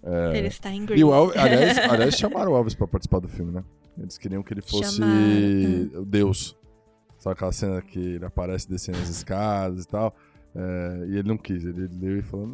É. 0.04 0.38
ele 0.38 0.48
está 0.48 0.72
em 0.72 0.84
E 0.84 0.86
Grease. 0.86 1.04
o 1.04 1.14
Elvis, 1.14 1.38
aliás, 1.38 1.78
aliás, 1.92 2.16
chamaram 2.16 2.52
o 2.54 2.58
Elvis 2.58 2.76
pra 2.76 2.88
participar 2.88 3.20
do 3.20 3.28
filme, 3.28 3.52
né? 3.52 3.64
Eles 3.98 4.18
queriam 4.18 4.44
que 4.44 4.54
ele 4.54 4.62
fosse 4.62 4.98
Chamaram, 4.98 6.02
o 6.02 6.06
Deus. 6.06 6.56
Sabe 7.18 7.34
aquela 7.34 7.52
cena 7.52 7.82
que 7.82 8.00
ele 8.00 8.26
aparece 8.26 8.70
descendo 8.70 9.00
as 9.00 9.10
escadas 9.10 9.84
e 9.86 9.88
tal? 9.88 10.16
É, 10.56 11.06
e 11.10 11.18
ele 11.18 11.28
não 11.28 11.38
quis, 11.38 11.66
ele 11.66 11.90
leu 12.00 12.20
e 12.20 12.22
falou: 12.22 12.48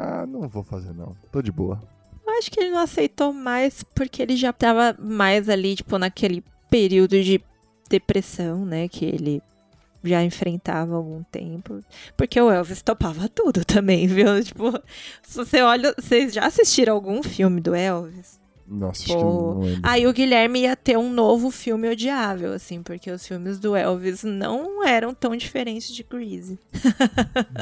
ah, 0.00 0.24
não 0.26 0.48
vou 0.48 0.62
fazer 0.62 0.92
não, 0.94 1.16
tô 1.32 1.42
de 1.42 1.50
boa. 1.52 1.80
Eu 2.26 2.38
acho 2.38 2.50
que 2.50 2.60
ele 2.60 2.70
não 2.70 2.78
aceitou 2.80 3.32
mais 3.32 3.82
porque 3.82 4.22
ele 4.22 4.36
já 4.36 4.52
tava 4.52 4.96
mais 5.00 5.48
ali, 5.48 5.74
tipo, 5.74 5.98
naquele 5.98 6.44
período 6.70 7.20
de 7.22 7.40
depressão, 7.90 8.64
né? 8.64 8.86
Que 8.88 9.04
ele 9.04 9.42
já 10.04 10.22
enfrentava 10.22 10.94
há 10.94 10.96
algum 10.96 11.22
tempo. 11.24 11.82
Porque 12.16 12.40
o 12.40 12.50
Elvis 12.50 12.82
topava 12.82 13.28
tudo 13.28 13.64
também, 13.64 14.06
viu? 14.06 14.26
Tipo, 14.42 14.72
se 15.22 15.36
você 15.36 15.60
olha. 15.62 15.94
Vocês 15.98 16.32
já 16.32 16.46
assistiram 16.46 16.94
algum 16.94 17.22
filme 17.22 17.60
do 17.60 17.74
Elvis? 17.74 18.38
Nossa, 18.70 19.02
acho 19.02 19.16
que 19.16 19.22
Pô. 19.22 19.54
não 19.54 19.60
lembro. 19.60 19.80
Aí 19.82 20.06
o 20.06 20.12
Guilherme 20.12 20.60
ia 20.60 20.76
ter 20.76 20.98
um 20.98 21.10
novo 21.10 21.50
filme 21.50 21.88
odiável, 21.88 22.52
assim, 22.52 22.82
porque 22.82 23.10
os 23.10 23.26
filmes 23.26 23.58
do 23.58 23.74
Elvis 23.74 24.22
não 24.22 24.86
eram 24.86 25.14
tão 25.14 25.34
diferentes 25.34 25.94
de 25.94 26.02
Greasy. 26.02 26.58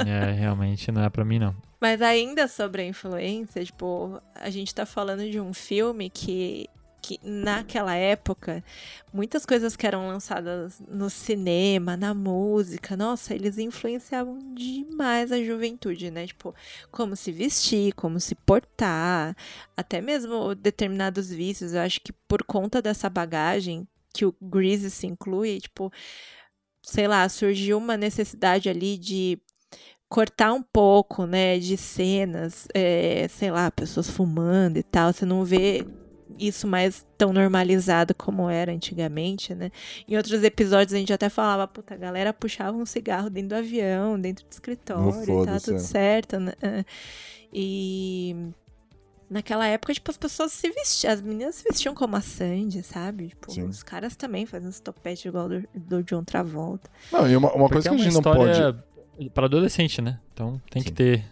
É, 0.06 0.32
realmente 0.32 0.90
não 0.90 1.02
é 1.02 1.08
pra 1.08 1.24
mim, 1.24 1.38
não. 1.38 1.54
Mas 1.80 2.02
ainda 2.02 2.48
sobre 2.48 2.82
a 2.82 2.86
influência, 2.86 3.64
tipo, 3.64 4.20
a 4.34 4.50
gente 4.50 4.74
tá 4.74 4.84
falando 4.84 5.28
de 5.30 5.40
um 5.40 5.52
filme 5.52 6.10
que, 6.10 6.66
que 7.06 7.20
naquela 7.22 7.94
época, 7.94 8.64
muitas 9.12 9.46
coisas 9.46 9.76
que 9.76 9.86
eram 9.86 10.08
lançadas 10.08 10.82
no 10.88 11.08
cinema, 11.08 11.96
na 11.96 12.12
música, 12.12 12.96
nossa, 12.96 13.32
eles 13.32 13.58
influenciavam 13.58 14.40
demais 14.52 15.30
a 15.30 15.40
juventude, 15.40 16.10
né? 16.10 16.26
Tipo, 16.26 16.52
como 16.90 17.14
se 17.14 17.30
vestir, 17.30 17.92
como 17.94 18.18
se 18.18 18.34
portar, 18.34 19.36
até 19.76 20.00
mesmo 20.00 20.52
determinados 20.56 21.30
vícios. 21.30 21.74
Eu 21.74 21.82
acho 21.82 22.00
que 22.00 22.12
por 22.12 22.42
conta 22.42 22.82
dessa 22.82 23.08
bagagem 23.08 23.86
que 24.12 24.26
o 24.26 24.34
Grease 24.42 24.90
se 24.90 25.06
inclui, 25.06 25.60
tipo, 25.60 25.92
sei 26.82 27.06
lá, 27.06 27.28
surgiu 27.28 27.78
uma 27.78 27.96
necessidade 27.96 28.68
ali 28.68 28.98
de 28.98 29.38
cortar 30.08 30.52
um 30.52 30.62
pouco, 30.62 31.24
né, 31.24 31.56
de 31.60 31.76
cenas, 31.76 32.66
é, 32.74 33.28
sei 33.28 33.52
lá, 33.52 33.70
pessoas 33.70 34.10
fumando 34.10 34.76
e 34.76 34.82
tal, 34.82 35.12
você 35.12 35.24
não 35.24 35.44
vê 35.44 35.86
isso 36.38 36.66
mais 36.66 37.06
tão 37.16 37.32
normalizado 37.32 38.14
como 38.14 38.48
era 38.48 38.72
antigamente, 38.72 39.54
né? 39.54 39.70
Em 40.08 40.16
outros 40.16 40.42
episódios 40.42 40.92
a 40.94 40.98
gente 40.98 41.12
até 41.12 41.28
falava, 41.28 41.66
puta, 41.66 41.94
a 41.94 41.96
galera 41.96 42.32
puxava 42.32 42.76
um 42.76 42.86
cigarro 42.86 43.30
dentro 43.30 43.50
do 43.50 43.54
avião, 43.56 44.20
dentro 44.20 44.44
do 44.44 44.52
escritório, 44.52 45.22
e 45.22 45.46
tá 45.46 45.60
tudo 45.60 45.76
é. 45.76 45.78
certo, 45.78 46.38
né? 46.40 46.52
É. 46.62 46.84
E 47.52 48.52
Naquela 49.28 49.66
época, 49.66 49.92
tipo, 49.92 50.08
as 50.08 50.16
pessoas 50.16 50.52
se 50.52 50.70
vestiam, 50.70 51.12
as 51.12 51.20
meninas 51.20 51.56
se 51.56 51.64
vestiam 51.64 51.92
como 51.94 52.14
a 52.14 52.20
Sandy, 52.20 52.80
sabe? 52.84 53.28
Tipo, 53.28 53.50
Sim. 53.50 53.64
os 53.64 53.82
caras 53.82 54.14
também 54.14 54.46
fazem 54.46 54.68
uns 54.68 54.78
topetes 54.78 55.24
igual 55.24 55.48
do, 55.48 55.64
do 55.74 56.02
John 56.04 56.22
Travolta. 56.22 56.88
Não, 57.10 57.28
e 57.28 57.36
uma, 57.36 57.52
uma 57.52 57.68
coisa 57.68 57.88
é 57.88 57.90
que 57.90 57.96
a 57.96 57.98
uma 57.98 58.04
gente 58.04 58.14
não 58.14 58.22
pode. 58.22 59.30
para 59.34 59.46
adolescente, 59.46 60.00
né? 60.00 60.20
Então 60.32 60.62
tem 60.70 60.80
que 60.80 60.90
Sim. 60.90 60.94
ter. 60.94 61.24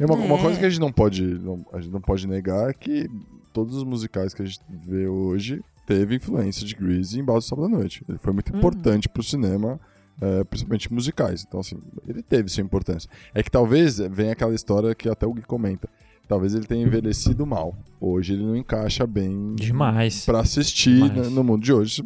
E 0.00 0.04
uma, 0.04 0.16
uma 0.16 0.36
É. 0.36 0.42
coisa 0.42 0.58
que 0.58 0.64
a 0.64 0.68
gente 0.68 0.80
não 0.80 0.90
pode, 0.90 1.22
não- 1.22 1.64
a 1.72 1.80
gente 1.80 1.92
não 1.92 2.00
pode 2.00 2.26
negar 2.26 2.70
é 2.70 2.72
que 2.72 3.08
todos 3.52 3.76
os 3.76 3.84
musicais 3.84 4.32
que 4.34 4.42
a 4.42 4.44
gente 4.46 4.60
vê 4.68 5.06
hoje 5.06 5.62
teve 5.86 6.16
influência 6.16 6.66
de 6.66 6.74
Grease 6.74 7.18
em 7.18 7.24
Baldo 7.24 7.42
Sábado 7.42 7.66
à 7.66 7.68
Noite. 7.68 8.04
Ele 8.08 8.18
foi 8.18 8.32
muito 8.32 8.50
Uhum. 8.52 8.58
importante 8.58 9.08
pro 9.08 9.22
cinema, 9.22 9.78
é, 10.20 10.44
principalmente 10.44 10.92
musicais. 10.92 11.44
Então, 11.46 11.60
assim, 11.60 11.78
ele 12.06 12.22
teve 12.22 12.48
sua 12.48 12.62
importância. 12.62 13.08
É 13.34 13.42
que 13.42 13.50
talvez 13.50 13.98
venha 13.98 14.32
aquela 14.32 14.54
história 14.54 14.94
que 14.94 15.08
até 15.08 15.26
o 15.26 15.32
Gui 15.32 15.42
comenta. 15.42 15.88
Talvez 16.28 16.54
ele 16.54 16.64
tenha 16.66 16.86
envelhecido 16.86 17.44
mal. 17.44 17.74
Hoje 18.00 18.32
ele 18.34 18.44
não 18.44 18.56
encaixa 18.56 19.06
bem 19.06 19.54
Demais. 19.56 20.24
pra 20.24 20.40
assistir 20.40 20.94
Demais. 21.02 21.12
né, 21.14 21.34
no 21.34 21.42
mundo 21.44 21.62
de 21.62 21.72
hoje. 21.72 22.02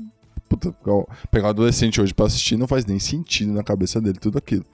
Puta, 0.49 0.73
pegar 1.31 1.47
um 1.49 1.51
adolescente 1.51 2.01
hoje 2.01 2.15
pra 2.15 2.27
assistir 2.27 2.57
não 2.57 2.67
faz 2.67 2.87
nem 2.87 2.99
sentido 2.99 3.53
na 3.53 3.63
cabeça 3.63 4.01
dele 4.01 4.19
tudo 4.19 4.39
aquilo. 4.39 4.65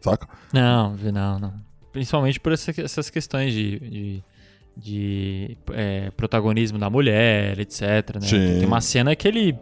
Saca? 0.00 0.28
Não, 0.52 0.96
não, 0.96 1.38
não. 1.38 1.54
Principalmente 1.92 2.38
por 2.38 2.52
essa- 2.52 2.70
essas 2.80 3.10
questões 3.10 3.52
de, 3.52 3.78
de, 3.80 4.24
de, 4.78 5.56
é, 5.72 6.10
protagonismo 6.16 6.78
da 6.78 6.88
mulher, 6.88 7.58
etc. 7.58 7.82
Né? 8.20 8.28
Tem 8.30 8.64
uma 8.64 8.80
cena 8.80 9.14
que 9.16 9.26
ele. 9.26 9.58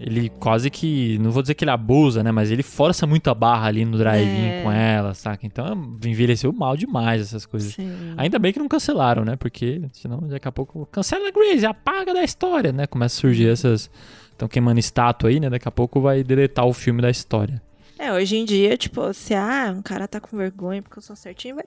Ele 0.00 0.28
quase 0.28 0.70
que. 0.70 1.18
Não 1.18 1.32
vou 1.32 1.42
dizer 1.42 1.54
que 1.54 1.64
ele 1.64 1.72
abusa, 1.72 2.22
né? 2.22 2.30
Mas 2.30 2.52
ele 2.52 2.62
força 2.62 3.04
muito 3.04 3.28
a 3.30 3.34
barra 3.34 3.66
ali 3.66 3.84
no 3.84 3.98
drive-in 3.98 4.46
É. 4.46 4.62
com 4.62 4.70
ela, 4.70 5.12
saca? 5.12 5.44
Então 5.44 5.98
envelheceu 6.04 6.52
mal 6.52 6.76
demais 6.76 7.20
essas 7.20 7.44
coisas. 7.44 7.74
Sim. 7.74 8.14
Ainda 8.16 8.38
bem 8.38 8.52
que 8.52 8.60
não 8.60 8.68
cancelaram, 8.68 9.24
né? 9.24 9.34
Porque 9.34 9.82
senão 9.92 10.20
daqui 10.20 10.46
a 10.46 10.52
pouco 10.52 10.86
cancela 10.86 11.26
a 11.26 11.32
Grace, 11.32 11.66
apaga 11.66 12.14
da 12.14 12.22
história, 12.22 12.70
né? 12.70 12.86
Começa 12.86 13.18
a 13.18 13.20
surgir 13.20 13.48
essas. 13.48 13.90
Estão 14.30 14.46
queimando 14.46 14.78
estátua 14.78 15.30
aí, 15.30 15.40
né? 15.40 15.50
Daqui 15.50 15.66
a 15.66 15.72
pouco 15.72 16.00
vai 16.00 16.22
deletar 16.22 16.64
o 16.64 16.72
filme 16.72 17.02
da 17.02 17.10
história. 17.10 17.60
É, 17.98 18.12
hoje 18.12 18.36
em 18.36 18.44
dia, 18.44 18.76
tipo, 18.76 19.12
se 19.12 19.34
ah, 19.34 19.74
um 19.76 19.82
cara 19.82 20.06
tá 20.06 20.20
com 20.20 20.36
vergonha 20.36 20.80
porque 20.80 20.96
eu 20.96 21.02
sou 21.02 21.16
certinho, 21.16 21.56
vai, 21.56 21.64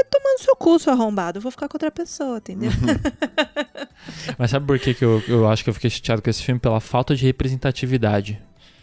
vai 0.00 0.04
tomar 0.10 0.32
no 0.32 0.38
seu 0.38 0.54
cu, 0.56 0.78
seu 0.78 0.92
arrombado. 0.92 1.38
Eu 1.38 1.42
vou 1.42 1.50
ficar 1.50 1.68
com 1.68 1.74
outra 1.76 1.90
pessoa, 1.90 2.38
entendeu? 2.38 2.70
Mas 4.38 4.50
sabe 4.50 4.66
por 4.66 4.78
que, 4.78 4.94
que 4.94 5.04
eu, 5.04 5.22
eu 5.28 5.48
acho 5.48 5.64
que 5.64 5.70
eu 5.70 5.74
fiquei 5.74 5.90
chateado 5.90 6.22
com 6.22 6.30
esse 6.30 6.42
filme? 6.42 6.60
Pela 6.60 6.80
falta 6.80 7.14
de 7.14 7.24
representatividade. 7.26 8.40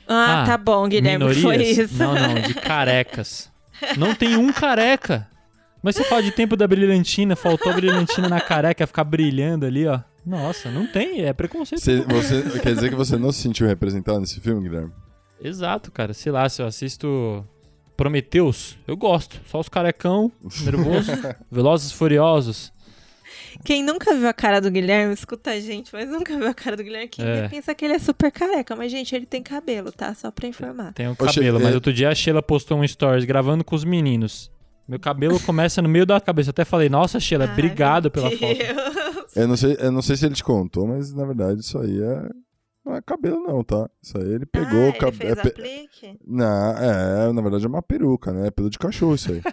ah, 0.07 0.43
Ah, 0.43 0.45
tá 0.45 0.57
bom, 0.57 0.87
Guilherme, 0.87 1.25
Minorias? 1.25 1.41
foi 1.41 1.57
isso. 1.63 1.97
Não, 1.97 2.13
não, 2.13 2.35
de 2.41 2.53
carecas. 2.55 3.49
Não 3.97 4.13
tem 4.13 4.35
um 4.37 4.51
careca. 4.51 5.27
Mas 5.81 5.95
você 5.95 6.03
fala 6.03 6.23
de 6.23 6.31
tempo 6.31 6.55
da 6.55 6.67
brilhantina, 6.67 7.35
faltou 7.35 7.71
a 7.71 7.75
brilhantina 7.75 8.27
na 8.27 8.41
careca, 8.41 8.87
ficar 8.87 9.03
brilhando 9.03 9.65
ali, 9.65 9.85
ó. 9.87 9.99
Nossa, 10.25 10.71
não 10.71 10.87
tem, 10.87 11.21
é 11.23 11.31
preconceito. 11.33 11.81
Você, 11.83 12.01
você- 12.01 12.59
quer 12.59 12.73
dizer 12.73 12.89
que 12.89 12.95
você 12.95 13.15
não 13.17 13.31
se 13.31 13.41
sentiu 13.41 13.67
representado 13.67 14.19
nesse 14.19 14.39
filme, 14.39 14.67
Guilherme? 14.67 14.91
Exato, 15.39 15.91
cara. 15.91 16.13
Sei 16.13 16.31
lá, 16.31 16.49
se 16.49 16.61
eu 16.61 16.65
assisto 16.65 17.45
Prometeus, 17.95 18.77
eu 18.87 18.95
gosto. 18.97 19.39
Só 19.49 19.59
os 19.59 19.69
carecão, 19.69 20.31
nervoso, 20.63 21.11
velozes 21.51 21.91
e 21.91 21.93
furiosos. 21.93 22.73
Quem 23.63 23.81
nunca 23.83 24.13
viu 24.13 24.27
a 24.27 24.33
cara 24.33 24.59
do 24.59 24.69
Guilherme, 24.69 25.13
escuta 25.13 25.51
a 25.51 25.59
gente, 25.59 25.89
mas 25.93 26.09
nunca 26.09 26.37
viu 26.37 26.47
a 26.47 26.53
cara 26.53 26.75
do 26.75 26.83
Guilherme, 26.83 27.07
quem 27.07 27.25
É. 27.25 27.47
pensa 27.47 27.73
que 27.73 27.85
ele 27.85 27.93
é 27.93 27.99
super 27.99 28.29
careca. 28.31 28.75
Mas, 28.75 28.91
gente, 28.91 29.15
ele 29.15 29.25
tem 29.25 29.41
cabelo, 29.41 29.91
tá? 29.91 30.13
Só 30.13 30.29
pra 30.29 30.47
informar. 30.47 30.93
Tem 30.93 31.07
o 31.07 31.11
Oxe, 31.17 31.35
cabelo, 31.35 31.59
é- 31.59 31.63
mas 31.63 31.73
outro 31.73 31.93
dia 31.93 32.09
a 32.09 32.15
Sheila 32.15 32.41
postou 32.43 32.77
um 32.77 32.85
stories 32.87 33.23
gravando 33.23 33.63
com 33.63 33.75
os 33.75 33.85
meninos. 33.85 34.51
Meu 34.87 34.99
cabelo 34.99 35.39
começa 35.39 35.81
no 35.81 35.89
meio 35.89 36.05
da 36.05 36.19
cabeça. 36.21 36.49
Eu 36.49 36.51
até 36.51 36.65
falei, 36.65 36.89
nossa, 36.89 37.19
Sheila, 37.19 37.45
Ai, 37.45 37.51
obrigado 37.53 38.11
pela 38.11 38.29
foto. 38.29 38.39
Deus. 38.39 39.35
Eu 39.35 39.47
não, 39.47 39.57
sei, 39.57 39.77
eu 39.79 39.91
não 39.91 40.01
sei 40.01 40.15
se 40.17 40.25
ele 40.25 40.35
te 40.35 40.43
contou, 40.43 40.85
mas 40.85 41.11
na 41.13 41.25
verdade 41.25 41.61
isso 41.61 41.77
aí 41.79 41.99
é. 42.03 42.29
Não 42.85 42.95
é 42.95 43.01
cabelo, 43.01 43.41
não, 43.41 43.63
tá? 43.63 43.89
Isso 43.99 44.15
aí 44.15 44.31
ele 44.31 44.45
pegou 44.45 44.85
ah, 44.85 44.89
o 44.89 44.93
cabelo. 44.93 45.31
ele 45.31 45.35
fez 45.35 45.47
aplique? 45.47 46.19
Não, 46.25 46.77
é, 46.77 47.33
na 47.33 47.41
verdade 47.41 47.65
é 47.65 47.67
uma 47.67 47.81
peruca, 47.81 48.31
né? 48.31 48.47
É 48.47 48.51
pelo 48.51 48.69
de 48.69 48.77
cachorro 48.77 49.15
isso 49.15 49.31
aí. 49.31 49.41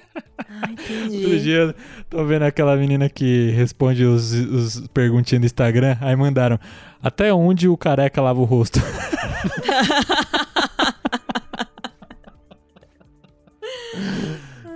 Ah, 0.48 0.68
Outro 0.68 0.92
entendi. 1.06 1.40
dia, 1.40 1.74
tô 2.10 2.24
vendo 2.24 2.42
aquela 2.42 2.76
menina 2.76 3.08
que 3.08 3.50
responde 3.50 4.04
os, 4.04 4.32
os 4.32 4.86
perguntinhas 4.88 5.40
do 5.40 5.46
Instagram. 5.46 5.96
Aí 6.00 6.16
mandaram, 6.16 6.58
até 7.02 7.32
onde 7.32 7.68
o 7.68 7.76
careca 7.76 8.20
lava 8.20 8.40
o 8.40 8.44
rosto? 8.44 8.80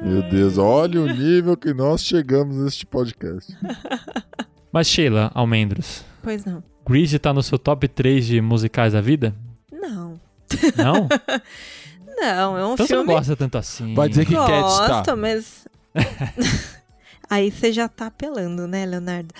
Meu 0.01 0.23
Deus, 0.31 0.57
olha 0.57 1.01
o 1.03 1.07
nível 1.07 1.57
que 1.57 1.75
nós 1.75 2.03
chegamos 2.05 2.57
neste 2.57 2.87
podcast. 2.87 3.53
Mas 4.73 4.87
Sheila, 4.87 5.31
Almendros, 5.35 6.05
Pois 6.23 6.45
não. 6.45 6.63
Grease 6.89 7.19
tá 7.19 7.33
no 7.33 7.43
seu 7.43 7.59
top 7.59 7.89
3 7.89 8.27
de 8.27 8.41
musicais 8.41 8.93
da 8.93 9.01
vida? 9.01 9.35
Não. 9.73 10.21
Não? 10.77 11.09
Não, 12.19 12.57
é 12.57 12.65
um 12.67 12.73
Então 12.73 12.87
você 12.87 12.95
não 12.95 13.03
filme. 13.03 13.15
gosta 13.15 13.37
tanto 13.37 13.59
assim. 13.59 13.93
Vai 13.95 14.09
dizer 14.09 14.25
que 14.25 14.33
Cats 14.35 14.79
tá. 14.79 14.89
Gosto, 14.89 15.17
mas. 15.19 15.69
Aí 17.29 17.51
você 17.51 17.71
já 17.73 17.89
tá 17.89 18.07
apelando, 18.07 18.67
né, 18.67 18.87
Leonardo? 18.87 19.35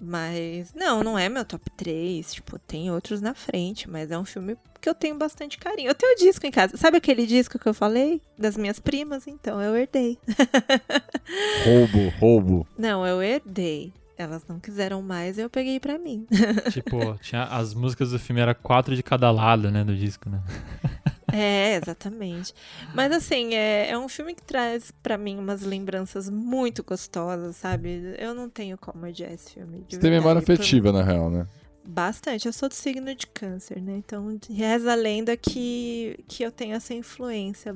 Mas. 0.00 0.72
Não, 0.74 1.04
não 1.04 1.18
é 1.18 1.28
meu 1.28 1.44
top 1.44 1.70
3. 1.76 2.32
Tipo, 2.32 2.58
tem 2.58 2.90
outros 2.90 3.20
na 3.20 3.34
frente, 3.34 3.90
mas 3.90 4.10
é 4.10 4.18
um 4.18 4.24
filme 4.24 4.56
que 4.80 4.88
eu 4.88 4.94
tenho 4.94 5.16
bastante 5.18 5.58
carinho. 5.58 5.88
Eu 5.90 5.94
tenho 5.94 6.16
disco 6.16 6.46
em 6.46 6.50
casa. 6.50 6.78
Sabe 6.78 6.96
aquele 6.96 7.26
disco 7.26 7.58
que 7.58 7.66
eu 7.68 7.74
falei? 7.74 8.22
Das 8.38 8.56
minhas 8.56 8.78
primas? 8.80 9.26
Então, 9.26 9.60
eu 9.60 9.76
herdei. 9.76 10.18
Roubo, 11.64 12.08
roubo. 12.18 12.66
Não, 12.78 13.06
eu 13.06 13.22
herdei. 13.22 13.92
Elas 14.16 14.44
não 14.48 14.60
quiseram 14.60 15.02
mais, 15.02 15.38
eu 15.38 15.50
peguei 15.50 15.80
pra 15.80 15.98
mim. 15.98 16.26
Tipo, 16.70 17.18
tinha, 17.20 17.44
as 17.44 17.74
músicas 17.74 18.10
do 18.12 18.18
filme 18.18 18.40
era 18.40 18.54
quatro 18.54 18.94
de 18.94 19.02
cada 19.02 19.30
lado, 19.30 19.70
né, 19.70 19.82
do 19.84 19.94
disco, 19.96 20.28
né? 20.30 20.40
É, 21.36 21.74
exatamente. 21.74 22.54
Mas 22.94 23.10
assim, 23.10 23.54
é, 23.54 23.90
é 23.90 23.98
um 23.98 24.08
filme 24.08 24.36
que 24.36 24.42
traz 24.42 24.92
pra 25.02 25.18
mim 25.18 25.36
umas 25.36 25.62
lembranças 25.62 26.30
muito 26.30 26.84
gostosas, 26.84 27.56
sabe? 27.56 28.14
Eu 28.18 28.34
não 28.34 28.48
tenho 28.48 28.78
como 28.78 29.04
odiar 29.04 29.32
esse 29.32 29.54
filme. 29.54 29.78
de 29.88 29.96
Você 29.96 30.00
tem 30.00 30.12
memória 30.12 30.38
verdade. 30.40 30.46
Por- 30.58 30.62
afetiva, 30.62 30.92
na 30.92 31.02
real, 31.02 31.28
né? 31.30 31.44
Bastante. 31.84 32.46
Eu 32.46 32.52
sou 32.52 32.68
do 32.68 32.74
signo 32.74 33.12
de 33.16 33.26
câncer, 33.26 33.82
né? 33.82 33.96
Então 33.96 34.38
reza 34.48 34.92
a 34.92 34.94
lenda 34.94 35.36
que, 35.36 36.16
que 36.28 36.44
eu 36.44 36.52
tenho 36.52 36.76
essa 36.76 36.94
influência 36.94 37.74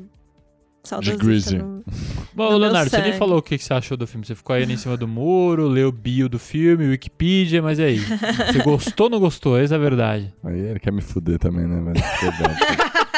saudosista 0.89 1.25
Greasy. 1.25 1.59
no... 1.59 1.85
Bom, 2.35 2.51
No 2.53 2.59
Leonardo, 2.59 2.91
você 2.91 3.01
nem 3.01 3.13
falou 3.15 3.39
o 3.39 3.43
que 3.43 3.59
você 3.59 3.73
achou 3.73 3.97
do 3.97 4.07
filme. 4.07 4.25
Você 4.27 4.35
ficou 4.35 4.55
aí 4.55 4.65
em 4.65 4.77
cima 4.77 4.97
do 4.97 5.07
muro, 5.09 5.67
leu 5.69 5.89
o 5.89 5.93
bio 5.93 6.29
do 6.29 6.39
filme, 6.39 6.87
Wikipedia, 6.89 7.61
mas 7.63 7.79
e 7.79 7.83
aí? 7.85 7.99
Você 8.53 8.63
gostou 8.63 9.07
ou 9.07 9.11
não 9.11 9.21
gostou? 9.21 9.59
Essa 9.59 9.75
é 9.75 9.77
a 9.77 9.81
verdade. 9.81 10.33
Aí 10.45 10.59
ele 10.59 10.79
quer 10.79 10.93
me 10.93 11.01
fuder 11.01 11.39
também, 11.39 11.67
né, 11.67 11.81
velho? 11.81 12.05
Verdade. 12.21 12.59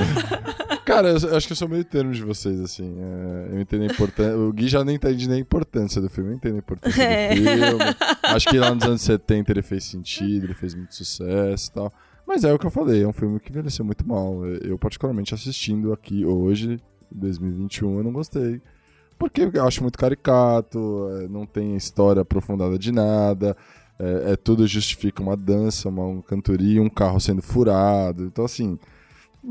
Cara, 0.84 1.08
eu, 1.08 1.18
eu 1.18 1.36
acho 1.36 1.46
que 1.46 1.52
eu 1.52 1.56
sou 1.56 1.68
meio 1.68 1.84
termo 1.84 2.12
de 2.12 2.22
vocês, 2.22 2.58
assim. 2.60 2.96
é, 2.98 3.48
eu 3.54 3.60
entendo 3.60 3.82
a 3.82 3.86
importância. 3.86 4.36
O 4.36 4.52
Gui 4.52 4.68
já 4.68 4.84
nem 4.84 4.96
entende 4.96 5.28
nem 5.28 5.38
a 5.38 5.40
importância 5.40 6.00
do 6.00 6.08
filme. 6.10 6.30
Eu 6.30 6.36
entendo 6.36 6.56
a 6.56 6.58
importância 6.58 7.02
É. 7.02 7.28
do 7.34 7.42
filme. 7.42 7.84
Acho 8.24 8.48
que 8.48 8.58
lá 8.58 8.74
nos 8.74 8.84
anos 8.84 9.02
70 9.02 9.52
ele 9.52 9.62
fez 9.62 9.84
sentido, 9.84 10.46
ele 10.46 10.54
fez 10.54 10.74
muito 10.74 10.94
sucesso 10.94 11.70
e 11.70 11.72
tal. 11.72 11.92
Mas 12.30 12.44
é 12.44 12.52
o 12.52 12.58
que 12.60 12.64
eu 12.64 12.70
falei, 12.70 13.02
é 13.02 13.08
um 13.08 13.12
filme 13.12 13.40
que 13.40 13.50
envelheceu 13.50 13.84
muito 13.84 14.06
mal. 14.06 14.46
Eu, 14.46 14.78
particularmente, 14.78 15.34
assistindo 15.34 15.92
aqui 15.92 16.24
hoje, 16.24 16.80
em 17.12 17.18
2021, 17.18 17.98
eu 17.98 18.04
não 18.04 18.12
gostei. 18.12 18.62
Porque 19.18 19.50
eu 19.52 19.66
acho 19.66 19.82
muito 19.82 19.98
caricato, 19.98 21.08
é, 21.10 21.26
não 21.26 21.44
tem 21.44 21.74
história 21.74 22.22
aprofundada 22.22 22.78
de 22.78 22.92
nada. 22.92 23.56
É, 23.98 24.30
é 24.30 24.36
tudo 24.36 24.64
justifica 24.64 25.20
uma 25.20 25.36
dança, 25.36 25.88
uma, 25.88 26.04
uma 26.04 26.22
cantoria, 26.22 26.80
um 26.80 26.88
carro 26.88 27.18
sendo 27.18 27.42
furado. 27.42 28.26
Então, 28.26 28.44
assim, 28.44 28.78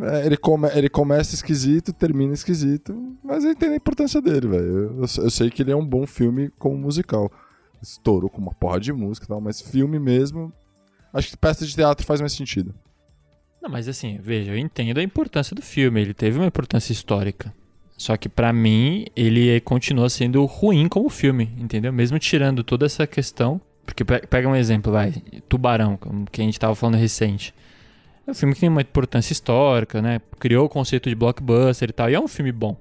é, 0.01 0.25
ele, 0.25 0.37
come, 0.37 0.69
ele 0.73 0.87
começa 0.87 1.35
esquisito, 1.35 1.91
termina 1.91 2.33
esquisito, 2.33 2.95
mas 3.21 3.43
eu 3.43 3.51
entendo 3.51 3.73
a 3.73 3.75
importância 3.75 4.21
dele, 4.21 4.47
velho. 4.47 4.65
Eu, 4.65 4.95
eu, 4.99 5.01
eu 5.01 5.29
sei 5.29 5.49
que 5.49 5.63
ele 5.63 5.71
é 5.71 5.75
um 5.75 5.85
bom 5.85 6.07
filme 6.07 6.49
como 6.57 6.77
musical. 6.77 7.29
Estourou 7.81 8.29
com 8.29 8.39
uma 8.39 8.53
porra 8.53 8.79
de 8.79 8.93
música 8.93 9.25
e 9.25 9.27
tal, 9.27 9.41
mas 9.41 9.59
filme 9.59 9.99
mesmo, 9.99 10.53
acho 11.13 11.29
que 11.29 11.37
peça 11.37 11.65
de 11.65 11.73
teatro 11.73 12.05
faz 12.05 12.19
mais 12.21 12.33
sentido. 12.33 12.73
Não, 13.61 13.69
mas 13.69 13.87
assim, 13.87 14.17
veja, 14.21 14.51
eu 14.51 14.57
entendo 14.57 14.99
a 14.99 15.03
importância 15.03 15.55
do 15.55 15.61
filme. 15.61 16.01
Ele 16.01 16.13
teve 16.13 16.37
uma 16.37 16.47
importância 16.47 16.91
histórica. 16.93 17.53
Só 17.97 18.15
que 18.15 18.29
pra 18.29 18.53
mim, 18.53 19.05
ele 19.15 19.59
continua 19.61 20.09
sendo 20.09 20.45
ruim 20.45 20.87
como 20.87 21.09
filme, 21.09 21.51
entendeu? 21.57 21.91
Mesmo 21.91 22.17
tirando 22.17 22.63
toda 22.63 22.85
essa 22.85 23.05
questão. 23.05 23.59
Porque 23.85 24.05
pe- 24.05 24.25
pega 24.27 24.47
um 24.47 24.55
exemplo, 24.55 24.91
vai. 24.93 25.11
Tubarão, 25.49 25.99
que 26.31 26.41
a 26.41 26.45
gente 26.45 26.57
tava 26.59 26.73
falando 26.75 26.95
recente. 26.95 27.53
É 28.25 28.31
um 28.31 28.33
filme 28.33 28.53
que 28.53 28.61
tem 28.61 28.69
uma 28.69 28.81
importância 28.81 29.33
histórica, 29.33 30.01
né? 30.01 30.21
Criou 30.39 30.65
o 30.65 30.69
conceito 30.69 31.09
de 31.09 31.15
blockbuster 31.15 31.89
e 31.89 31.93
tal. 31.93 32.09
E 32.09 32.13
é 32.13 32.19
um 32.19 32.27
filme 32.27 32.51
bom. 32.53 32.77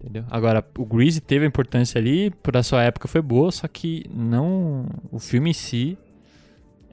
Entendeu? 0.00 0.24
Agora, 0.30 0.64
o 0.76 0.84
Grease 0.84 1.20
teve 1.20 1.44
a 1.44 1.48
importância 1.48 1.98
ali, 1.98 2.30
por 2.42 2.56
a 2.56 2.62
sua 2.62 2.82
época 2.82 3.06
foi 3.06 3.22
boa, 3.22 3.52
só 3.52 3.68
que 3.68 4.04
não. 4.12 4.86
O 5.12 5.18
filme 5.20 5.50
em 5.50 5.54
si 5.54 5.96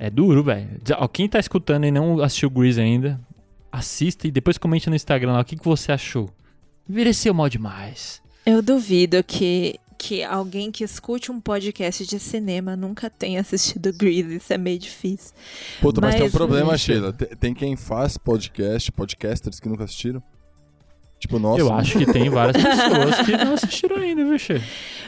é 0.05 0.09
duro, 0.09 0.43
velho. 0.43 0.67
Quem 1.11 1.29
tá 1.29 1.39
escutando 1.39 1.85
e 1.85 1.91
não 1.91 2.21
assistiu 2.21 2.49
Grease 2.49 2.79
ainda, 2.81 3.19
assista 3.71 4.27
e 4.27 4.31
depois 4.31 4.57
comente 4.57 4.89
no 4.89 4.95
Instagram 4.95 5.33
lá 5.33 5.41
o 5.41 5.45
que, 5.45 5.55
que 5.55 5.63
você 5.63 5.91
achou. 5.91 6.29
Envelheceu 6.89 7.33
mal 7.33 7.47
demais. 7.47 8.21
Eu 8.45 8.61
duvido 8.61 9.23
que, 9.23 9.79
que 9.97 10.21
alguém 10.21 10.69
que 10.69 10.83
escute 10.83 11.31
um 11.31 11.39
podcast 11.39 12.05
de 12.05 12.19
cinema 12.19 12.75
nunca 12.75 13.09
tenha 13.09 13.39
assistido 13.39 13.93
Grease. 13.93 14.35
Isso 14.35 14.51
é 14.51 14.57
meio 14.57 14.77
difícil. 14.77 15.33
Puta, 15.79 16.01
mas, 16.01 16.15
tem 16.15 16.23
um 16.23 16.25
Mas- 16.25 16.33
problema, 16.33 16.77
Sheila. 16.77 17.13
Tem, 17.13 17.27
tem 17.29 17.53
quem 17.53 17.77
faz 17.77 18.17
podcast, 18.17 18.91
podcasters 18.91 19.59
que 19.61 19.69
nunca 19.69 19.85
assistiram. 19.85 20.21
Tipo, 21.23 21.39
nossa. 21.39 21.61
Eu 21.61 21.71
acho 21.71 21.97
que 21.97 22.05
tem 22.05 22.29
várias 22.29 22.57
pessoas 22.61 23.25
que 23.25 23.31
não 23.45 23.53
assistiram 23.53 23.95
ainda, 23.95 24.25
viu, 24.25 24.37
Che? 24.37 24.61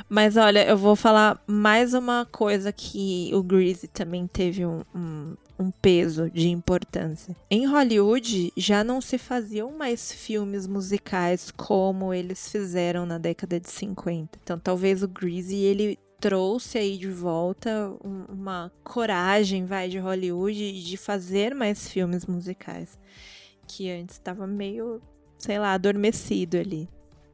Mas 0.08 0.38
olha, 0.38 0.66
eu 0.66 0.78
vou 0.78 0.96
falar 0.96 1.44
mais 1.46 1.94
uma 1.94 2.26
coisa 2.32 2.72
que 2.72 3.30
o 3.34 3.44
Greasy 3.44 3.88
também 3.90 4.26
teve 4.28 4.66
um, 4.66 4.82
um, 4.96 5.36
um 5.60 5.72
peso 5.72 6.30
de 6.32 6.48
importância. 6.50 7.36
Em 7.52 7.66
Hollywood 7.68 8.54
já 8.56 8.82
não 8.82 9.02
se 9.02 9.18
faziam 9.18 9.78
mais 9.78 10.10
filmes 10.14 10.68
musicais 10.68 11.52
como 11.52 12.14
eles 12.14 12.50
fizeram 12.50 13.06
na 13.06 13.18
década 13.18 13.60
de 13.60 13.70
50. 13.70 14.40
Então 14.42 14.58
talvez 14.58 15.04
o 15.04 15.08
Greasy 15.10 15.56
ele 15.58 16.00
trouxe 16.22 16.78
aí 16.78 16.98
de 16.98 17.10
volta 17.10 17.92
um- 18.04 18.24
uma 18.32 18.72
coragem, 18.86 19.66
vai, 19.66 19.90
de 19.90 20.00
Hollywood 20.00 20.82
de 20.82 20.96
fazer 20.98 21.54
mais 21.54 21.90
filmes 21.90 22.26
musicais. 22.26 22.98
Que 23.68 23.92
antes 23.92 24.16
estava 24.16 24.46
meio, 24.48 25.02
sei 25.38 25.60
lá, 25.60 25.74
adormecido 25.74 26.58
ali. 26.58 26.88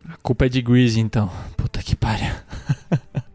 A 0.08 0.18
culpa 0.18 0.46
é 0.46 0.50
de 0.50 0.62
Greasy, 0.62 1.00
então. 1.00 1.30
Puta 1.56 1.82
que 1.84 1.96
pariu. 1.96 2.34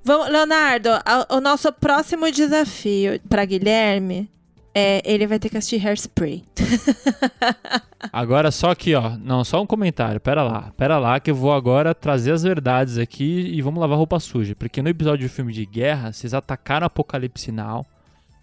Vamos, 0.05 0.29
Leonardo, 0.29 0.89
o 1.31 1.41
nosso 1.41 1.73
próximo 1.73 2.31
desafio 2.31 3.21
para 3.29 3.45
Guilherme 3.45 4.29
é 4.75 5.01
ele 5.05 5.27
vai 5.27 5.39
ter 5.39 5.49
que 5.49 5.57
assistir 5.57 5.85
Hairspray. 5.85 6.45
Agora 8.13 8.51
só 8.51 8.71
aqui, 8.71 8.95
ó. 8.95 9.17
Não, 9.19 9.43
só 9.45 9.63
um 9.63 9.67
comentário. 9.67 10.21
Pera 10.21 10.43
lá. 10.43 10.73
Pera 10.77 10.99
lá 10.99 11.19
que 11.19 11.31
eu 11.31 11.35
vou 11.35 11.53
agora 11.53 11.95
trazer 11.95 12.33
as 12.33 12.43
verdades 12.43 12.99
aqui 12.99 13.51
e 13.55 13.61
vamos 13.63 13.81
lavar 13.81 13.97
roupa 13.99 14.21
suja. 14.21 14.55
Porque 14.55 14.83
no 14.83 14.89
episódio 14.89 15.27
do 15.29 15.33
filme 15.33 15.53
de 15.53 15.65
guerra, 15.67 16.13
vocês 16.13 16.35
atacaram 16.35 16.85
o 16.85 16.87
Apocalipse 16.89 17.51
Now. 17.51 17.85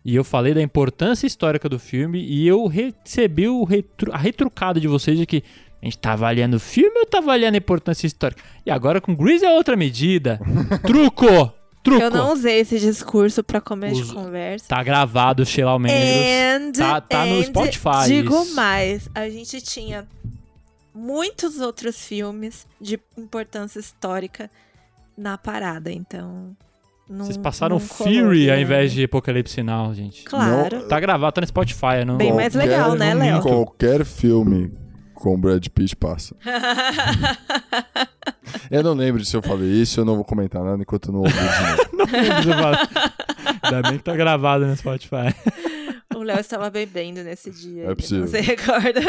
E 0.04 0.16
eu 0.16 0.24
falei 0.24 0.54
da 0.54 0.62
importância 0.62 1.26
histórica 1.26 1.70
do 1.70 1.80
filme 1.80 2.20
e 2.20 2.46
eu 2.46 2.68
recebi 2.68 3.48
o 3.48 3.64
retru- 3.64 4.12
a 4.12 4.18
retrucada 4.18 4.80
de 4.80 4.88
vocês 4.88 5.18
de 5.18 5.26
que 5.26 5.44
a 5.84 5.86
gente 5.86 5.98
tá 6.00 6.14
avaliando 6.14 6.58
o 6.58 6.60
filme 6.60 6.98
ou 7.00 7.06
tá 7.06 7.18
avaliando 7.20 7.56
a 7.56 7.58
importância 7.58 8.08
histórica? 8.08 8.42
E 8.66 8.72
agora 8.72 9.00
com 9.02 9.14
Grease 9.14 9.44
é 9.46 9.52
outra 9.52 9.76
medida. 9.76 10.40
Truco! 10.86 11.52
Truco! 11.84 12.02
Eu 12.02 12.10
não 12.10 12.32
usei 12.32 12.60
esse 12.62 12.80
discurso 12.80 13.44
para 13.44 13.60
começo 13.60 14.02
Usa- 14.02 14.14
de 14.14 14.14
conversa. 14.16 14.66
Tá 14.70 14.82
gravado, 14.82 15.46
Sheila 15.46 15.78
Mendes. 15.78 16.00
And, 16.00 16.72
Tá- 16.72 17.02
tá 17.02 17.26
no 17.26 17.40
and 17.40 17.44
Spotify 17.44 18.06
Digo 18.08 18.42
isso. 18.42 18.56
mais, 18.56 19.10
a 19.14 19.28
gente 19.30 19.60
tinha 19.62 20.08
muitos 20.96 21.60
outros 21.60 22.06
filmes 22.06 22.66
de 22.80 23.00
importância 23.18 23.80
histórica 23.80 24.50
na 25.18 25.38
parada, 25.38 25.92
então. 25.92 26.56
Não, 27.10 27.26
Vocês 27.26 27.36
passaram 27.38 27.76
não 27.78 27.86
Fury 27.86 28.50
ao 28.50 28.58
invés 28.58 28.94
de 28.94 29.04
Apocalipse 29.04 29.62
Now, 29.62 29.94
gente. 29.94 30.24
Claro. 30.24 30.88
Tá 30.88 30.98
gravado, 31.00 31.34
tá 31.34 31.42
no 31.42 31.48
Spotify, 31.48 32.06
não. 32.08 32.16
Bem 32.16 32.32
mais 32.32 32.54
Qualquer- 32.54 32.70
legal, 32.70 32.96
né, 32.96 33.14
Léo? 33.14 33.42
Qualquer 33.42 34.06
filme 34.06 34.72
com 35.24 35.40
Brad 35.40 35.66
Pitt 35.70 35.96
passa. 35.96 36.36
Eu 38.70 38.84
não 38.84 38.94
lembro 38.94 39.24
se 39.24 39.36
eu 39.38 39.42
falei 39.42 39.70
isso, 39.70 40.00
eu 40.00 40.06
não 40.06 40.16
vou 40.16 40.26
comentar 40.26 40.62
nada 40.64 40.82
enquanto 40.82 41.08
eu 41.08 41.14
não 41.14 41.22
ouvir 41.22 41.34
de 41.34 41.40
novo. 41.40 41.90
Não 41.94 42.06
lembro 42.06 42.44
você 42.44 42.50
falar. 42.50 42.90
Ainda 43.64 43.82
bem 43.90 43.98
que 43.98 44.04
tá 44.04 44.16
gravado 44.16 44.66
no 44.66 44.76
Spotify. 44.76 45.34
O 46.16 46.20
Léo 46.24 46.40
estava 46.40 46.70
bebendo 46.70 47.24
nesse 47.24 47.52
dia. 47.52 47.84
É 47.84 47.86
ele 47.88 47.96
possível. 47.96 48.28
Se 48.28 48.42
recorda. 48.42 49.02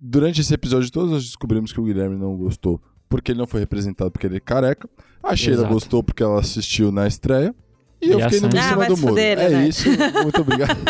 Durante 0.00 0.40
esse 0.40 0.54
episódio 0.54 0.90
todos 0.90 1.10
nós 1.10 1.24
descobrimos 1.24 1.72
que 1.72 1.80
o 1.80 1.84
Guilherme 1.84 2.16
não 2.16 2.36
gostou 2.36 2.80
porque 3.08 3.32
ele 3.32 3.38
não 3.38 3.46
foi 3.46 3.60
representado 3.60 4.10
porque 4.10 4.26
ele 4.26 4.36
é 4.36 4.40
careca. 4.40 4.88
A 5.22 5.36
Sheila 5.36 5.60
Exato. 5.60 5.74
gostou 5.74 6.02
porque 6.02 6.22
ela 6.22 6.40
assistiu 6.40 6.90
na 6.90 7.06
estreia. 7.06 7.54
E, 8.00 8.08
E 8.08 8.10
eu 8.12 8.20
fiquei 8.20 8.40
no 8.40 8.48
em 8.48 8.58
Ah, 8.58 8.74
do 8.74 8.96
muro. 8.96 8.98
fuder, 9.08 9.38
é 9.38 9.48
né? 9.50 9.68
isso, 9.68 9.88
muito 10.22 10.40
obrigado. 10.40 10.78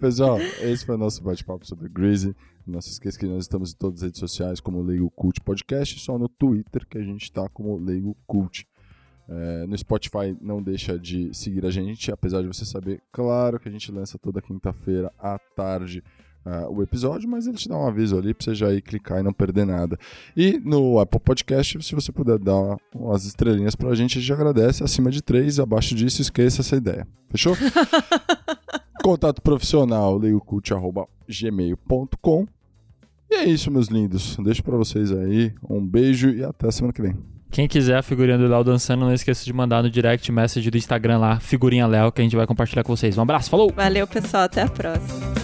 Pessoal, 0.00 0.38
esse 0.60 0.84
foi 0.84 0.96
o 0.96 0.98
nosso 0.98 1.22
bate-papo 1.22 1.66
sobre 1.66 1.88
Greasy. 1.88 2.34
Não 2.66 2.80
se 2.80 2.90
esqueça 2.90 3.18
que 3.18 3.26
nós 3.26 3.44
estamos 3.44 3.72
em 3.72 3.76
todas 3.76 4.00
as 4.00 4.04
redes 4.06 4.20
sociais 4.20 4.60
como 4.60 4.82
Leigo 4.82 5.10
Cult 5.10 5.40
Podcast, 5.40 5.98
só 6.00 6.18
no 6.18 6.28
Twitter 6.28 6.86
que 6.86 6.98
a 6.98 7.02
gente 7.02 7.22
está 7.22 7.48
como 7.48 7.76
Leigo 7.78 8.16
Cult. 8.26 8.66
É, 9.26 9.66
no 9.66 9.76
Spotify 9.78 10.36
não 10.40 10.62
deixa 10.62 10.98
de 10.98 11.32
seguir 11.32 11.64
a 11.64 11.70
gente, 11.70 12.12
apesar 12.12 12.42
de 12.42 12.48
você 12.48 12.64
saber, 12.66 13.00
claro 13.10 13.58
que 13.58 13.68
a 13.68 13.72
gente 13.72 13.90
lança 13.90 14.18
toda 14.18 14.42
quinta-feira 14.42 15.10
à 15.18 15.38
tarde 15.38 16.02
ah, 16.44 16.66
o 16.68 16.82
episódio, 16.82 17.26
mas 17.28 17.46
ele 17.46 17.56
te 17.56 17.68
dá 17.68 17.76
um 17.76 17.86
aviso 17.86 18.18
ali 18.18 18.34
pra 18.34 18.44
você 18.44 18.54
já 18.54 18.70
ir 18.72 18.82
clicar 18.82 19.20
e 19.20 19.22
não 19.22 19.32
perder 19.32 19.64
nada. 19.64 19.96
E 20.36 20.60
no 20.62 20.98
Apple 20.98 21.20
Podcast, 21.20 21.82
se 21.82 21.94
você 21.94 22.12
puder 22.12 22.38
dar 22.38 22.76
umas 22.94 23.24
estrelinhas 23.24 23.74
pra 23.74 23.94
gente, 23.94 24.18
a 24.18 24.20
gente 24.20 24.32
agradece. 24.32 24.84
Acima 24.84 25.10
de 25.10 25.22
três, 25.22 25.58
abaixo 25.58 25.94
disso, 25.94 26.20
esqueça 26.20 26.60
essa 26.60 26.76
ideia. 26.76 27.06
Fechou? 27.30 27.56
Contato 29.02 29.40
profissional, 29.40 30.18
leiocult.gmail.com 30.18 32.46
E 33.30 33.34
é 33.34 33.44
isso, 33.44 33.70
meus 33.70 33.88
lindos. 33.88 34.36
Deixo 34.42 34.62
pra 34.62 34.76
vocês 34.76 35.10
aí. 35.12 35.52
Um 35.68 35.86
beijo 35.86 36.30
e 36.30 36.44
até 36.44 36.70
semana 36.70 36.92
que 36.92 37.02
vem. 37.02 37.16
Quem 37.50 37.68
quiser 37.68 37.96
a 37.96 38.02
figurinha 38.02 38.36
do 38.36 38.48
Léo 38.48 38.64
dançando, 38.64 39.04
não 39.04 39.14
esqueça 39.14 39.44
de 39.44 39.52
mandar 39.52 39.82
no 39.82 39.88
direct 39.88 40.30
message 40.32 40.68
do 40.70 40.76
Instagram 40.76 41.18
lá, 41.18 41.38
figurinha 41.38 41.86
Léo, 41.86 42.10
que 42.10 42.20
a 42.20 42.24
gente 42.24 42.34
vai 42.34 42.46
compartilhar 42.46 42.82
com 42.82 42.96
vocês. 42.96 43.16
Um 43.16 43.22
abraço, 43.22 43.48
falou! 43.48 43.72
Valeu, 43.72 44.08
pessoal. 44.08 44.42
Até 44.42 44.62
a 44.62 44.68
próxima. 44.68 45.43